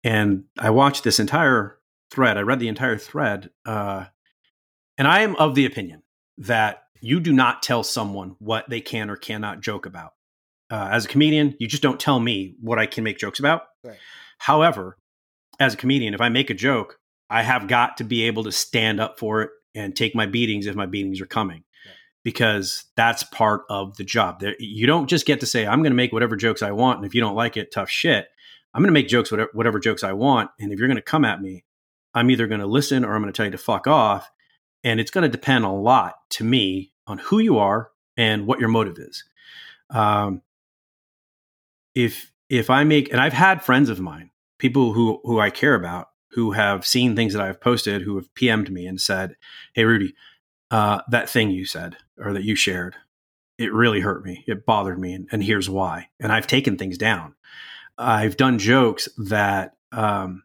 And 0.04 0.46
I 0.60 0.70
watched 0.70 1.04
this 1.04 1.20
entire 1.20 1.78
thread. 2.10 2.38
I 2.38 2.42
read 2.42 2.60
the 2.60 2.68
entire 2.68 2.98
thread, 2.98 3.50
uh, 3.66 4.06
and 4.98 5.08
I 5.08 5.22
am 5.22 5.36
of 5.38 5.56
the 5.56 5.66
opinion 5.66 6.04
that 6.38 6.84
you 7.02 7.20
do 7.20 7.34
not 7.34 7.64
tell 7.64 7.84
someone 7.84 8.36
what 8.40 8.70
they 8.70 8.82
can 8.82 9.10
or 9.10 9.16
cannot 9.16 9.62
joke 9.62 9.86
about. 9.86 10.14
Uh, 10.70 10.90
as 10.92 11.06
a 11.06 11.08
comedian, 11.08 11.56
you 11.60 11.68
just 11.68 11.84
don't 11.84 12.00
tell 12.00 12.20
me 12.20 12.56
what 12.62 12.80
I 12.80 12.86
can 12.86 13.04
make 13.04 13.18
jokes 13.18 13.40
about. 13.40 13.64
Right. 13.84 13.98
However, 14.38 14.98
as 15.60 15.74
a 15.74 15.78
comedian, 15.78 16.14
if 16.14 16.22
I 16.22 16.30
make 16.30 16.50
a 16.50 16.56
joke, 16.56 16.98
I 17.30 17.44
have 17.44 17.68
got 17.68 17.98
to 17.98 18.04
be 18.04 18.24
able 18.24 18.44
to 18.46 18.52
stand 18.52 19.00
up 19.00 19.20
for 19.20 19.42
it 19.42 19.50
and 19.76 19.96
take 19.96 20.16
my 20.16 20.26
beatings 20.26 20.66
if 20.66 20.76
my 20.76 20.86
beatings 20.86 21.22
are 21.22 21.26
coming. 21.26 21.64
Because 22.24 22.86
that's 22.96 23.24
part 23.24 23.64
of 23.70 23.98
the 23.98 24.04
job. 24.04 24.44
You 24.60 24.86
don't 24.86 25.08
just 25.08 25.26
get 25.26 25.40
to 25.40 25.48
say, 25.48 25.66
I'm 25.66 25.80
going 25.80 25.92
to 25.92 25.98
make 25.98 26.14
whatever 26.14 26.36
jokes 26.36 26.62
I 26.62 26.72
want. 26.72 26.98
And 26.98 27.06
if 27.06 27.16
you 27.16 27.22
don't 27.22 27.36
like 27.36 27.58
it, 27.58 27.72
tough 27.72 27.90
shit. 27.90 28.28
I'm 28.74 28.82
going 28.82 28.90
to 28.90 28.94
make 28.94 29.08
jokes, 29.08 29.32
whatever, 29.32 29.50
whatever 29.54 29.80
jokes 29.80 30.04
I 30.04 30.14
want. 30.14 30.52
And 30.60 30.72
if 30.72 30.80
you're 30.80 30.88
going 30.88 30.98
to 30.98 31.02
come 31.02 31.26
at 31.26 31.42
me, 31.42 31.64
I'm 32.14 32.30
either 32.30 32.48
going 32.48 32.62
to 32.62 32.68
listen 32.68 33.04
or 33.04 33.16
I'm 33.16 33.22
going 33.22 33.34
to 33.34 33.36
tell 33.36 33.46
you 33.46 33.52
to 33.52 33.58
fuck 33.58 33.88
off. 33.88 34.30
And 34.84 35.00
it's 35.00 35.12
going 35.12 35.24
to 35.24 35.30
depend 35.30 35.66
a 35.66 35.70
lot 35.70 36.16
to 36.32 36.44
me 36.44 36.92
on 37.08 37.18
who 37.18 37.40
you 37.40 37.58
are 37.58 37.90
and 38.18 38.46
what 38.46 38.60
your 38.60 38.70
motive 38.70 38.98
is. 38.98 39.24
Um, 39.90 40.42
if 41.94 42.32
if 42.50 42.70
I 42.70 42.84
make 42.84 43.12
and 43.12 43.22
I've 43.22 43.34
had 43.34 43.64
friends 43.64 43.90
of 43.90 44.00
mine, 44.00 44.32
people 44.58 44.94
who 44.94 45.20
who 45.24 45.40
I 45.40 45.50
care 45.50 45.76
about, 45.76 46.08
who 46.32 46.52
have 46.52 46.86
seen 46.86 47.16
things 47.16 47.34
that 47.34 47.42
I've 47.42 47.62
posted, 47.62 48.02
who 48.02 48.16
have 48.16 48.34
PM'd 48.34 48.72
me 48.72 48.86
and 48.88 49.00
said, 49.00 49.36
"Hey, 49.74 49.84
Rudy, 49.84 50.14
uh, 50.72 51.02
that 51.10 51.30
thing 51.30 51.52
you 51.52 51.66
said 51.66 51.98
or 52.22 52.34
that 52.34 52.44
you 52.44 52.56
shared, 52.56 52.96
it 53.58 53.74
really 53.74 54.02
hurt 54.02 54.24
me. 54.24 54.44
It 54.48 54.66
bothered 54.66 55.00
me, 55.00 55.14
and, 55.14 55.28
and 55.32 55.44
here's 55.44 55.70
why." 55.70 56.10
And 56.20 56.32
I've 56.32 56.48
taken 56.48 56.78
things 56.78 56.98
down. 56.98 57.36
I've 57.98 58.38
done 58.38 58.60
jokes 58.60 59.10
that 59.18 59.74
um, 59.92 60.44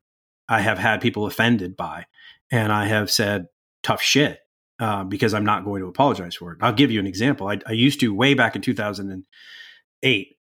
I 0.49 0.61
have 0.61 0.78
had 0.78 1.00
people 1.00 1.26
offended 1.26 1.76
by, 1.76 2.06
and 2.50 2.73
I 2.73 2.87
have 2.87 3.11
said 3.11 3.47
tough 3.83 4.02
shit 4.02 4.40
uh, 4.78 5.04
because 5.04 5.33
I'm 5.35 5.45
not 5.45 5.64
going 5.64 5.80
to 5.83 5.88
apologize 5.88 6.35
for 6.35 6.52
it. 6.52 6.59
I'll 6.61 6.73
give 6.73 6.90
you 6.90 7.00
an 7.00 7.06
example. 7.06 7.49
I, 7.49 7.61
I 7.66 7.73
used 7.73 8.00
to 8.00 8.14
way 8.14 8.35
back 8.35 8.56
in 8.56 8.62
2008 8.62 10.37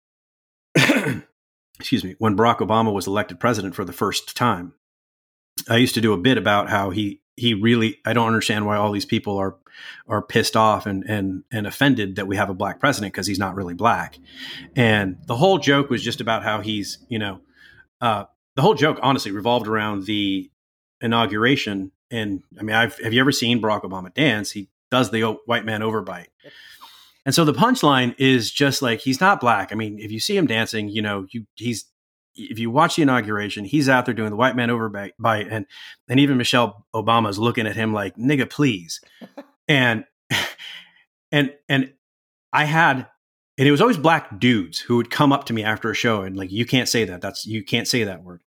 excuse 1.80 2.04
me, 2.04 2.16
when 2.18 2.38
Barack 2.38 2.60
Obama 2.60 2.94
was 2.94 3.08
elected 3.08 3.40
president 3.40 3.76
for 3.76 3.86
the 3.86 3.94
first 3.94 4.36
time. 4.36 4.74
I 5.70 5.78
used 5.78 5.94
to 5.96 6.02
do 6.02 6.14
a 6.14 6.18
bit 6.18 6.38
about 6.38 6.70
how 6.70 6.90
he 6.90 7.22
he 7.36 7.54
really 7.54 8.00
I 8.06 8.14
don't 8.14 8.28
understand 8.28 8.66
why 8.66 8.78
all 8.78 8.92
these 8.92 9.06
people 9.06 9.38
are 9.38 9.56
are 10.08 10.22
pissed 10.22 10.56
off 10.56 10.86
and 10.86 11.04
and 11.08 11.44
and 11.52 11.68
offended 11.68 12.16
that 12.16 12.28
we 12.28 12.36
have 12.36 12.50
a 12.50 12.54
black 12.54 12.80
president 12.80 13.14
because 13.14 13.28
he's 13.28 13.40
not 13.40 13.56
really 13.56 13.74
black. 13.74 14.18
And 14.76 15.18
the 15.26 15.36
whole 15.36 15.58
joke 15.58 15.90
was 15.90 16.04
just 16.04 16.22
about 16.22 16.44
how 16.44 16.62
he's, 16.62 17.00
you 17.10 17.20
know, 17.20 17.42
uh, 18.02 18.26
the 18.56 18.62
whole 18.62 18.76
joke 18.76 19.00
honestly 19.02 19.32
revolved 19.32 19.68
around 19.68 20.06
the 20.06 20.50
inauguration 21.02 21.92
and 22.12 22.44
I 22.60 22.64
mean, 22.64 22.76
I've 22.76 22.98
have 23.00 23.14
you 23.14 23.20
ever 23.20 23.32
seen 23.32 23.62
Barack 23.62 23.84
Obama 23.84 24.14
dance? 24.14 24.52
He 24.52 24.70
does 24.92 25.10
the 25.10 25.24
white 25.46 25.66
man 25.66 25.82
overbite. 25.82 26.28
And 27.26 27.34
so 27.34 27.46
the 27.46 27.54
punchline 27.54 28.16
is 28.18 28.52
just 28.52 28.82
like 28.82 29.00
he's 29.00 29.22
not 29.22 29.40
black. 29.40 29.72
I 29.72 29.76
mean, 29.76 29.98
if 30.00 30.12
you 30.12 30.20
see 30.20 30.36
him 30.36 30.46
dancing, 30.46 30.90
you 30.90 31.02
know, 31.02 31.26
you 31.32 31.46
he's 31.56 31.86
if 32.36 32.60
you 32.60 32.72
watch 32.72 32.96
the 32.96 33.02
inauguration, 33.02 33.66
he's 33.66 33.90
out 33.90 34.06
there 34.06 34.14
doing 34.14 34.30
the 34.30 34.36
white 34.36 34.56
man 34.56 34.70
overbite, 34.70 35.12
and 35.52 35.66
and 36.10 36.20
even 36.20 36.38
Michelle 36.38 36.86
Obama's 36.94 37.40
looking 37.40 37.68
at 37.68 37.76
him 37.76 37.94
like 37.94 38.16
nigga, 38.16 38.50
please. 38.50 39.02
and 39.68 40.06
and 41.32 41.54
and 41.70 41.94
I 42.52 42.66
had 42.66 43.08
and 43.58 43.68
it 43.68 43.72
was 43.72 43.82
always 43.82 43.98
black 43.98 44.40
dudes 44.40 44.80
who 44.80 44.98
would 44.98 45.12
come 45.12 45.32
up 45.32 45.46
to 45.46 45.54
me 45.54 45.64
after 45.64 45.92
a 45.92 45.96
show 45.96 46.22
and 46.22 46.36
like 46.36 46.52
you 46.52 46.66
can't 46.66 46.90
say 46.90 47.06
that 47.06 47.22
that's 47.22 47.46
you 47.46 47.64
can't 47.64 47.88
say 47.88 48.04
that 48.04 48.24
word 48.24 48.42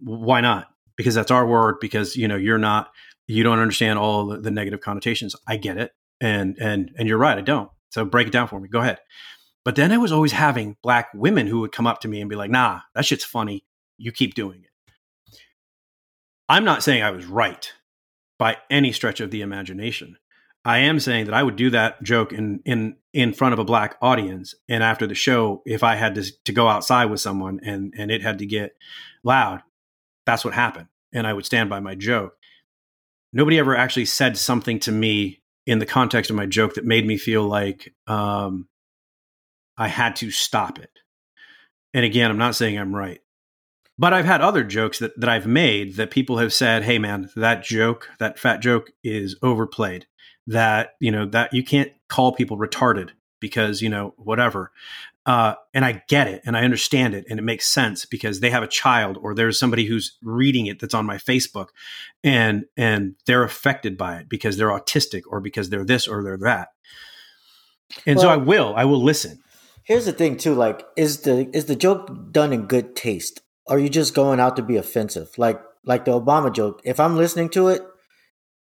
why 0.00 0.40
not 0.40 0.68
because 0.96 1.14
that's 1.14 1.32
our 1.32 1.46
word 1.46 1.76
because 1.80 2.16
you 2.16 2.28
know 2.28 2.36
you're 2.36 2.58
not 2.58 2.90
you 3.26 3.42
don't 3.42 3.58
understand 3.58 3.98
all 3.98 4.26
the, 4.26 4.38
the 4.38 4.50
negative 4.52 4.80
connotations 4.80 5.34
i 5.48 5.56
get 5.56 5.78
it 5.78 5.92
and 6.20 6.56
and 6.60 6.92
and 6.96 7.08
you're 7.08 7.18
right 7.18 7.38
i 7.38 7.40
don't 7.40 7.70
so 7.94 8.04
break 8.04 8.26
it 8.26 8.32
down 8.32 8.48
for 8.48 8.58
me. 8.58 8.68
Go 8.68 8.80
ahead. 8.80 8.98
But 9.64 9.76
then 9.76 9.92
I 9.92 9.98
was 9.98 10.12
always 10.12 10.32
having 10.32 10.76
black 10.82 11.08
women 11.14 11.46
who 11.46 11.60
would 11.60 11.72
come 11.72 11.86
up 11.86 12.00
to 12.02 12.08
me 12.08 12.20
and 12.20 12.28
be 12.28 12.36
like, 12.36 12.50
nah, 12.50 12.80
that 12.94 13.06
shit's 13.06 13.24
funny. 13.24 13.64
You 13.96 14.12
keep 14.12 14.34
doing 14.34 14.62
it. 14.62 15.32
I'm 16.48 16.64
not 16.64 16.82
saying 16.82 17.02
I 17.02 17.10
was 17.10 17.24
right 17.24 17.72
by 18.38 18.58
any 18.68 18.92
stretch 18.92 19.20
of 19.20 19.30
the 19.30 19.40
imagination. 19.40 20.18
I 20.64 20.78
am 20.78 20.98
saying 20.98 21.26
that 21.26 21.34
I 21.34 21.42
would 21.42 21.56
do 21.56 21.70
that 21.70 22.02
joke 22.02 22.32
in 22.32 22.60
in 22.64 22.96
in 23.12 23.32
front 23.32 23.52
of 23.52 23.58
a 23.58 23.64
black 23.64 23.96
audience, 24.00 24.54
and 24.68 24.82
after 24.82 25.06
the 25.06 25.14
show, 25.14 25.62
if 25.66 25.82
I 25.82 25.94
had 25.94 26.14
to 26.14 26.24
to 26.44 26.52
go 26.52 26.68
outside 26.68 27.06
with 27.06 27.20
someone 27.20 27.60
and 27.62 27.92
and 27.96 28.10
it 28.10 28.22
had 28.22 28.38
to 28.38 28.46
get 28.46 28.74
loud, 29.22 29.62
that's 30.26 30.44
what 30.44 30.54
happened, 30.54 30.88
and 31.12 31.26
I 31.26 31.32
would 31.34 31.44
stand 31.44 31.68
by 31.68 31.80
my 31.80 31.94
joke. 31.94 32.36
Nobody 33.32 33.58
ever 33.58 33.76
actually 33.76 34.06
said 34.06 34.38
something 34.38 34.78
to 34.80 34.92
me 34.92 35.42
in 35.66 35.80
the 35.80 35.86
context 35.86 36.30
of 36.30 36.36
my 36.36 36.46
joke 36.46 36.74
that 36.74 36.84
made 36.84 37.06
me 37.06 37.18
feel 37.18 37.42
like 37.42 37.92
um, 38.06 38.68
I 39.76 39.88
had 39.88 40.16
to 40.16 40.30
stop 40.30 40.78
it. 40.78 40.90
And 41.92 42.04
again, 42.04 42.30
I'm 42.30 42.38
not 42.38 42.56
saying 42.56 42.78
I'm 42.78 42.94
right, 42.94 43.20
but 43.98 44.12
I've 44.12 44.24
had 44.24 44.40
other 44.40 44.64
jokes 44.64 44.98
that, 44.98 45.18
that 45.20 45.28
I've 45.28 45.46
made 45.46 45.96
that 45.96 46.10
people 46.10 46.38
have 46.38 46.52
said, 46.52 46.82
"Hey, 46.82 46.98
man, 46.98 47.30
that 47.36 47.62
joke, 47.62 48.08
that 48.18 48.38
fat 48.38 48.60
joke, 48.60 48.90
is 49.02 49.36
overplayed. 49.42 50.06
That 50.46 50.94
you 51.00 51.10
know 51.10 51.26
that 51.26 51.54
you 51.54 51.64
can't 51.64 51.92
call 52.08 52.32
people 52.32 52.58
retarded 52.58 53.10
because 53.40 53.80
you 53.80 53.88
know 53.88 54.14
whatever." 54.16 54.72
Uh, 55.26 55.54
and 55.72 55.86
I 55.86 56.02
get 56.06 56.28
it 56.28 56.42
and 56.44 56.54
I 56.54 56.64
understand 56.64 57.14
it 57.14 57.24
and 57.30 57.38
it 57.38 57.42
makes 57.42 57.66
sense 57.66 58.04
because 58.04 58.40
they 58.40 58.50
have 58.50 58.62
a 58.62 58.68
child 58.68 59.16
or 59.22 59.34
there's 59.34 59.58
somebody 59.58 59.86
who's 59.86 60.18
reading 60.22 60.66
it 60.66 60.80
that's 60.80 60.92
on 60.92 61.06
my 61.06 61.16
Facebook 61.16 61.68
and 62.22 62.66
and 62.76 63.14
they're 63.24 63.42
affected 63.42 63.96
by 63.96 64.18
it 64.18 64.28
because 64.28 64.58
they're 64.58 64.68
autistic 64.68 65.22
or 65.26 65.40
because 65.40 65.70
they're 65.70 65.84
this 65.84 66.06
or 66.06 66.22
they're 66.22 66.36
that. 66.36 66.68
And 68.04 68.16
well, 68.16 68.24
so 68.24 68.28
I 68.28 68.36
will 68.36 68.74
I 68.76 68.84
will 68.84 69.02
listen. 69.02 69.42
Here's 69.84 70.06
the 70.06 70.12
thing 70.12 70.36
too 70.36 70.54
like 70.54 70.84
is 70.96 71.20
the 71.20 71.48
is 71.54 71.66
the 71.66 71.76
joke 71.76 72.32
done 72.32 72.52
in 72.52 72.66
good 72.66 72.96
taste? 72.96 73.40
Or 73.66 73.76
are 73.76 73.78
you 73.78 73.88
just 73.88 74.14
going 74.14 74.40
out 74.40 74.56
to 74.56 74.62
be 74.62 74.76
offensive? 74.76 75.30
Like 75.38 75.60
like 75.84 76.04
the 76.04 76.18
Obama 76.18 76.52
joke. 76.52 76.80
If 76.84 76.98
I'm 76.98 77.16
listening 77.16 77.50
to 77.50 77.68
it 77.68 77.82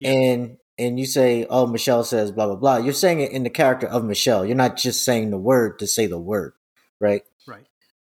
yeah. 0.01 0.11
and 0.11 0.57
and 0.77 0.99
you 0.99 1.07
say, 1.07 1.47
"Oh, 1.49 1.67
Michelle 1.67 2.05
says 2.05 2.33
blah 2.33 2.47
blah 2.47 2.57
blah," 2.57 2.77
you're 2.79 2.93
saying 2.93 3.21
it 3.21 3.33
in 3.33 3.45
the 3.45 3.51
character 3.51 3.87
of 3.87 4.05
Michelle. 4.05 4.45
You're 4.45 4.57
not 4.57 4.77
just 4.77 5.05
saying 5.05 5.31
the 5.31 5.39
word 5.39 5.79
to 5.79 5.87
say 5.87 6.07
the 6.07 6.19
word, 6.19 6.53
right? 7.01 7.23
Right. 7.47 7.67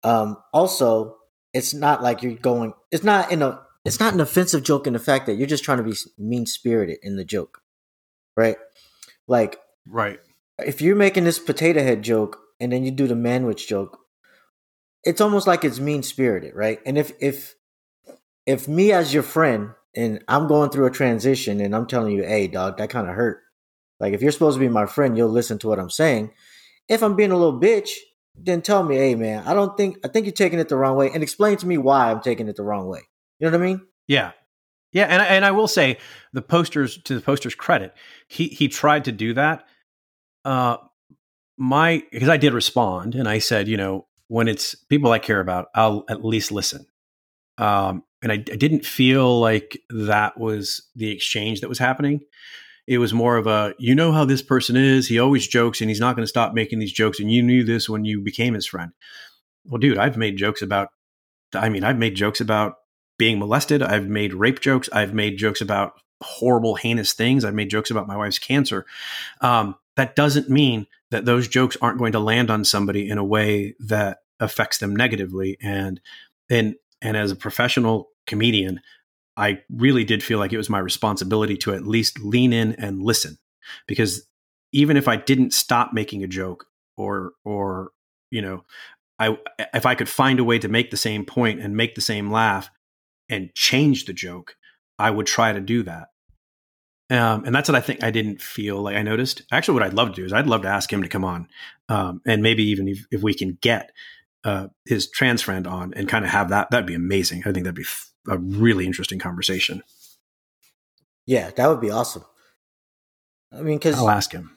Um, 0.04 0.38
also, 0.54 1.18
it's 1.54 1.74
not 1.74 2.04
like 2.04 2.22
you're 2.22 2.34
going. 2.34 2.74
It's 2.92 3.04
not 3.04 3.32
in 3.32 3.42
a. 3.42 3.62
It's 3.86 4.00
not 4.00 4.14
an 4.14 4.20
offensive 4.20 4.64
joke 4.64 4.88
in 4.88 4.94
the 4.94 5.00
fact 5.00 5.26
that 5.26 5.36
you're 5.36 5.48
just 5.48 5.64
trying 5.64 5.78
to 5.78 5.84
be 5.84 5.96
mean 6.18 6.46
spirited 6.46 6.98
in 7.02 7.16
the 7.16 7.24
joke, 7.24 7.62
right? 8.36 8.58
Like, 9.26 9.58
right. 9.88 10.20
If 10.60 10.82
you're 10.82 10.98
making 10.98 11.24
this 11.24 11.40
potato 11.40 11.82
head 11.82 12.04
joke 12.04 12.40
and 12.60 12.72
then 12.72 12.84
you 12.84 12.92
do 12.92 13.08
the 13.08 13.16
manwich 13.16 13.68
joke, 13.68 14.00
it's 15.04 15.22
almost 15.22 15.48
like 15.48 15.64
it's 15.64 15.80
mean 15.80 16.04
spirited, 16.04 16.56
right? 16.56 16.80
And 16.86 16.98
if 16.98 17.12
if 17.20 17.56
if 18.46 18.68
me 18.68 18.92
as 18.92 19.14
your 19.14 19.24
friend 19.24 19.72
and 19.96 20.24
I'm 20.28 20.48
going 20.48 20.70
through 20.70 20.86
a 20.86 20.92
transition 20.92 21.60
and 21.62 21.76
I'm 21.76 21.88
telling 21.88 22.16
you, 22.16 22.24
hey, 22.24 22.48
dog, 22.48 22.78
that 22.78 22.90
kind 22.90 23.08
of 23.08 23.16
hurt. 23.16 23.42
Like, 24.00 24.14
if 24.14 24.22
you're 24.22 24.32
supposed 24.32 24.56
to 24.56 24.60
be 24.60 24.70
my 24.70 24.86
friend, 24.86 25.18
you'll 25.18 25.30
listen 25.30 25.60
to 25.60 25.68
what 25.68 25.80
I'm 25.80 25.90
saying. 25.90 26.32
If 26.88 27.04
I'm 27.04 27.16
being 27.16 27.32
a 27.32 27.38
little 27.38 27.60
bitch, 27.60 27.90
then 28.36 28.62
tell 28.62 28.84
me, 28.84 28.96
hey, 28.96 29.16
man, 29.16 29.44
I 29.46 29.54
don't 29.54 29.76
think, 29.76 29.98
I 30.04 30.08
think 30.08 30.26
you're 30.26 30.34
taking 30.34 30.60
it 30.60 30.70
the 30.70 30.78
wrong 30.78 30.96
way 30.96 31.12
and 31.14 31.22
explain 31.22 31.58
to 31.58 31.68
me 31.68 31.78
why 31.78 32.10
I'm 32.10 32.22
taking 32.22 32.48
it 32.48 32.56
the 32.56 32.64
wrong 32.64 32.88
way. 32.88 33.02
You 33.40 33.48
know 33.48 33.58
what 33.58 33.64
I 33.64 33.68
mean? 33.68 33.82
Yeah. 34.08 34.32
Yeah. 34.94 35.06
And, 35.06 35.22
and 35.22 35.46
I 35.46 35.52
will 35.52 35.68
say 35.68 35.98
the 36.34 36.42
posters, 36.42 36.98
to 37.04 37.16
the 37.16 37.22
poster's 37.22 37.56
credit, 37.56 37.94
he, 38.28 38.48
he 38.48 38.68
tried 38.68 39.06
to 39.06 39.12
do 39.12 39.34
that. 39.34 39.66
Uh, 40.46 40.78
my, 41.60 42.04
because 42.12 42.30
I 42.30 42.38
did 42.38 42.54
respond 42.54 43.14
and 43.14 43.28
I 43.28 43.40
said, 43.40 43.68
you 43.68 43.78
know, 43.78 44.08
when 44.30 44.48
it's 44.48 44.76
people 44.76 45.12
I 45.12 45.20
care 45.20 45.42
about, 45.42 45.68
I'll 45.76 46.06
at 46.10 46.24
least 46.24 46.52
listen. 46.52 46.86
Um, 47.58 48.04
and 48.22 48.32
I, 48.32 48.36
I, 48.36 48.56
didn't 48.56 48.86
feel 48.86 49.40
like 49.40 49.78
that 49.90 50.40
was 50.40 50.88
the 50.96 51.12
exchange 51.12 51.60
that 51.60 51.68
was 51.68 51.80
happening. 51.80 52.22
It 52.88 52.98
was 52.98 53.14
more 53.14 53.36
of 53.36 53.48
a, 53.48 53.74
you 53.78 53.94
know 53.94 54.14
how 54.14 54.24
this 54.24 54.42
person 54.42 54.78
is. 54.78 55.08
He 55.08 55.20
always 55.20 55.48
jokes, 55.48 55.82
and 55.82 55.90
he's 55.90 56.00
not 56.00 56.16
going 56.16 56.24
to 56.24 56.30
stop 56.30 56.54
making 56.54 56.80
these 56.80 56.94
jokes. 56.94 57.20
And 57.20 57.32
you 57.32 57.44
knew 57.44 57.64
this 57.64 57.90
when 57.90 58.06
you 58.06 58.22
became 58.22 58.54
his 58.54 58.66
friend. 58.66 58.92
well, 59.66 59.78
dude, 59.78 59.98
I've 59.98 60.18
made 60.18 60.38
jokes 60.38 60.62
about. 60.62 60.90
I 61.54 61.70
mean, 61.70 61.84
I've 61.84 61.98
made 61.98 62.16
jokes 62.16 62.40
about 62.40 62.76
being 63.18 63.40
molested. 63.40 63.84
I've 63.84 64.08
made 64.08 64.34
rape 64.34 64.62
jokes. 64.62 64.90
I've 64.94 65.14
made 65.14 65.38
jokes 65.38 65.62
about 65.62 65.94
horrible, 66.22 66.76
heinous 66.76 67.14
things. 67.14 67.44
I've 67.44 67.54
made 67.54 67.70
jokes 67.70 67.92
about 67.92 68.08
my 68.08 68.18
wife's 68.18 68.40
cancer. 68.40 68.86
Um, 69.42 69.76
that 69.96 70.16
doesn't 70.16 70.50
mean 70.50 70.88
that 71.12 71.26
those 71.26 71.48
jokes 71.48 71.78
aren't 71.82 72.00
going 72.00 72.12
to 72.14 72.20
land 72.20 72.50
on 72.50 72.64
somebody 72.64 73.10
in 73.10 73.18
a 73.18 73.24
way 73.24 73.76
that 73.80 74.20
affects 74.40 74.78
them 74.78 74.96
negatively. 74.96 75.58
And 75.62 76.00
and 76.50 76.76
and 77.02 77.18
as 77.18 77.32
a 77.32 77.36
professional 77.36 78.10
comedian, 78.28 78.82
I 79.38 79.62
really 79.70 80.04
did 80.04 80.24
feel 80.24 80.40
like 80.40 80.54
it 80.54 80.58
was 80.58 80.70
my 80.70 80.80
responsibility 80.80 81.58
to 81.58 81.74
at 81.74 81.88
least 81.88 82.20
lean 82.20 82.54
in 82.54 82.74
and 82.76 83.02
listen, 83.02 83.38
because 83.88 84.26
even 84.72 84.98
if 84.98 85.08
I 85.08 85.16
didn't 85.16 85.54
stop 85.54 85.94
making 85.94 86.24
a 86.24 86.28
joke 86.28 86.66
or 86.98 87.34
or 87.44 87.90
you 88.32 88.42
know, 88.42 88.64
I 89.18 89.38
if 89.74 89.86
I 89.86 89.96
could 89.96 90.10
find 90.10 90.40
a 90.40 90.44
way 90.44 90.60
to 90.60 90.68
make 90.68 90.92
the 90.92 90.98
same 90.98 91.26
point 91.26 91.60
and 91.60 91.76
make 91.76 91.96
the 91.96 92.02
same 92.02 92.32
laugh 92.32 92.70
and 93.28 93.54
change 93.56 94.06
the 94.06 94.14
joke, 94.14 94.56
I 94.98 95.10
would 95.12 95.26
try 95.26 95.54
to 95.54 95.60
do 95.60 95.84
that. 95.84 96.10
Um, 97.12 97.46
and 97.46 97.56
that's 97.56 97.68
what 97.68 97.76
I 97.76 97.82
think 97.82 98.04
I 98.04 98.12
didn't 98.12 98.42
feel 98.42 98.82
like 98.82 98.96
I 98.96 99.02
noticed. 99.02 99.42
Actually, 99.52 99.76
what 99.76 99.84
I'd 99.84 99.94
love 99.94 100.10
to 100.10 100.16
do 100.16 100.26
is 100.26 100.34
I'd 100.34 100.48
love 100.48 100.62
to 100.62 100.68
ask 100.68 100.92
him 100.92 101.02
to 101.02 101.10
come 101.10 101.26
on, 101.26 101.48
um, 101.88 102.22
and 102.26 102.44
maybe 102.44 102.64
even 102.66 102.88
if, 102.88 103.06
if 103.10 103.24
we 103.24 103.34
can 103.34 103.58
get 103.62 103.92
uh, 104.44 104.68
his 104.86 105.10
trans 105.10 105.42
friend 105.42 105.66
on 105.66 105.94
and 105.96 106.08
kind 106.08 106.24
of 106.24 106.32
have 106.32 106.50
that, 106.50 106.70
that'd 106.70 106.86
be 106.86 106.94
amazing. 106.94 107.44
I 107.46 107.52
think 107.52 107.64
that'd 107.64 107.74
be 107.74 107.82
f- 107.82 108.12
a 108.28 108.38
really 108.38 108.86
interesting 108.86 109.18
conversation. 109.18 109.82
Yeah, 111.26 111.50
that 111.52 111.68
would 111.68 111.82
be 111.82 111.90
awesome. 111.90 112.26
I 113.52 113.62
mean, 113.62 113.78
because 113.78 113.98
I'll 113.98 114.10
ask 114.10 114.32
him 114.32 114.56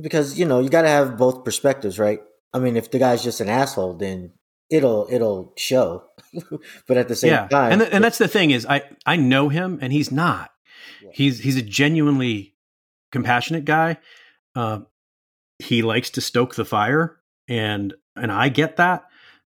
because 0.00 0.38
you 0.38 0.44
know 0.44 0.60
you 0.60 0.68
got 0.68 0.82
to 0.82 0.88
have 0.88 1.16
both 1.16 1.44
perspectives, 1.44 1.98
right? 1.98 2.20
I 2.52 2.58
mean, 2.58 2.76
if 2.76 2.90
the 2.90 2.98
guy's 2.98 3.22
just 3.22 3.40
an 3.40 3.48
asshole, 3.48 3.94
then 3.94 4.32
it'll 4.70 5.06
it'll 5.10 5.52
show. 5.56 6.04
but 6.86 6.96
at 6.96 7.08
the 7.08 7.16
same 7.16 7.30
yeah. 7.30 7.48
time, 7.48 7.72
and 7.72 7.82
and 7.82 8.04
that's 8.04 8.18
the 8.18 8.28
thing 8.28 8.50
is 8.50 8.66
I 8.66 8.82
I 9.06 9.16
know 9.16 9.48
him 9.48 9.78
and 9.80 9.92
he's 9.92 10.10
not. 10.10 10.50
He's 11.12 11.38
he's 11.40 11.56
a 11.56 11.62
genuinely 11.62 12.54
compassionate 13.12 13.64
guy. 13.64 13.98
Uh, 14.54 14.80
he 15.58 15.82
likes 15.82 16.10
to 16.10 16.20
stoke 16.20 16.54
the 16.54 16.64
fire, 16.64 17.18
and 17.48 17.94
and 18.16 18.30
I 18.30 18.48
get 18.48 18.76
that. 18.76 19.04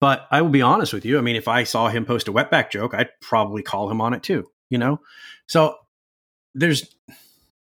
But 0.02 0.28
I 0.32 0.42
will 0.42 0.50
be 0.50 0.62
honest 0.62 0.94
with 0.94 1.04
you. 1.04 1.18
I 1.18 1.22
mean, 1.22 1.36
if 1.36 1.48
I 1.48 1.64
saw 1.64 1.90
him 1.90 2.06
post 2.06 2.30
a 2.30 2.34
wetback 2.34 2.72
joke, 2.72 2.94
I'd 2.94 3.10
probably 3.22 3.62
call 3.62 3.90
him 3.92 4.00
on 4.00 4.14
it 4.14 4.24
too. 4.24 4.50
You 4.70 4.78
know, 4.78 5.02
so 5.48 5.76
there's 6.56 6.96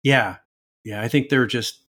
yeah 0.04 0.38
yeah. 0.84 1.02
I 1.02 1.08
think 1.08 1.30
there 1.30 1.42
are 1.42 1.48
just 1.48 1.82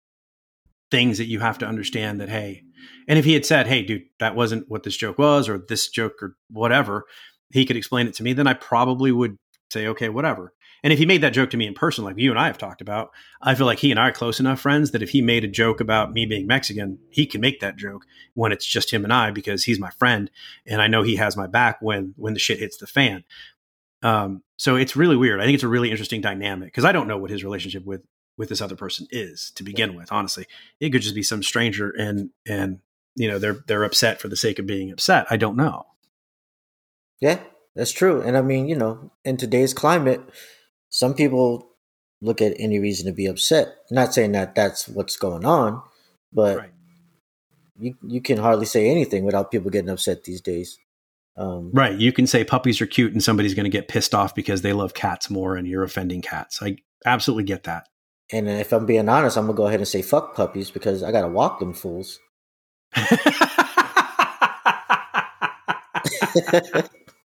things 0.91 1.17
that 1.17 1.27
you 1.27 1.39
have 1.39 1.57
to 1.59 1.65
understand 1.65 2.19
that 2.21 2.29
hey, 2.29 2.63
and 3.07 3.19
if 3.19 3.25
he 3.25 3.33
had 3.33 3.45
said, 3.45 3.67
hey, 3.67 3.83
dude, 3.83 4.03
that 4.19 4.35
wasn't 4.35 4.69
what 4.69 4.83
this 4.83 4.95
joke 4.95 5.17
was, 5.17 5.49
or 5.49 5.57
this 5.67 5.89
joke, 5.89 6.21
or 6.21 6.35
whatever, 6.49 7.05
he 7.51 7.65
could 7.65 7.77
explain 7.77 8.07
it 8.07 8.13
to 8.15 8.23
me, 8.23 8.33
then 8.33 8.47
I 8.47 8.53
probably 8.53 9.11
would 9.11 9.37
say, 9.71 9.87
okay, 9.87 10.09
whatever. 10.09 10.53
And 10.83 10.91
if 10.91 10.99
he 10.99 11.05
made 11.05 11.21
that 11.21 11.33
joke 11.33 11.49
to 11.51 11.57
me 11.57 11.65
in 11.65 11.73
person, 11.73 12.03
like 12.03 12.17
you 12.17 12.29
and 12.29 12.39
I 12.39 12.47
have 12.47 12.57
talked 12.57 12.81
about, 12.81 13.11
I 13.41 13.55
feel 13.55 13.65
like 13.65 13.79
he 13.79 13.89
and 13.89 13.99
I 13.99 14.09
are 14.09 14.11
close 14.11 14.41
enough 14.41 14.59
friends 14.59 14.91
that 14.91 15.01
if 15.01 15.11
he 15.11 15.21
made 15.21 15.45
a 15.45 15.47
joke 15.47 15.79
about 15.79 16.11
me 16.11 16.25
being 16.25 16.45
Mexican, 16.45 16.99
he 17.09 17.25
can 17.25 17.39
make 17.39 17.61
that 17.61 17.77
joke 17.77 18.05
when 18.33 18.51
it's 18.51 18.65
just 18.65 18.91
him 18.91 19.05
and 19.05 19.13
I 19.13 19.31
because 19.31 19.63
he's 19.63 19.79
my 19.79 19.91
friend 19.91 20.29
and 20.67 20.81
I 20.81 20.87
know 20.87 21.01
he 21.01 21.15
has 21.15 21.37
my 21.37 21.47
back 21.47 21.81
when 21.81 22.13
when 22.17 22.33
the 22.33 22.39
shit 22.39 22.59
hits 22.59 22.77
the 22.77 22.87
fan. 22.87 23.23
Um, 24.01 24.43
so 24.57 24.75
it's 24.75 24.97
really 24.97 25.15
weird. 25.15 25.39
I 25.39 25.45
think 25.45 25.55
it's 25.55 25.63
a 25.63 25.69
really 25.69 25.89
interesting 25.89 26.19
dynamic 26.19 26.67
because 26.67 26.85
I 26.85 26.91
don't 26.91 27.07
know 27.07 27.17
what 27.17 27.31
his 27.31 27.43
relationship 27.43 27.85
with 27.85 28.01
with 28.37 28.49
this 28.49 28.61
other 28.61 28.75
person 28.75 29.07
is 29.09 29.51
to 29.55 29.63
begin 29.63 29.95
with. 29.95 30.11
Honestly, 30.11 30.45
it 30.79 30.89
could 30.89 31.01
just 31.01 31.15
be 31.15 31.23
some 31.23 31.43
stranger 31.43 31.91
and 31.91 32.31
and 32.45 32.79
you 33.15 33.29
know 33.29 33.39
they're 33.39 33.63
they're 33.67 33.85
upset 33.85 34.19
for 34.19 34.27
the 34.27 34.35
sake 34.35 34.59
of 34.59 34.65
being 34.65 34.91
upset. 34.91 35.25
I 35.29 35.37
don't 35.37 35.55
know. 35.55 35.85
Yeah, 37.21 37.39
that's 37.75 37.91
true. 37.91 38.21
And 38.21 38.35
I 38.35 38.41
mean, 38.41 38.67
you 38.67 38.75
know, 38.75 39.11
in 39.23 39.37
today's 39.37 39.73
climate, 39.73 40.21
some 40.93 41.15
people 41.15 41.67
look 42.21 42.39
at 42.39 42.53
any 42.59 42.77
reason 42.77 43.07
to 43.07 43.11
be 43.11 43.25
upset. 43.25 43.77
Not 43.89 44.13
saying 44.13 44.33
that 44.33 44.53
that's 44.53 44.87
what's 44.87 45.17
going 45.17 45.43
on, 45.43 45.81
but 46.31 46.57
Right. 46.57 46.71
you 47.79 47.95
you 48.07 48.21
can 48.21 48.37
hardly 48.37 48.67
say 48.67 48.91
anything 48.91 49.25
without 49.25 49.49
people 49.49 49.71
getting 49.71 49.89
upset 49.89 50.23
these 50.23 50.39
days. 50.39 50.77
Um, 51.35 51.71
Right. 51.73 51.97
You 51.97 52.13
can 52.13 52.27
say 52.27 52.43
puppies 52.43 52.79
are 52.79 52.85
cute 52.85 53.11
and 53.11 53.23
somebody's 53.23 53.55
going 53.55 53.63
to 53.63 53.71
get 53.71 53.87
pissed 53.87 54.13
off 54.13 54.35
because 54.35 54.61
they 54.61 54.71
love 54.71 54.93
cats 54.93 55.31
more 55.31 55.55
and 55.55 55.67
you're 55.67 55.81
offending 55.81 56.21
cats. 56.21 56.61
I 56.61 56.77
absolutely 57.07 57.45
get 57.45 57.63
that. 57.63 57.87
And 58.31 58.47
if 58.47 58.71
I'm 58.71 58.85
being 58.85 59.09
honest, 59.09 59.35
I'm 59.35 59.47
gonna 59.47 59.57
go 59.57 59.65
ahead 59.65 59.79
and 59.79 59.87
say 59.87 60.03
fuck 60.03 60.35
puppies 60.35 60.69
because 60.69 61.01
I 61.01 61.11
gotta 61.11 61.27
walk 61.27 61.59
them 61.59 61.73
fools. 61.73 62.19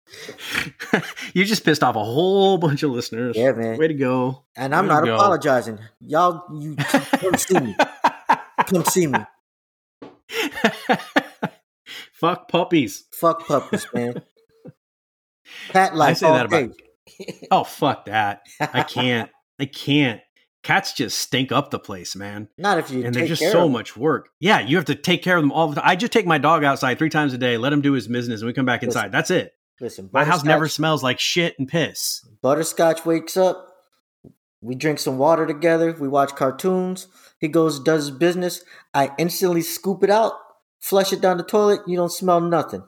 you 1.38 1.46
just 1.46 1.64
pissed 1.64 1.84
off 1.84 1.96
a 1.96 2.04
whole 2.04 2.58
bunch 2.58 2.82
of 2.82 2.90
listeners. 2.90 3.38
Yeah, 3.38 3.52
man. 3.52 3.78
Way 3.78 3.90
to 3.90 3.94
go. 3.94 4.46
And 4.56 4.74
I'm 4.74 4.88
Way 4.88 4.96
not 4.96 5.08
apologizing. 5.08 5.78
Y'all, 6.02 6.44
you 6.60 6.76
come 6.76 7.36
see 7.36 7.60
me. 7.60 7.76
Come 8.66 8.84
see 8.86 9.06
me. 9.06 9.20
Fuck 12.14 12.48
puppies. 12.50 13.06
Fuck 13.12 13.46
puppies, 13.46 13.86
man. 13.94 14.24
Cat 15.70 15.96
life. 15.96 16.10
I 16.10 16.14
say 16.14 16.28
that 16.28 16.46
about. 16.48 16.72
Oh, 17.52 17.64
fuck 17.64 18.06
that. 18.06 18.42
I 18.60 18.84
can't. 18.84 19.32
I 19.60 19.66
can't. 19.66 20.20
Cats 20.62 20.92
just 20.92 21.18
stink 21.18 21.54
up 21.54 21.72
the 21.72 21.80
place, 21.80 22.16
man. 22.16 22.50
Not 22.58 22.80
if 22.80 22.92
you 22.92 23.06
and 23.06 23.16
they're 23.16 23.28
just 23.28 23.50
so 23.52 23.70
much 23.70 23.96
work. 23.96 24.30
Yeah, 24.42 24.60
you 24.60 24.76
have 24.76 24.86
to 24.86 24.96
take 24.96 25.24
care 25.24 25.38
of 25.38 25.42
them 25.42 25.54
all 25.54 25.70
the 25.70 25.76
time. 25.76 25.86
I 25.88 25.96
just 25.96 26.12
take 26.12 26.26
my 26.26 26.38
dog 26.38 26.66
outside 26.66 27.00
three 27.00 27.10
times 27.10 27.34
a 27.34 27.38
day, 27.38 27.58
let 27.58 27.72
him 27.72 27.82
do 27.82 27.94
his 27.94 28.10
business, 28.10 28.42
and 28.42 28.48
we 28.48 28.54
come 28.54 28.66
back 28.66 28.84
inside. 28.84 29.14
That's 29.14 29.32
it. 29.32 29.54
Listen, 29.80 30.10
My 30.12 30.26
house 30.26 30.44
never 30.44 30.68
smells 30.68 31.04
like 31.04 31.20
shit 31.20 31.58
and 31.60 31.68
piss. 31.68 32.26
Butterscotch 32.42 33.06
wakes 33.06 33.38
up. 33.38 33.66
We 34.62 34.74
drink 34.74 34.98
some 35.00 35.18
water 35.20 35.46
together. 35.46 35.96
We 36.00 36.08
watch 36.08 36.36
cartoons. 36.36 37.08
He 37.40 37.48
goes, 37.48 37.80
does 37.80 38.08
his 38.08 38.18
business. 38.18 38.64
I 38.94 39.12
instantly 39.20 39.62
scoop 39.62 40.04
it 40.04 40.10
out, 40.10 40.34
flush 40.80 41.14
it 41.14 41.22
down 41.22 41.38
the 41.38 41.44
toilet. 41.44 41.82
You 41.86 41.96
don't 41.96 42.12
smell 42.12 42.42
nothing. 42.42 42.84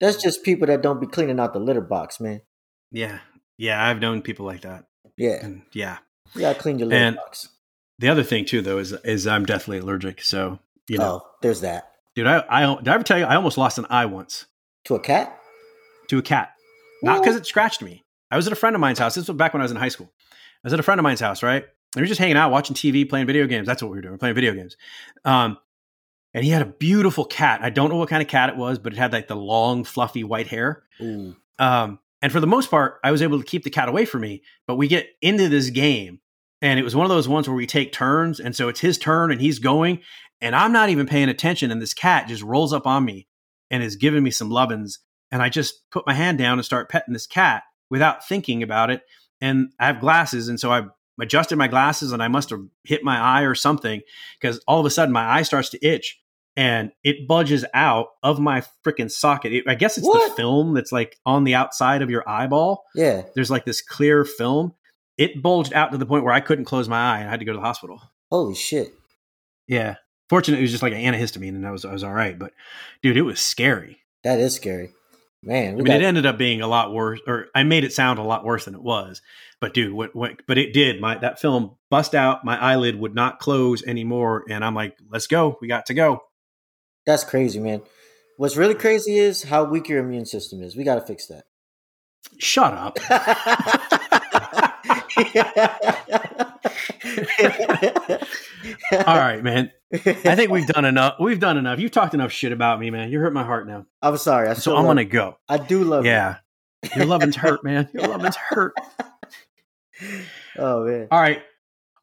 That's 0.00 0.22
just 0.22 0.42
people 0.42 0.66
that 0.66 0.82
don't 0.82 1.00
be 1.00 1.06
cleaning 1.06 1.40
out 1.40 1.54
the 1.54 1.58
litter 1.60 1.80
box, 1.80 2.20
man. 2.20 2.42
Yeah, 2.92 3.20
yeah, 3.56 3.82
I've 3.82 4.00
known 4.00 4.20
people 4.20 4.44
like 4.44 4.60
that. 4.62 4.84
Yeah, 5.16 5.38
And 5.42 5.62
yeah, 5.72 5.98
you 6.34 6.42
gotta 6.42 6.58
clean 6.58 6.78
your 6.78 6.88
litter 6.88 7.02
And- 7.02 7.16
box. 7.16 7.48
the 7.98 8.08
other 8.10 8.22
thing 8.24 8.44
too, 8.44 8.60
though, 8.60 8.76
is 8.78 8.92
is 9.04 9.26
I'm 9.26 9.46
definitely 9.46 9.78
allergic. 9.78 10.20
So 10.20 10.58
you 10.88 10.98
know, 10.98 11.22
Oh, 11.24 11.30
there's 11.40 11.62
that. 11.62 11.92
dude, 12.14 12.26
I, 12.26 12.44
I 12.48 12.74
did 12.76 12.88
I 12.88 12.94
ever 12.94 13.04
tell 13.04 13.18
you 13.18 13.24
I 13.24 13.36
almost 13.36 13.56
lost 13.56 13.78
an 13.78 13.86
eye 13.88 14.04
once 14.06 14.44
To 14.84 14.96
a 14.96 15.00
cat? 15.00 15.38
To 16.08 16.18
a 16.18 16.22
cat, 16.22 16.52
not 17.02 17.22
because 17.22 17.36
it 17.36 17.46
scratched 17.46 17.82
me. 17.82 18.02
I 18.30 18.36
was 18.36 18.46
at 18.46 18.52
a 18.52 18.56
friend 18.56 18.74
of 18.74 18.80
mine's 18.80 18.98
house. 18.98 19.14
This 19.14 19.28
was 19.28 19.36
back 19.36 19.52
when 19.54 19.60
I 19.60 19.64
was 19.64 19.70
in 19.70 19.76
high 19.76 19.88
school. 19.88 20.12
I 20.32 20.66
was 20.66 20.72
at 20.72 20.80
a 20.80 20.82
friend 20.82 20.98
of 20.98 21.02
mine's 21.02 21.20
house, 21.20 21.42
right? 21.42 21.62
And 21.62 22.00
we 22.00 22.02
were 22.02 22.06
just 22.06 22.18
hanging 22.18 22.36
out, 22.36 22.50
watching 22.50 22.74
TV, 22.74 23.08
playing 23.08 23.26
video 23.26 23.46
games. 23.46 23.66
That's 23.66 23.82
what 23.82 23.90
we 23.90 23.96
were 23.96 24.02
doing, 24.02 24.18
playing 24.18 24.34
video 24.34 24.54
games. 24.54 24.76
Um, 25.24 25.58
and 26.32 26.44
he 26.44 26.50
had 26.50 26.62
a 26.62 26.66
beautiful 26.66 27.24
cat. 27.24 27.60
I 27.62 27.70
don't 27.70 27.90
know 27.90 27.96
what 27.96 28.08
kind 28.08 28.22
of 28.22 28.28
cat 28.28 28.50
it 28.50 28.56
was, 28.56 28.78
but 28.78 28.92
it 28.92 28.98
had 28.98 29.12
like 29.12 29.28
the 29.28 29.36
long, 29.36 29.84
fluffy 29.84 30.24
white 30.24 30.48
hair. 30.48 30.82
Ooh. 31.00 31.36
Um, 31.60 32.00
and 32.20 32.32
for 32.32 32.40
the 32.40 32.46
most 32.46 32.70
part, 32.70 32.98
I 33.04 33.12
was 33.12 33.22
able 33.22 33.38
to 33.38 33.44
keep 33.44 33.62
the 33.62 33.70
cat 33.70 33.88
away 33.88 34.04
from 34.04 34.22
me. 34.22 34.42
But 34.66 34.76
we 34.76 34.88
get 34.88 35.10
into 35.22 35.48
this 35.48 35.70
game, 35.70 36.20
and 36.60 36.80
it 36.80 36.82
was 36.82 36.96
one 36.96 37.04
of 37.04 37.10
those 37.10 37.28
ones 37.28 37.46
where 37.46 37.56
we 37.56 37.66
take 37.66 37.92
turns. 37.92 38.40
And 38.40 38.56
so 38.56 38.68
it's 38.68 38.80
his 38.80 38.98
turn, 38.98 39.30
and 39.30 39.40
he's 39.40 39.60
going, 39.60 40.00
and 40.40 40.56
I'm 40.56 40.72
not 40.72 40.88
even 40.88 41.06
paying 41.06 41.28
attention. 41.28 41.70
And 41.70 41.80
this 41.80 41.94
cat 41.94 42.26
just 42.26 42.42
rolls 42.42 42.72
up 42.72 42.86
on 42.86 43.04
me 43.04 43.28
and 43.70 43.82
is 43.82 43.96
giving 43.96 44.24
me 44.24 44.32
some 44.32 44.50
lovin's. 44.50 44.98
And 45.34 45.42
I 45.42 45.48
just 45.48 45.90
put 45.90 46.06
my 46.06 46.14
hand 46.14 46.38
down 46.38 46.58
and 46.58 46.64
start 46.64 46.88
petting 46.88 47.12
this 47.12 47.26
cat 47.26 47.64
without 47.90 48.26
thinking 48.26 48.62
about 48.62 48.90
it. 48.90 49.02
And 49.40 49.72
I 49.80 49.86
have 49.88 50.00
glasses, 50.00 50.46
and 50.48 50.60
so 50.60 50.70
I 50.70 50.84
adjusted 51.20 51.56
my 51.56 51.66
glasses, 51.66 52.12
and 52.12 52.22
I 52.22 52.28
must 52.28 52.50
have 52.50 52.60
hit 52.84 53.02
my 53.02 53.18
eye 53.18 53.42
or 53.42 53.56
something 53.56 54.00
because 54.40 54.60
all 54.68 54.78
of 54.78 54.86
a 54.86 54.90
sudden 54.90 55.12
my 55.12 55.28
eye 55.28 55.42
starts 55.42 55.70
to 55.70 55.84
itch 55.84 56.20
and 56.56 56.92
it 57.02 57.26
budges 57.26 57.64
out 57.74 58.10
of 58.22 58.38
my 58.38 58.62
freaking 58.86 59.10
socket. 59.10 59.52
It, 59.52 59.64
I 59.66 59.74
guess 59.74 59.98
it's 59.98 60.06
the 60.06 60.32
film 60.36 60.72
that's 60.72 60.92
like 60.92 61.18
on 61.26 61.42
the 61.42 61.56
outside 61.56 62.00
of 62.00 62.10
your 62.10 62.22
eyeball. 62.28 62.84
Yeah. 62.94 63.22
There's 63.34 63.50
like 63.50 63.64
this 63.64 63.82
clear 63.82 64.24
film. 64.24 64.74
It 65.18 65.42
bulged 65.42 65.72
out 65.72 65.90
to 65.90 65.98
the 65.98 66.06
point 66.06 66.22
where 66.22 66.32
I 66.32 66.38
couldn't 66.38 66.66
close 66.66 66.88
my 66.88 67.14
eye 67.14 67.18
and 67.18 67.26
I 67.26 67.30
had 67.32 67.40
to 67.40 67.46
go 67.46 67.52
to 67.52 67.58
the 67.58 67.64
hospital. 67.64 68.00
Holy 68.30 68.54
shit. 68.54 68.94
Yeah. 69.66 69.96
Fortunately, 70.28 70.60
it 70.60 70.62
was 70.62 70.70
just 70.70 70.82
like 70.84 70.92
an 70.92 71.00
antihistamine 71.00 71.56
and 71.56 71.66
I 71.66 71.72
was, 71.72 71.84
I 71.84 71.92
was 71.92 72.04
all 72.04 72.12
right. 72.12 72.38
But 72.38 72.52
dude, 73.02 73.16
it 73.16 73.22
was 73.22 73.40
scary. 73.40 73.98
That 74.22 74.38
is 74.38 74.54
scary. 74.54 74.92
Man, 75.46 75.74
I 75.74 75.76
mean, 75.76 75.84
got, 75.84 75.96
it 75.96 76.04
ended 76.04 76.26
up 76.26 76.38
being 76.38 76.60
a 76.60 76.66
lot 76.66 76.92
worse, 76.92 77.20
or 77.26 77.46
I 77.54 77.62
made 77.62 77.84
it 77.84 77.92
sound 77.92 78.18
a 78.18 78.22
lot 78.22 78.44
worse 78.44 78.64
than 78.64 78.74
it 78.74 78.82
was. 78.82 79.22
But 79.60 79.74
dude, 79.74 79.92
what, 79.92 80.14
what, 80.14 80.40
but 80.46 80.58
it 80.58 80.72
did. 80.72 81.00
My 81.00 81.18
that 81.18 81.40
film 81.40 81.76
bust 81.90 82.14
out. 82.14 82.44
My 82.44 82.58
eyelid 82.58 82.98
would 82.98 83.14
not 83.14 83.38
close 83.38 83.82
anymore, 83.84 84.44
and 84.48 84.64
I'm 84.64 84.74
like, 84.74 84.96
"Let's 85.10 85.26
go. 85.26 85.58
We 85.60 85.68
got 85.68 85.86
to 85.86 85.94
go." 85.94 86.20
that's 87.06 87.24
crazy, 87.24 87.60
man. 87.60 87.82
What's 88.36 88.56
really 88.56 88.74
crazy 88.74 89.18
is 89.18 89.44
how 89.44 89.64
weak 89.64 89.88
your 89.88 90.00
immune 90.00 90.26
system 90.26 90.62
is. 90.62 90.76
We 90.76 90.84
got 90.84 90.96
to 90.96 91.00
fix 91.02 91.26
that. 91.26 91.44
Shut 92.38 92.72
up. 92.72 92.98
All 99.06 99.16
right, 99.16 99.42
man. 99.42 99.70
I 99.92 100.34
think 100.36 100.50
we've 100.50 100.66
done 100.66 100.84
enough. 100.84 101.16
We've 101.20 101.38
done 101.40 101.56
enough. 101.56 101.78
You've 101.78 101.92
talked 101.92 102.14
enough 102.14 102.32
shit 102.32 102.52
about 102.52 102.80
me, 102.80 102.90
man. 102.90 103.10
You 103.10 103.20
hurt 103.20 103.32
my 103.32 103.44
heart 103.44 103.66
now. 103.66 103.86
I'm 104.02 104.16
sorry. 104.16 104.48
I 104.48 104.54
So 104.54 104.76
I'm 104.76 104.84
gonna 104.84 105.04
go. 105.04 105.38
I 105.48 105.58
do 105.58 105.84
love. 105.84 106.04
Yeah. 106.04 106.36
Your 106.96 107.06
loving's 107.06 107.36
hurt, 107.36 107.64
man. 107.64 107.88
Your 107.94 108.08
loving's 108.08 108.36
hurt. 108.36 108.74
Oh 110.58 110.84
man. 110.84 111.08
All 111.10 111.20
right. 111.20 111.42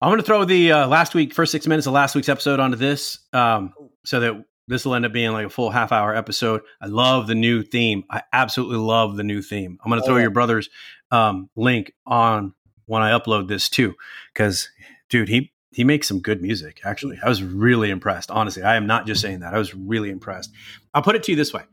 I'm 0.01 0.09
going 0.09 0.19
to 0.19 0.25
throw 0.25 0.45
the 0.45 0.71
uh, 0.71 0.87
last 0.87 1.13
week, 1.13 1.33
first 1.33 1.51
six 1.51 1.67
minutes 1.67 1.87
of 1.87 1.93
last 1.93 2.15
week's 2.15 2.29
episode 2.29 2.59
onto 2.59 2.77
this 2.77 3.19
um, 3.33 3.73
so 4.05 4.19
that 4.21 4.43
this 4.67 4.85
will 4.85 4.95
end 4.95 5.05
up 5.05 5.13
being 5.13 5.31
like 5.31 5.47
a 5.47 5.49
full 5.49 5.69
half 5.69 5.91
hour 5.91 6.15
episode. 6.15 6.61
I 6.81 6.87
love 6.87 7.27
the 7.27 7.35
new 7.35 7.63
theme. 7.63 8.03
I 8.09 8.23
absolutely 8.33 8.77
love 8.77 9.15
the 9.17 9.23
new 9.23 9.41
theme. 9.41 9.77
I'm 9.83 9.89
going 9.89 10.01
to 10.01 10.05
Oh, 10.05 10.07
throw 10.07 10.15
yeah. 10.15 10.21
your 10.23 10.31
brother's 10.31 10.69
um, 11.11 11.49
link 11.55 11.93
on 12.05 12.53
when 12.91 13.01
I 13.01 13.17
upload 13.17 13.47
this 13.47 13.69
too. 13.69 13.95
Because, 14.33 14.69
dude, 15.09 15.29
he, 15.29 15.53
he 15.71 15.85
makes 15.85 16.09
some 16.09 16.19
good 16.19 16.41
music, 16.41 16.81
actually. 16.83 17.17
I 17.23 17.29
was 17.29 17.41
really 17.41 17.89
impressed. 17.89 18.29
Honestly, 18.29 18.63
I 18.63 18.75
am 18.75 18.85
not 18.85 19.07
just 19.07 19.21
saying 19.21 19.39
that. 19.39 19.53
I 19.53 19.57
was 19.57 19.73
really 19.73 20.09
impressed. 20.09 20.51
I'll 20.93 21.01
put 21.01 21.15
it 21.15 21.23
to 21.23 21.31
you 21.31 21.37
this 21.37 21.53
way. 21.53 21.63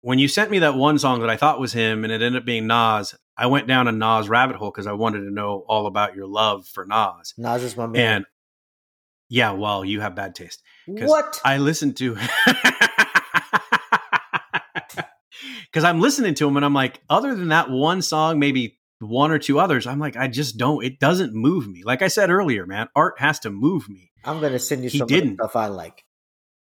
When 0.00 0.18
you 0.18 0.26
sent 0.26 0.50
me 0.50 0.58
that 0.58 0.74
one 0.74 0.98
song 0.98 1.20
that 1.20 1.30
I 1.30 1.36
thought 1.36 1.60
was 1.60 1.72
him 1.72 2.02
and 2.02 2.12
it 2.12 2.22
ended 2.22 2.42
up 2.42 2.44
being 2.44 2.66
Nas, 2.66 3.14
I 3.36 3.46
went 3.46 3.68
down 3.68 3.86
a 3.86 3.92
Nas 3.92 4.28
rabbit 4.28 4.56
hole 4.56 4.72
because 4.72 4.88
I 4.88 4.94
wanted 4.94 5.20
to 5.20 5.30
know 5.30 5.64
all 5.68 5.86
about 5.86 6.16
your 6.16 6.26
love 6.26 6.66
for 6.66 6.84
Nas. 6.84 7.34
Nas 7.38 7.62
is 7.62 7.76
my 7.76 7.86
man. 7.86 8.16
And 8.16 8.24
yeah, 9.28 9.52
well, 9.52 9.84
you 9.84 10.00
have 10.00 10.16
bad 10.16 10.34
taste. 10.34 10.60
what? 10.86 11.40
I 11.44 11.58
listened 11.58 11.96
to 11.98 12.14
because 15.66 15.84
I'm 15.84 16.00
listening 16.00 16.34
to 16.34 16.48
him 16.48 16.56
and 16.56 16.64
I'm 16.66 16.74
like, 16.74 17.00
other 17.08 17.36
than 17.36 17.50
that 17.50 17.70
one 17.70 18.02
song, 18.02 18.40
maybe 18.40 18.80
one 19.02 19.30
or 19.30 19.38
two 19.38 19.58
others, 19.58 19.86
I'm 19.86 19.98
like, 19.98 20.16
I 20.16 20.28
just 20.28 20.56
don't. 20.56 20.84
It 20.84 20.98
doesn't 21.00 21.34
move 21.34 21.68
me. 21.68 21.82
Like 21.84 22.02
I 22.02 22.08
said 22.08 22.30
earlier, 22.30 22.66
man, 22.66 22.88
art 22.96 23.18
has 23.18 23.40
to 23.40 23.50
move 23.50 23.88
me. 23.88 24.10
I'm 24.24 24.40
gonna 24.40 24.58
send 24.58 24.84
you 24.84 24.90
He 24.90 24.98
some 24.98 25.04
of 25.04 25.08
the 25.08 25.20
didn't. 25.20 25.34
stuff 25.36 25.56
I 25.56 25.66
like. 25.66 26.04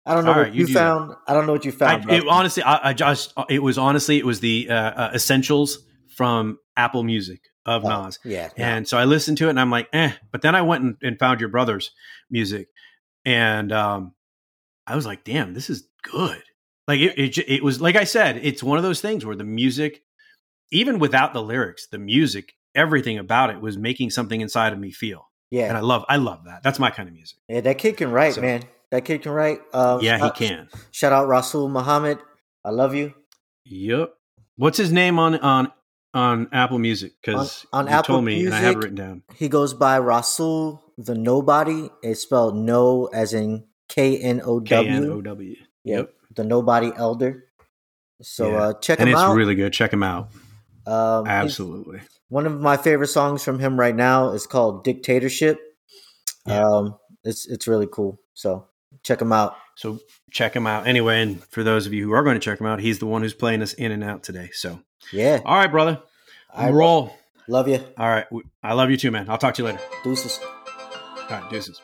I 0.05 0.13
don't 0.13 0.23
know 0.25 0.31
All 0.31 0.37
what 0.37 0.43
right, 0.43 0.53
you, 0.53 0.67
you 0.67 0.73
that. 0.73 0.79
found. 0.79 1.15
I 1.27 1.33
don't 1.33 1.47
know 1.47 1.53
what 1.53 1.65
you 1.65 1.71
I, 1.71 1.75
found. 1.75 2.11
it, 2.11 2.27
honestly, 2.27 2.61
I, 2.63 2.89
I 2.89 2.93
just 2.93 3.33
it 3.49 3.63
was 3.63 3.77
honestly 3.77 4.17
it 4.19 4.25
was 4.25 4.39
the 4.39 4.67
uh, 4.69 4.73
uh, 4.75 5.11
essentials 5.15 5.79
from 6.15 6.59
Apple 6.77 7.03
Music 7.03 7.41
of 7.65 7.83
Oh, 7.83 8.03
Nas. 8.05 8.19
Yeah. 8.23 8.49
And 8.57 8.87
so 8.87 8.97
I 8.97 9.05
listened 9.05 9.39
to 9.39 9.47
it 9.47 9.49
and 9.51 9.59
I'm 9.59 9.71
like, 9.71 9.89
eh. 9.93 10.11
But 10.31 10.41
then 10.43 10.53
I 10.55 10.61
went 10.61 10.83
and, 10.83 10.95
and 11.01 11.17
found 11.19 11.39
your 11.39 11.49
brother's 11.49 11.91
music. 12.29 12.67
And 13.25 13.71
um, 13.71 14.13
I 14.85 14.95
was 14.95 15.05
like, 15.07 15.23
damn, 15.23 15.53
this 15.55 15.69
is 15.71 15.87
good. 16.03 16.43
Like 16.87 16.99
it, 16.99 17.17
it, 17.17 17.37
it 17.49 17.63
was, 17.63 17.81
like 17.81 17.95
I 17.95 18.03
said, 18.03 18.37
it's 18.37 18.61
one 18.61 18.77
of 18.77 18.83
those 18.83 19.01
things 19.01 19.25
where 19.25 19.35
the 19.35 19.43
music, 19.43 20.03
even 20.71 20.99
without 20.99 21.33
the 21.33 21.41
lyrics, 21.41 21.87
the 21.87 21.97
music, 21.99 22.53
everything 22.73 23.17
about 23.17 23.49
it 23.49 23.61
was 23.61 23.77
making 23.77 24.09
something 24.09 24.41
inside 24.41 24.73
of 24.73 24.79
me 24.79 24.91
feel. 24.91 25.29
yeah. 25.51 25.67
And 25.67 25.77
I 25.77 25.81
love, 25.81 26.03
I 26.09 26.17
love 26.17 26.45
that. 26.45 26.63
That's 26.63 26.79
my 26.79 26.89
kind 26.89 27.07
of 27.07 27.13
music. 27.15 27.37
yeah. 27.47 27.61
That 27.61 27.77
kid 27.77 27.97
can 27.97 28.11
write, 28.11 28.33
So- 28.35 28.41
man. 28.41 28.63
That 28.91 29.03
kid 29.03 29.23
can 29.23 29.31
write. 29.31 29.59
Um, 29.73 29.99
yeah, 30.01 30.15
he 30.17 30.21
shout- 30.23 30.35
can. 30.35 30.69
Shout 30.91 31.11
out 31.11 31.27
Rasul 31.27 31.67
Muhammad. 31.69 32.19
I 32.63 32.69
love 32.69 32.93
you. 32.95 33.13
Yep. 33.65 34.13
What's 34.57 34.77
his 34.77 34.91
name 34.91 35.17
on, 35.19 35.35
on, 35.39 35.71
on 36.13 36.47
Apple 36.53 36.77
Music? 36.79 37.13
Because 37.21 37.65
On- 37.73 37.81
on 37.81 37.87
you 37.91 37.97
Apple 37.97 38.15
told 38.15 38.25
me 38.25 38.45
and 38.45 38.53
I 38.53 38.59
have 38.59 38.75
it 38.75 38.77
written 38.77 38.95
down. 38.95 39.23
He 39.35 39.49
goes 39.49 39.73
by 39.73 39.99
Rasul 39.99 40.81
the 40.97 41.15
Nobody. 41.15 41.89
It's 42.03 42.21
spelled 42.21 42.55
no 42.55 43.07
as 43.07 43.33
in 43.33 43.65
K 43.89 44.17
N 44.19 44.41
O 44.45 44.61
K 44.61 44.87
N 44.87 45.03
O 45.05 45.21
W. 45.21 45.21
W. 45.23 45.55
Yep. 45.83 46.13
The 46.35 46.43
Nobody 46.45 46.91
Elder. 46.95 47.45
So 48.21 48.51
Yeah. 48.51 48.57
uh, 48.57 48.73
check 48.79 48.99
And 48.99 49.09
him 49.09 49.15
it's 49.17 49.33
really 49.35 49.55
good. 49.55 49.73
Check 49.73 49.91
him 49.91 50.03
out. 50.03 50.29
Um, 50.87 51.27
Absolutely. 51.27 52.01
One 52.29 52.45
of 52.45 52.59
my 52.59 52.77
favorite 52.77 53.07
songs 53.07 53.43
from 53.43 53.59
him 53.59 53.79
right 53.79 53.95
now 53.95 54.31
is 54.31 54.47
called 54.47 54.83
Dictatorship. 54.83 55.59
Yeah. 56.45 56.65
Um, 56.67 56.95
it's 57.23 57.45
it's 57.47 57.67
really 57.67 57.87
cool. 57.91 58.19
So 58.33 58.67
check 59.03 59.21
him 59.21 59.31
out. 59.31 59.55
So 59.75 59.99
check 60.31 60.55
him 60.55 60.67
out 60.67 60.87
anyway. 60.87 61.21
And 61.21 61.43
for 61.45 61.63
those 61.63 61.85
of 61.85 61.93
you 61.93 62.03
who 62.05 62.13
are 62.13 62.23
going 62.23 62.35
to 62.35 62.39
check 62.39 62.59
him 62.59 62.67
out, 62.67 62.79
he's 62.79 62.99
the 62.99 63.05
one 63.05 63.21
who's 63.21 63.33
playing 63.33 63.61
us 63.61 63.73
in 63.73 63.91
and 63.91 64.03
out 64.03 64.23
today. 64.23 64.49
So, 64.53 64.79
Yeah. 65.11 65.41
all 65.45 65.55
right, 65.57 65.69
brother, 65.71 66.01
I 66.53 66.69
roll. 66.71 67.15
love 67.47 67.67
you. 67.67 67.83
All 67.97 68.07
right. 68.09 68.25
I 68.63 68.73
love 68.73 68.89
you 68.89 68.97
too, 68.97 69.11
man. 69.11 69.29
I'll 69.29 69.37
talk 69.37 69.53
to 69.55 69.61
you 69.63 69.67
later. 69.67 69.81
Deuces. 70.03 70.39
All 70.41 71.27
right, 71.29 71.49
deuces. 71.49 71.81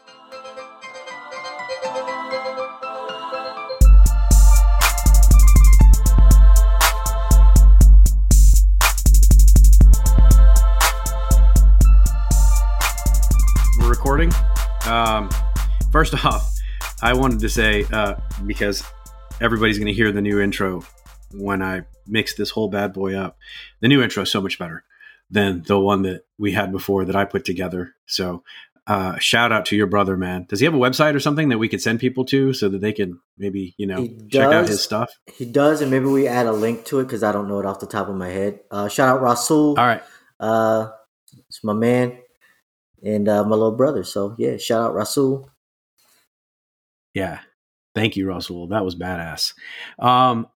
Recording. 14.22 14.92
Um, 14.92 15.30
first 15.92 16.14
off, 16.26 16.54
I 17.02 17.14
wanted 17.14 17.40
to 17.40 17.50
say 17.50 17.86
uh, 17.92 18.16
because 18.46 18.84
everybody's 19.40 19.78
going 19.78 19.88
to 19.88 19.94
hear 19.94 20.12
the 20.12 20.22
new 20.22 20.40
intro 20.40 20.84
when 21.34 21.62
I 21.62 21.84
mix 22.08 22.36
this 22.36 22.50
whole 22.50 22.68
bad 22.68 22.94
boy 22.94 23.16
up. 23.16 23.38
The 23.80 23.88
new 23.88 24.02
intro 24.02 24.24
is 24.24 24.32
so 24.32 24.42
much 24.42 24.60
better 24.60 24.84
than 25.30 25.64
the 25.64 25.80
one 25.80 26.04
that 26.04 26.26
we 26.38 26.52
had 26.52 26.72
before 26.72 27.06
that 27.06 27.16
I 27.16 27.26
put 27.26 27.46
together. 27.46 27.96
So, 28.06 28.44
uh, 28.88 29.18
shout 29.20 29.52
out 29.52 29.68
to 29.68 29.76
your 29.76 29.88
brother, 29.88 30.18
man. 30.18 30.46
Does 30.50 30.60
he 30.60 30.66
have 30.66 30.74
a 30.74 30.80
website 30.80 31.16
or 31.16 31.20
something 31.20 31.50
that 31.50 31.58
we 31.58 31.70
could 31.70 31.82
send 31.82 32.00
people 32.00 32.26
to 32.26 32.52
so 32.54 32.68
that 32.68 32.82
they 32.82 32.92
can 32.92 33.20
maybe 33.38 33.74
you 33.78 33.88
know 33.88 34.02
He 34.02 34.28
check 34.30 34.52
out 34.52 34.68
his 34.68 34.82
stuff? 34.82 35.12
He 35.34 35.46
does, 35.46 35.82
and 35.82 35.90
maybe 35.90 36.06
we 36.06 36.28
add 36.28 36.48
a 36.48 36.52
link 36.52 36.86
to 36.86 37.00
it 37.00 37.04
because 37.06 37.24
I 37.24 37.32
don't 37.32 37.48
know 37.48 37.60
it 37.60 37.66
off 37.66 37.80
the 37.80 37.88
top 37.88 38.10
of 38.10 38.16
my 38.16 38.30
head. 38.30 38.60
Uh, 38.70 38.90
shout 38.90 39.08
out 39.08 39.22
Rasul. 39.22 39.80
All 39.80 39.86
right, 39.86 40.04
Uh, 40.40 40.90
it's 41.48 41.64
my 41.64 41.74
man 41.74 42.18
and 43.04 43.28
uh, 43.28 43.44
my 43.44 43.52
little 43.52 43.76
brother. 43.76 44.04
So 44.04 44.36
yeah, 44.38 44.58
shout 44.58 44.82
out 44.82 44.94
Rasul. 44.94 45.50
yeah. 47.14 47.40
Thank 47.94 48.16
you, 48.16 48.28
Rasul. 48.28 48.68
That 48.68 48.86
was 48.86 48.96
badass. 48.96 49.54
Um, 50.00 50.48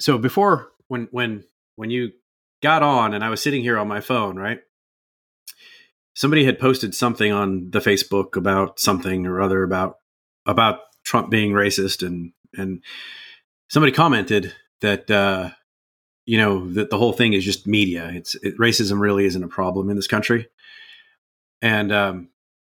so 0.00 0.16
before 0.18 0.70
when 0.88 1.08
when 1.10 1.44
when 1.76 1.90
you 1.90 2.12
got 2.62 2.82
on 2.82 3.14
and 3.14 3.24
I 3.24 3.30
was 3.30 3.42
sitting 3.42 3.62
here 3.62 3.78
on 3.78 3.88
my 3.88 4.00
phone, 4.00 4.36
right? 4.36 4.60
Somebody 6.14 6.44
had 6.44 6.60
posted 6.60 6.94
something 6.94 7.32
on 7.32 7.70
the 7.70 7.80
Facebook 7.80 8.36
about 8.36 8.78
something 8.78 9.26
or 9.26 9.40
other 9.40 9.64
about 9.64 9.98
about 10.46 10.80
Trump 11.04 11.30
being 11.30 11.52
racist 11.52 12.06
and 12.06 12.32
and 12.56 12.82
somebody 13.68 13.92
commented 13.92 14.54
that 14.80 15.10
uh 15.10 15.50
you 16.26 16.38
know 16.38 16.70
that 16.72 16.90
the 16.90 16.98
whole 16.98 17.12
thing 17.12 17.32
is 17.32 17.44
just 17.44 17.66
media. 17.66 18.10
It's 18.14 18.36
it, 18.36 18.56
racism 18.58 19.00
really 19.00 19.24
isn't 19.24 19.42
a 19.42 19.48
problem 19.48 19.90
in 19.90 19.96
this 19.96 20.06
country. 20.06 20.46
And 21.64 21.90
um 21.90 22.28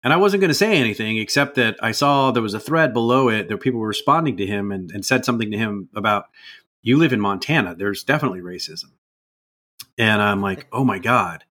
and 0.03 0.13
I 0.13 0.17
wasn't 0.17 0.41
going 0.41 0.49
to 0.49 0.55
say 0.55 0.79
anything 0.79 1.19
except 1.19 1.57
that 1.57 1.77
I 1.83 1.93
saw 1.93 2.31
there 2.31 2.43
was 2.43 2.55
a 2.55 2.61
thread 2.61 2.95
below 2.95 3.29
it 3.29 3.49
that 3.49 3.61
people 3.61 3.81
were 3.81 3.89
responding 3.89 4.37
to 4.37 4.47
him 4.47 4.73
and, 4.73 4.91
and 4.91 5.05
said 5.05 5.25
something 5.25 5.51
to 5.51 5.59
him 5.59 5.89
about 5.95 6.27
you 6.83 6.97
live 6.97 7.13
in 7.13 7.21
Montana. 7.21 7.75
There's 7.75 8.05
definitely 8.05 8.41
racism. 8.41 8.93
And 9.99 10.23
I'm 10.23 10.41
like, 10.41 10.69
oh 10.73 10.85
my 10.85 10.99
God. 10.99 11.45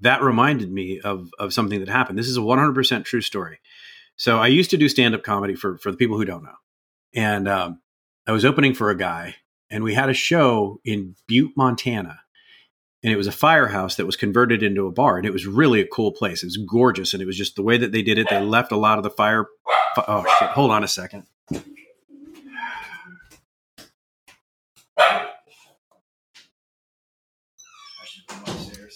That 0.00 0.22
reminded 0.22 0.70
me 0.70 1.00
of, 1.00 1.30
of 1.38 1.54
something 1.54 1.80
that 1.80 1.88
happened. 1.88 2.18
This 2.18 2.28
is 2.28 2.36
a 2.36 2.40
100% 2.40 3.04
true 3.04 3.22
story. 3.22 3.60
So 4.16 4.38
I 4.38 4.48
used 4.48 4.70
to 4.70 4.76
do 4.76 4.88
stand 4.88 5.14
up 5.14 5.22
comedy 5.22 5.54
for, 5.54 5.78
for 5.78 5.90
the 5.90 5.96
people 5.96 6.18
who 6.18 6.26
don't 6.26 6.44
know. 6.44 6.56
And 7.14 7.48
um, 7.48 7.80
I 8.26 8.32
was 8.32 8.44
opening 8.44 8.74
for 8.74 8.90
a 8.90 8.96
guy, 8.96 9.36
and 9.70 9.82
we 9.82 9.94
had 9.94 10.10
a 10.10 10.14
show 10.14 10.80
in 10.84 11.16
Butte, 11.26 11.56
Montana. 11.56 12.20
And 13.04 13.12
it 13.12 13.16
was 13.16 13.26
a 13.26 13.32
firehouse 13.32 13.96
that 13.96 14.06
was 14.06 14.16
converted 14.16 14.62
into 14.62 14.86
a 14.86 14.90
bar. 14.90 15.18
And 15.18 15.26
it 15.26 15.32
was 15.32 15.46
really 15.46 15.80
a 15.82 15.86
cool 15.86 16.10
place. 16.10 16.42
It 16.42 16.46
was 16.46 16.56
gorgeous. 16.56 17.12
And 17.12 17.22
it 17.22 17.26
was 17.26 17.36
just 17.36 17.54
the 17.54 17.62
way 17.62 17.76
that 17.76 17.92
they 17.92 18.00
did 18.02 18.18
it. 18.18 18.28
They 18.30 18.40
left 18.40 18.72
a 18.72 18.76
lot 18.78 18.96
of 18.98 19.04
the 19.04 19.10
fire. 19.10 19.46
fi- 19.94 20.04
Oh, 20.08 20.24
shit. 20.38 20.48
Hold 20.50 20.70
on 20.70 20.82
a 20.82 20.88
second. 20.88 21.26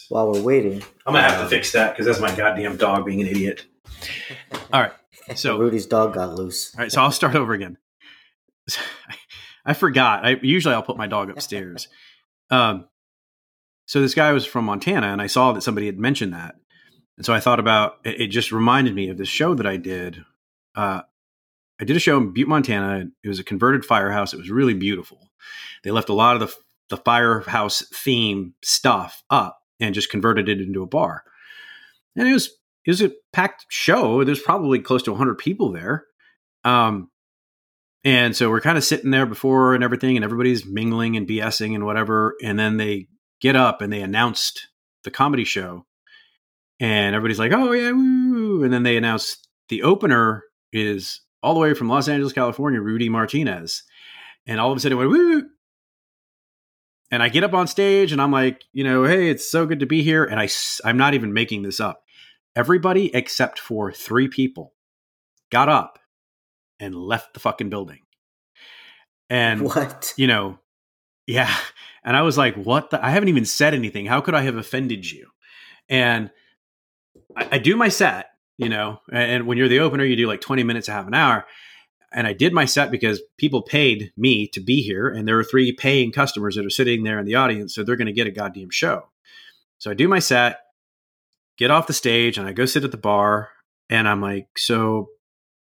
While 0.08 0.32
we're 0.32 0.40
waiting, 0.42 0.82
I'm 1.06 1.12
gonna 1.12 1.28
have 1.28 1.42
to 1.42 1.48
fix 1.48 1.72
that 1.72 1.92
because 1.92 2.06
that's 2.06 2.20
my 2.20 2.34
goddamn 2.34 2.76
dog 2.78 3.04
being 3.04 3.20
an 3.20 3.26
idiot. 3.26 3.66
All 4.72 4.80
right, 4.80 4.92
so 5.34 5.58
Rudy's 5.58 5.84
dog 5.86 6.14
got 6.14 6.34
loose. 6.34 6.74
all 6.74 6.80
right, 6.82 6.92
so 6.92 7.02
I'll 7.02 7.10
start 7.12 7.34
over 7.34 7.52
again. 7.52 7.76
I 9.66 9.74
forgot. 9.74 10.24
I 10.24 10.38
usually 10.42 10.74
I'll 10.74 10.82
put 10.82 10.96
my 10.96 11.06
dog 11.06 11.28
upstairs. 11.30 11.88
Um, 12.50 12.86
so 13.88 14.02
this 14.02 14.14
guy 14.14 14.32
was 14.32 14.44
from 14.44 14.66
Montana, 14.66 15.08
and 15.08 15.22
I 15.22 15.26
saw 15.26 15.52
that 15.52 15.62
somebody 15.62 15.86
had 15.86 15.98
mentioned 15.98 16.34
that, 16.34 16.56
and 17.16 17.24
so 17.24 17.32
I 17.32 17.40
thought 17.40 17.58
about 17.58 17.94
it. 18.04 18.20
It 18.20 18.26
just 18.28 18.52
reminded 18.52 18.94
me 18.94 19.08
of 19.08 19.16
this 19.16 19.28
show 19.28 19.54
that 19.54 19.66
I 19.66 19.78
did. 19.78 20.24
Uh, 20.76 21.00
I 21.80 21.84
did 21.84 21.96
a 21.96 22.00
show 22.00 22.18
in 22.18 22.32
Butte, 22.32 22.48
Montana. 22.48 23.06
It 23.24 23.28
was 23.28 23.38
a 23.38 23.44
converted 23.44 23.84
firehouse. 23.84 24.34
It 24.34 24.38
was 24.38 24.50
really 24.50 24.74
beautiful. 24.74 25.30
They 25.84 25.90
left 25.90 26.10
a 26.10 26.14
lot 26.14 26.36
of 26.36 26.40
the 26.40 26.54
the 26.90 26.96
firehouse 26.98 27.82
theme 27.92 28.54
stuff 28.62 29.22
up 29.30 29.60
and 29.80 29.94
just 29.94 30.10
converted 30.10 30.48
it 30.48 30.60
into 30.60 30.82
a 30.82 30.86
bar. 30.86 31.22
And 32.14 32.28
it 32.28 32.32
was 32.32 32.50
it 32.84 32.90
was 32.90 33.02
a 33.02 33.12
packed 33.32 33.66
show. 33.68 34.22
There's 34.22 34.40
probably 34.40 34.80
close 34.80 35.02
to 35.04 35.12
100 35.12 35.38
people 35.38 35.72
there. 35.72 36.06
Um, 36.64 37.10
and 38.04 38.34
so 38.34 38.48
we're 38.48 38.60
kind 38.60 38.78
of 38.78 38.84
sitting 38.84 39.10
there 39.10 39.26
before 39.26 39.74
and 39.74 39.84
everything, 39.84 40.16
and 40.16 40.24
everybody's 40.24 40.64
mingling 40.64 41.16
and 41.16 41.28
BSing 41.28 41.74
and 41.74 41.84
whatever. 41.84 42.34
And 42.42 42.58
then 42.58 42.76
they 42.76 43.08
get 43.40 43.56
up 43.56 43.80
and 43.80 43.92
they 43.92 44.02
announced 44.02 44.68
the 45.04 45.10
comedy 45.10 45.44
show, 45.44 45.86
and 46.80 47.14
everybody's 47.14 47.38
like, 47.38 47.52
"Oh 47.52 47.72
yeah!" 47.72 47.92
Woo. 47.92 48.64
And 48.64 48.72
then 48.72 48.82
they 48.82 48.96
announced 48.96 49.48
the 49.68 49.82
opener 49.82 50.44
is 50.72 51.20
all 51.42 51.54
the 51.54 51.60
way 51.60 51.74
from 51.74 51.88
Los 51.88 52.08
Angeles, 52.08 52.32
California, 52.32 52.80
Rudy 52.80 53.08
Martinez. 53.08 53.82
And 54.46 54.60
all 54.60 54.70
of 54.70 54.76
a 54.76 54.80
sudden 54.80 54.98
it 54.98 55.00
went, 55.00 55.10
woo. 55.10 55.42
And 57.10 57.22
I 57.22 57.28
get 57.28 57.44
up 57.44 57.54
on 57.54 57.66
stage 57.66 58.12
and 58.12 58.20
I'm 58.20 58.32
like, 58.32 58.64
you 58.72 58.84
know, 58.84 59.04
hey, 59.04 59.30
it's 59.30 59.50
so 59.50 59.66
good 59.66 59.80
to 59.80 59.86
be 59.86 60.02
here. 60.02 60.24
And 60.24 60.40
I, 60.40 60.48
I'm 60.84 60.98
not 60.98 61.14
even 61.14 61.32
making 61.32 61.62
this 61.62 61.80
up. 61.80 62.02
Everybody 62.54 63.14
except 63.14 63.58
for 63.58 63.92
three 63.92 64.28
people 64.28 64.74
got 65.50 65.68
up 65.68 65.98
and 66.80 66.94
left 66.94 67.34
the 67.34 67.40
fucking 67.40 67.70
building. 67.70 68.00
And 69.30 69.62
what? 69.64 70.12
You 70.16 70.26
know, 70.26 70.58
yeah. 71.26 71.54
And 72.08 72.16
I 72.16 72.22
was 72.22 72.38
like, 72.38 72.54
what 72.54 72.88
the? 72.88 73.04
I 73.04 73.10
haven't 73.10 73.28
even 73.28 73.44
said 73.44 73.74
anything. 73.74 74.06
How 74.06 74.22
could 74.22 74.34
I 74.34 74.40
have 74.40 74.56
offended 74.56 75.10
you? 75.10 75.28
And 75.90 76.30
I, 77.36 77.48
I 77.52 77.58
do 77.58 77.76
my 77.76 77.90
set, 77.90 78.30
you 78.56 78.70
know, 78.70 79.00
and 79.12 79.46
when 79.46 79.58
you're 79.58 79.68
the 79.68 79.80
opener, 79.80 80.04
you 80.04 80.16
do 80.16 80.26
like 80.26 80.40
20 80.40 80.62
minutes, 80.62 80.88
a 80.88 80.92
half 80.92 81.06
an 81.06 81.12
hour. 81.12 81.44
And 82.10 82.26
I 82.26 82.32
did 82.32 82.54
my 82.54 82.64
set 82.64 82.90
because 82.90 83.20
people 83.36 83.60
paid 83.60 84.10
me 84.16 84.48
to 84.54 84.60
be 84.60 84.80
here. 84.80 85.06
And 85.06 85.28
there 85.28 85.38
are 85.38 85.44
three 85.44 85.70
paying 85.70 86.10
customers 86.10 86.56
that 86.56 86.64
are 86.64 86.70
sitting 86.70 87.02
there 87.02 87.18
in 87.18 87.26
the 87.26 87.34
audience. 87.34 87.74
So 87.74 87.84
they're 87.84 87.94
going 87.94 88.06
to 88.06 88.14
get 88.14 88.26
a 88.26 88.30
goddamn 88.30 88.70
show. 88.70 89.10
So 89.76 89.90
I 89.90 89.94
do 89.94 90.08
my 90.08 90.18
set, 90.18 90.60
get 91.58 91.70
off 91.70 91.88
the 91.88 91.92
stage, 91.92 92.38
and 92.38 92.48
I 92.48 92.52
go 92.52 92.64
sit 92.64 92.84
at 92.84 92.90
the 92.90 92.96
bar. 92.96 93.50
And 93.90 94.08
I'm 94.08 94.22
like, 94.22 94.48
so 94.56 95.10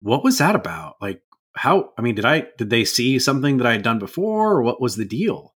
what 0.01 0.25
was 0.25 0.39
that 0.39 0.55
about? 0.55 0.97
Like, 0.99 1.21
how, 1.55 1.93
I 1.97 2.01
mean, 2.01 2.15
did 2.15 2.25
I, 2.25 2.47
did 2.57 2.69
they 2.69 2.83
see 2.83 3.17
something 3.17 3.59
that 3.59 3.67
I 3.67 3.71
had 3.71 3.83
done 3.83 3.99
before 3.99 4.51
or 4.51 4.61
what 4.61 4.81
was 4.81 4.97
the 4.97 5.05
deal? 5.05 5.53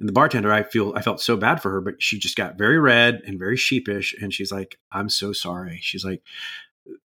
And 0.00 0.08
the 0.08 0.12
bartender, 0.12 0.52
I 0.52 0.62
feel, 0.62 0.94
I 0.96 1.02
felt 1.02 1.20
so 1.20 1.36
bad 1.36 1.60
for 1.62 1.70
her, 1.70 1.80
but 1.80 2.02
she 2.02 2.18
just 2.18 2.36
got 2.36 2.58
very 2.58 2.78
red 2.78 3.20
and 3.26 3.38
very 3.38 3.56
sheepish. 3.56 4.14
And 4.20 4.32
she's 4.32 4.50
like, 4.50 4.78
I'm 4.90 5.08
so 5.08 5.32
sorry. 5.32 5.78
She's 5.82 6.04
like, 6.04 6.22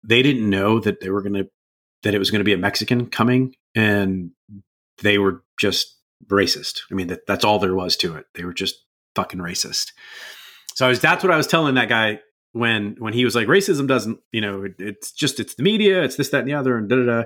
they 0.05 0.23
didn't 0.23 0.49
know 0.49 0.79
that 0.79 1.01
they 1.01 1.11
were 1.11 1.23
to, 1.23 1.49
that 2.03 2.15
it 2.15 2.19
was 2.19 2.31
to 2.31 2.45
be 2.45 2.53
a 2.53 2.59
Mexican 2.59 3.07
coming 3.07 3.57
and 3.75 4.31
they 5.03 5.19
were 5.19 5.43
just 5.59 5.97
racist. 6.27 6.83
I 6.91 6.95
mean, 6.95 7.09
that, 7.09 7.27
that's 7.27 7.45
all 7.45 7.59
there 7.59 7.75
was 7.75 7.97
to 7.97 8.15
it. 8.17 8.27
They 8.35 8.45
were 8.45 8.53
just 8.53 8.85
fucking 9.15 9.41
racist. 9.41 9.93
So 10.75 10.87
I 10.87 10.91
was, 10.91 11.01
that's 11.01 11.25
what 11.25 11.33
I 11.33 11.37
was 11.37 11.47
telling 11.47 11.75
that 11.77 11.89
guy 11.89 12.21
when 12.53 12.97
when 12.99 13.15
he 13.15 13.25
was 13.25 13.35
like 13.35 13.49
racism 13.49 13.87
doesn't 13.89 14.21
you 14.31 14.41
know 14.41 14.65
it, 14.65 14.75
it's 14.79 15.11
just 15.11 15.41
it's 15.41 15.55
the 15.55 15.63
media 15.63 16.03
it's 16.03 16.17
this 16.17 16.29
that 16.29 16.41
and 16.41 16.49
the 16.49 16.55
other 16.55 16.77
and 16.77 16.89
da 16.89 16.97
da 16.97 17.05
da 17.05 17.23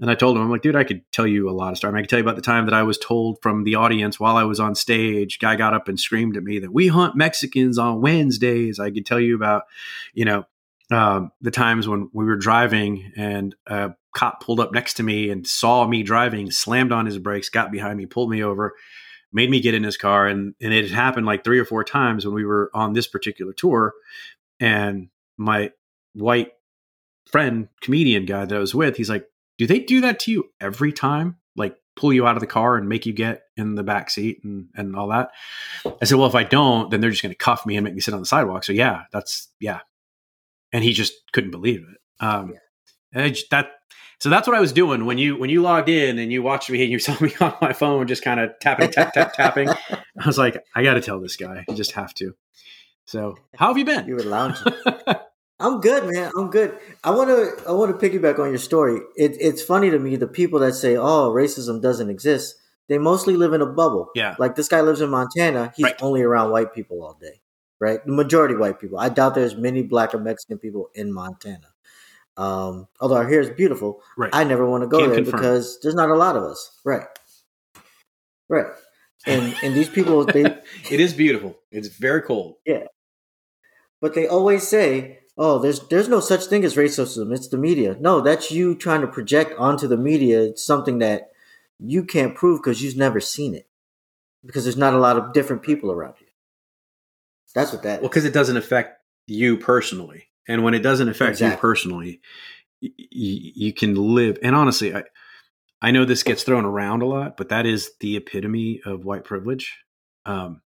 and 0.00 0.10
I 0.10 0.14
told 0.14 0.36
him 0.36 0.42
I'm 0.42 0.50
like 0.50 0.62
dude 0.62 0.76
I 0.76 0.84
could 0.84 1.02
tell 1.12 1.26
you 1.26 1.48
a 1.48 1.52
lot 1.52 1.72
of 1.72 1.78
stories 1.78 1.92
I, 1.92 1.94
mean, 1.94 1.98
I 1.98 2.02
could 2.02 2.10
tell 2.10 2.18
you 2.18 2.24
about 2.24 2.36
the 2.36 2.42
time 2.42 2.66
that 2.66 2.74
I 2.74 2.82
was 2.82 2.98
told 2.98 3.38
from 3.42 3.64
the 3.64 3.74
audience 3.76 4.18
while 4.18 4.36
I 4.36 4.44
was 4.44 4.60
on 4.60 4.74
stage 4.74 5.38
guy 5.38 5.56
got 5.56 5.74
up 5.74 5.88
and 5.88 5.98
screamed 5.98 6.36
at 6.36 6.42
me 6.42 6.58
that 6.58 6.72
we 6.72 6.88
hunt 6.88 7.16
Mexicans 7.16 7.78
on 7.78 8.00
Wednesdays. 8.00 8.78
I 8.78 8.90
could 8.90 9.06
tell 9.06 9.20
you 9.20 9.34
about 9.34 9.64
you 10.12 10.24
know 10.24 10.44
um, 10.90 11.32
the 11.40 11.50
times 11.50 11.88
when 11.88 12.10
we 12.12 12.24
were 12.24 12.36
driving 12.36 13.12
and 13.16 13.54
a 13.66 13.94
cop 14.14 14.42
pulled 14.42 14.60
up 14.60 14.72
next 14.72 14.94
to 14.94 15.02
me 15.02 15.30
and 15.30 15.46
saw 15.46 15.86
me 15.86 16.02
driving 16.02 16.50
slammed 16.50 16.92
on 16.92 17.06
his 17.06 17.18
brakes 17.18 17.48
got 17.48 17.72
behind 17.72 17.98
me 17.98 18.06
pulled 18.06 18.30
me 18.30 18.42
over 18.42 18.74
made 19.34 19.50
me 19.50 19.60
get 19.60 19.74
in 19.74 19.82
his 19.82 19.98
car. 19.98 20.26
And 20.26 20.54
and 20.62 20.72
it 20.72 20.84
had 20.84 20.94
happened 20.94 21.26
like 21.26 21.44
three 21.44 21.58
or 21.58 21.66
four 21.66 21.84
times 21.84 22.24
when 22.24 22.34
we 22.34 22.46
were 22.46 22.70
on 22.72 22.94
this 22.94 23.06
particular 23.06 23.52
tour. 23.52 23.92
And 24.60 25.08
my 25.36 25.72
white 26.14 26.52
friend, 27.26 27.68
comedian 27.82 28.24
guy 28.24 28.46
that 28.46 28.56
I 28.56 28.60
was 28.60 28.74
with, 28.74 28.96
he's 28.96 29.10
like, 29.10 29.26
Do 29.58 29.66
they 29.66 29.80
do 29.80 30.00
that 30.02 30.20
to 30.20 30.32
you 30.32 30.44
every 30.60 30.92
time? 30.92 31.36
Like 31.56 31.76
pull 31.96 32.12
you 32.12 32.26
out 32.26 32.36
of 32.36 32.40
the 32.40 32.46
car 32.46 32.76
and 32.76 32.88
make 32.88 33.06
you 33.06 33.12
get 33.12 33.42
in 33.56 33.76
the 33.76 33.84
back 33.84 34.10
seat 34.10 34.40
and, 34.42 34.68
and 34.74 34.96
all 34.96 35.08
that? 35.08 35.30
I 35.84 36.04
said, 36.04 36.18
Well, 36.18 36.26
if 36.26 36.34
I 36.34 36.44
don't, 36.44 36.90
then 36.90 37.00
they're 37.00 37.10
just 37.10 37.22
gonna 37.22 37.34
cuff 37.34 37.66
me 37.66 37.76
and 37.76 37.84
make 37.84 37.94
me 37.94 38.00
sit 38.00 38.14
on 38.14 38.20
the 38.20 38.26
sidewalk. 38.26 38.64
So 38.64 38.72
yeah, 38.72 39.04
that's 39.12 39.48
yeah. 39.60 39.80
And 40.72 40.82
he 40.82 40.92
just 40.92 41.14
couldn't 41.32 41.52
believe 41.52 41.86
it. 41.88 42.24
Um 42.24 42.54
yeah. 43.14 43.28
just, 43.28 43.50
that 43.50 43.70
so 44.20 44.30
that's 44.30 44.48
what 44.48 44.56
I 44.56 44.60
was 44.60 44.72
doing 44.72 45.04
when 45.04 45.18
you 45.18 45.36
when 45.36 45.50
you 45.50 45.60
logged 45.62 45.88
in 45.88 46.18
and 46.18 46.32
you 46.32 46.42
watched 46.42 46.70
me 46.70 46.82
and 46.82 46.90
you 46.90 46.98
saw 47.00 47.16
me 47.20 47.32
on 47.40 47.54
my 47.60 47.72
phone 47.72 48.06
just 48.06 48.22
kind 48.22 48.40
of 48.40 48.52
tapping 48.60 48.90
tap 48.90 49.12
tap 49.12 49.34
tapping. 49.34 49.68
I 50.20 50.26
was 50.26 50.38
like, 50.38 50.64
I 50.74 50.82
got 50.82 50.94
to 50.94 51.00
tell 51.00 51.20
this 51.20 51.36
guy. 51.36 51.64
You 51.68 51.74
just 51.74 51.92
have 51.92 52.14
to. 52.14 52.34
So, 53.06 53.36
how 53.54 53.68
have 53.68 53.78
you 53.78 53.84
been? 53.84 54.06
You 54.08 54.14
were 54.14 54.22
lounging. 54.22 54.72
I'm 55.64 55.80
good, 55.80 56.12
man. 56.12 56.30
I'm 56.36 56.50
good. 56.50 56.78
I 57.02 57.10
want 57.10 57.30
to. 57.30 57.66
I 57.66 57.72
want 57.72 57.98
to 57.98 58.08
piggyback 58.08 58.38
on 58.38 58.50
your 58.50 58.58
story. 58.58 59.00
It, 59.16 59.36
it's 59.40 59.62
funny 59.62 59.88
to 59.88 59.98
me 59.98 60.16
the 60.16 60.26
people 60.26 60.58
that 60.58 60.74
say, 60.74 60.94
"Oh, 60.96 61.32
racism 61.34 61.80
doesn't 61.80 62.10
exist." 62.10 62.56
They 62.88 62.98
mostly 62.98 63.34
live 63.34 63.54
in 63.54 63.62
a 63.62 63.66
bubble. 63.66 64.10
Yeah. 64.14 64.36
Like 64.38 64.56
this 64.56 64.68
guy 64.68 64.82
lives 64.82 65.00
in 65.00 65.08
Montana. 65.08 65.72
He's 65.74 65.84
right. 65.84 66.02
only 66.02 66.20
around 66.20 66.50
white 66.50 66.74
people 66.74 67.02
all 67.02 67.14
day. 67.14 67.40
Right. 67.80 68.04
The 68.04 68.12
majority 68.12 68.54
white 68.54 68.78
people. 68.78 68.98
I 68.98 69.08
doubt 69.08 69.34
there's 69.34 69.56
many 69.56 69.82
black 69.82 70.14
or 70.14 70.18
Mexican 70.18 70.58
people 70.58 70.90
in 70.94 71.10
Montana. 71.10 71.68
Um, 72.36 72.88
although 73.00 73.16
our 73.16 73.26
hair 73.26 73.40
is 73.40 73.48
beautiful, 73.48 74.02
right. 74.18 74.30
I 74.34 74.44
never 74.44 74.68
want 74.68 74.82
to 74.82 74.86
go 74.86 74.98
Can't 74.98 75.12
there 75.12 75.22
confirm. 75.22 75.40
because 75.40 75.80
there's 75.80 75.94
not 75.94 76.10
a 76.10 76.14
lot 76.14 76.36
of 76.36 76.42
us. 76.42 76.78
Right. 76.84 77.06
Right. 78.50 78.66
And 79.24 79.54
and 79.62 79.74
these 79.74 79.88
people, 79.88 80.26
they 80.26 80.42
it 80.90 81.00
is 81.00 81.14
beautiful. 81.14 81.56
It's 81.70 81.88
very 81.88 82.20
cold. 82.20 82.56
Yeah. 82.66 82.84
But 84.02 84.14
they 84.14 84.26
always 84.28 84.68
say, 84.68 85.20
"Oh, 85.36 85.58
there's 85.58 85.80
there's 85.88 86.08
no 86.08 86.20
such 86.20 86.44
thing 86.46 86.64
as 86.64 86.76
racism. 86.76 87.34
It's 87.34 87.48
the 87.48 87.58
media." 87.58 87.96
No, 88.00 88.20
that's 88.20 88.50
you 88.50 88.74
trying 88.74 89.00
to 89.00 89.06
project 89.06 89.54
onto 89.58 89.86
the 89.86 89.96
media 89.96 90.56
something 90.56 90.98
that 90.98 91.30
you 91.78 92.04
can't 92.04 92.34
prove 92.34 92.60
because 92.60 92.82
you've 92.82 92.96
never 92.96 93.20
seen 93.20 93.54
it. 93.54 93.68
Because 94.44 94.64
there's 94.64 94.76
not 94.76 94.94
a 94.94 94.98
lot 94.98 95.16
of 95.16 95.32
different 95.32 95.62
people 95.62 95.90
around 95.90 96.14
you. 96.20 96.26
That's 97.54 97.72
what 97.72 97.82
that. 97.82 98.00
Well, 98.00 98.08
because 98.08 98.24
it 98.24 98.34
doesn't 98.34 98.56
affect 98.56 99.00
you 99.26 99.56
personally, 99.56 100.24
and 100.48 100.64
when 100.64 100.74
it 100.74 100.80
doesn't 100.80 101.08
affect 101.08 101.32
exactly. 101.32 101.54
you 101.54 101.60
personally, 101.60 102.20
y- 102.82 102.90
y- 102.98 103.06
you 103.10 103.72
can 103.72 103.94
live. 103.94 104.38
And 104.42 104.54
honestly, 104.54 104.94
I 104.94 105.04
I 105.80 105.90
know 105.90 106.04
this 106.04 106.22
gets 106.22 106.42
thrown 106.42 106.64
around 106.64 107.02
a 107.02 107.06
lot, 107.06 107.36
but 107.36 107.50
that 107.50 107.66
is 107.66 107.92
the 108.00 108.16
epitome 108.16 108.80
of 108.84 109.04
white 109.04 109.24
privilege. 109.24 109.78
Um, 110.26 110.62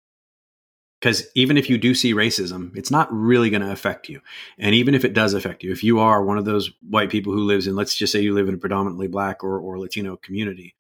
because 1.05 1.27
even 1.35 1.55
if 1.55 1.69
you 1.69 1.77
do 1.77 1.93
see 1.93 2.15
racism, 2.15 2.75
it's 2.75 2.89
not 2.89 3.07
really 3.13 3.51
going 3.51 3.61
to 3.61 3.71
affect 3.71 4.09
you. 4.09 4.21
And 4.57 4.73
even 4.73 4.95
if 4.95 5.05
it 5.05 5.13
does 5.13 5.35
affect 5.35 5.61
you, 5.61 5.71
if 5.71 5.83
you 5.83 5.99
are 5.99 6.25
one 6.25 6.39
of 6.39 6.45
those 6.45 6.71
white 6.89 7.11
people 7.11 7.31
who 7.31 7.43
lives 7.43 7.67
in, 7.67 7.75
let's 7.75 7.93
just 7.93 8.11
say 8.11 8.21
you 8.21 8.33
live 8.33 8.49
in 8.49 8.55
a 8.55 8.57
predominantly 8.57 9.07
black 9.07 9.43
or, 9.43 9.59
or 9.59 9.77
Latino 9.77 10.15
community, 10.17 10.73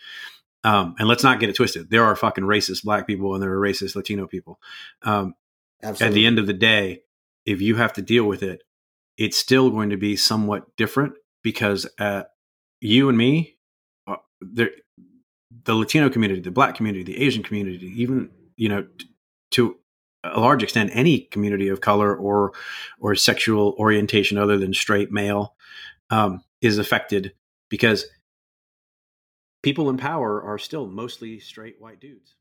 um, 0.63 0.95
and 0.97 1.07
let's 1.07 1.23
not 1.23 1.39
get 1.39 1.49
it 1.49 1.55
twisted. 1.55 1.91
There 1.91 2.03
are 2.03 2.15
fucking 2.15 2.43
racist 2.43 2.83
black 2.83 3.05
people 3.05 3.35
and 3.35 3.43
there 3.43 3.51
are 3.51 3.61
racist 3.61 3.95
Latino 3.95 4.25
people. 4.25 4.59
Um, 5.03 5.35
at 5.83 5.99
the 5.99 6.25
end 6.25 6.39
of 6.39 6.47
the 6.47 6.53
day, 6.53 7.03
if 7.45 7.61
you 7.61 7.75
have 7.75 7.93
to 7.93 8.01
deal 8.01 8.23
with 8.23 8.41
it, 8.41 8.63
it's 9.19 9.37
still 9.37 9.69
going 9.69 9.91
to 9.91 9.97
be 9.97 10.15
somewhat 10.15 10.75
different 10.75 11.13
because 11.43 11.87
uh, 11.99 12.23
you 12.81 13.09
and 13.09 13.17
me, 13.17 13.57
uh, 14.07 14.15
the 14.41 14.71
Latino 15.67 16.09
community, 16.09 16.41
the 16.41 16.49
black 16.49 16.73
community, 16.73 17.03
the 17.03 17.21
Asian 17.21 17.43
community, 17.43 17.93
even, 17.95 18.31
you 18.57 18.69
know, 18.69 18.87
t- 18.97 19.09
to 19.51 19.77
a 20.33 20.39
large 20.39 20.63
extent 20.63 20.91
any 20.93 21.21
community 21.21 21.67
of 21.67 21.81
color 21.81 22.15
or 22.15 22.53
or 22.99 23.15
sexual 23.15 23.75
orientation 23.77 24.37
other 24.37 24.57
than 24.57 24.73
straight 24.73 25.11
male 25.11 25.55
um, 26.09 26.43
is 26.61 26.77
affected 26.77 27.33
because 27.69 28.05
people 29.63 29.89
in 29.89 29.97
power 29.97 30.41
are 30.41 30.57
still 30.57 30.87
mostly 30.87 31.39
straight 31.39 31.79
white 31.79 31.99
dudes. 31.99 32.35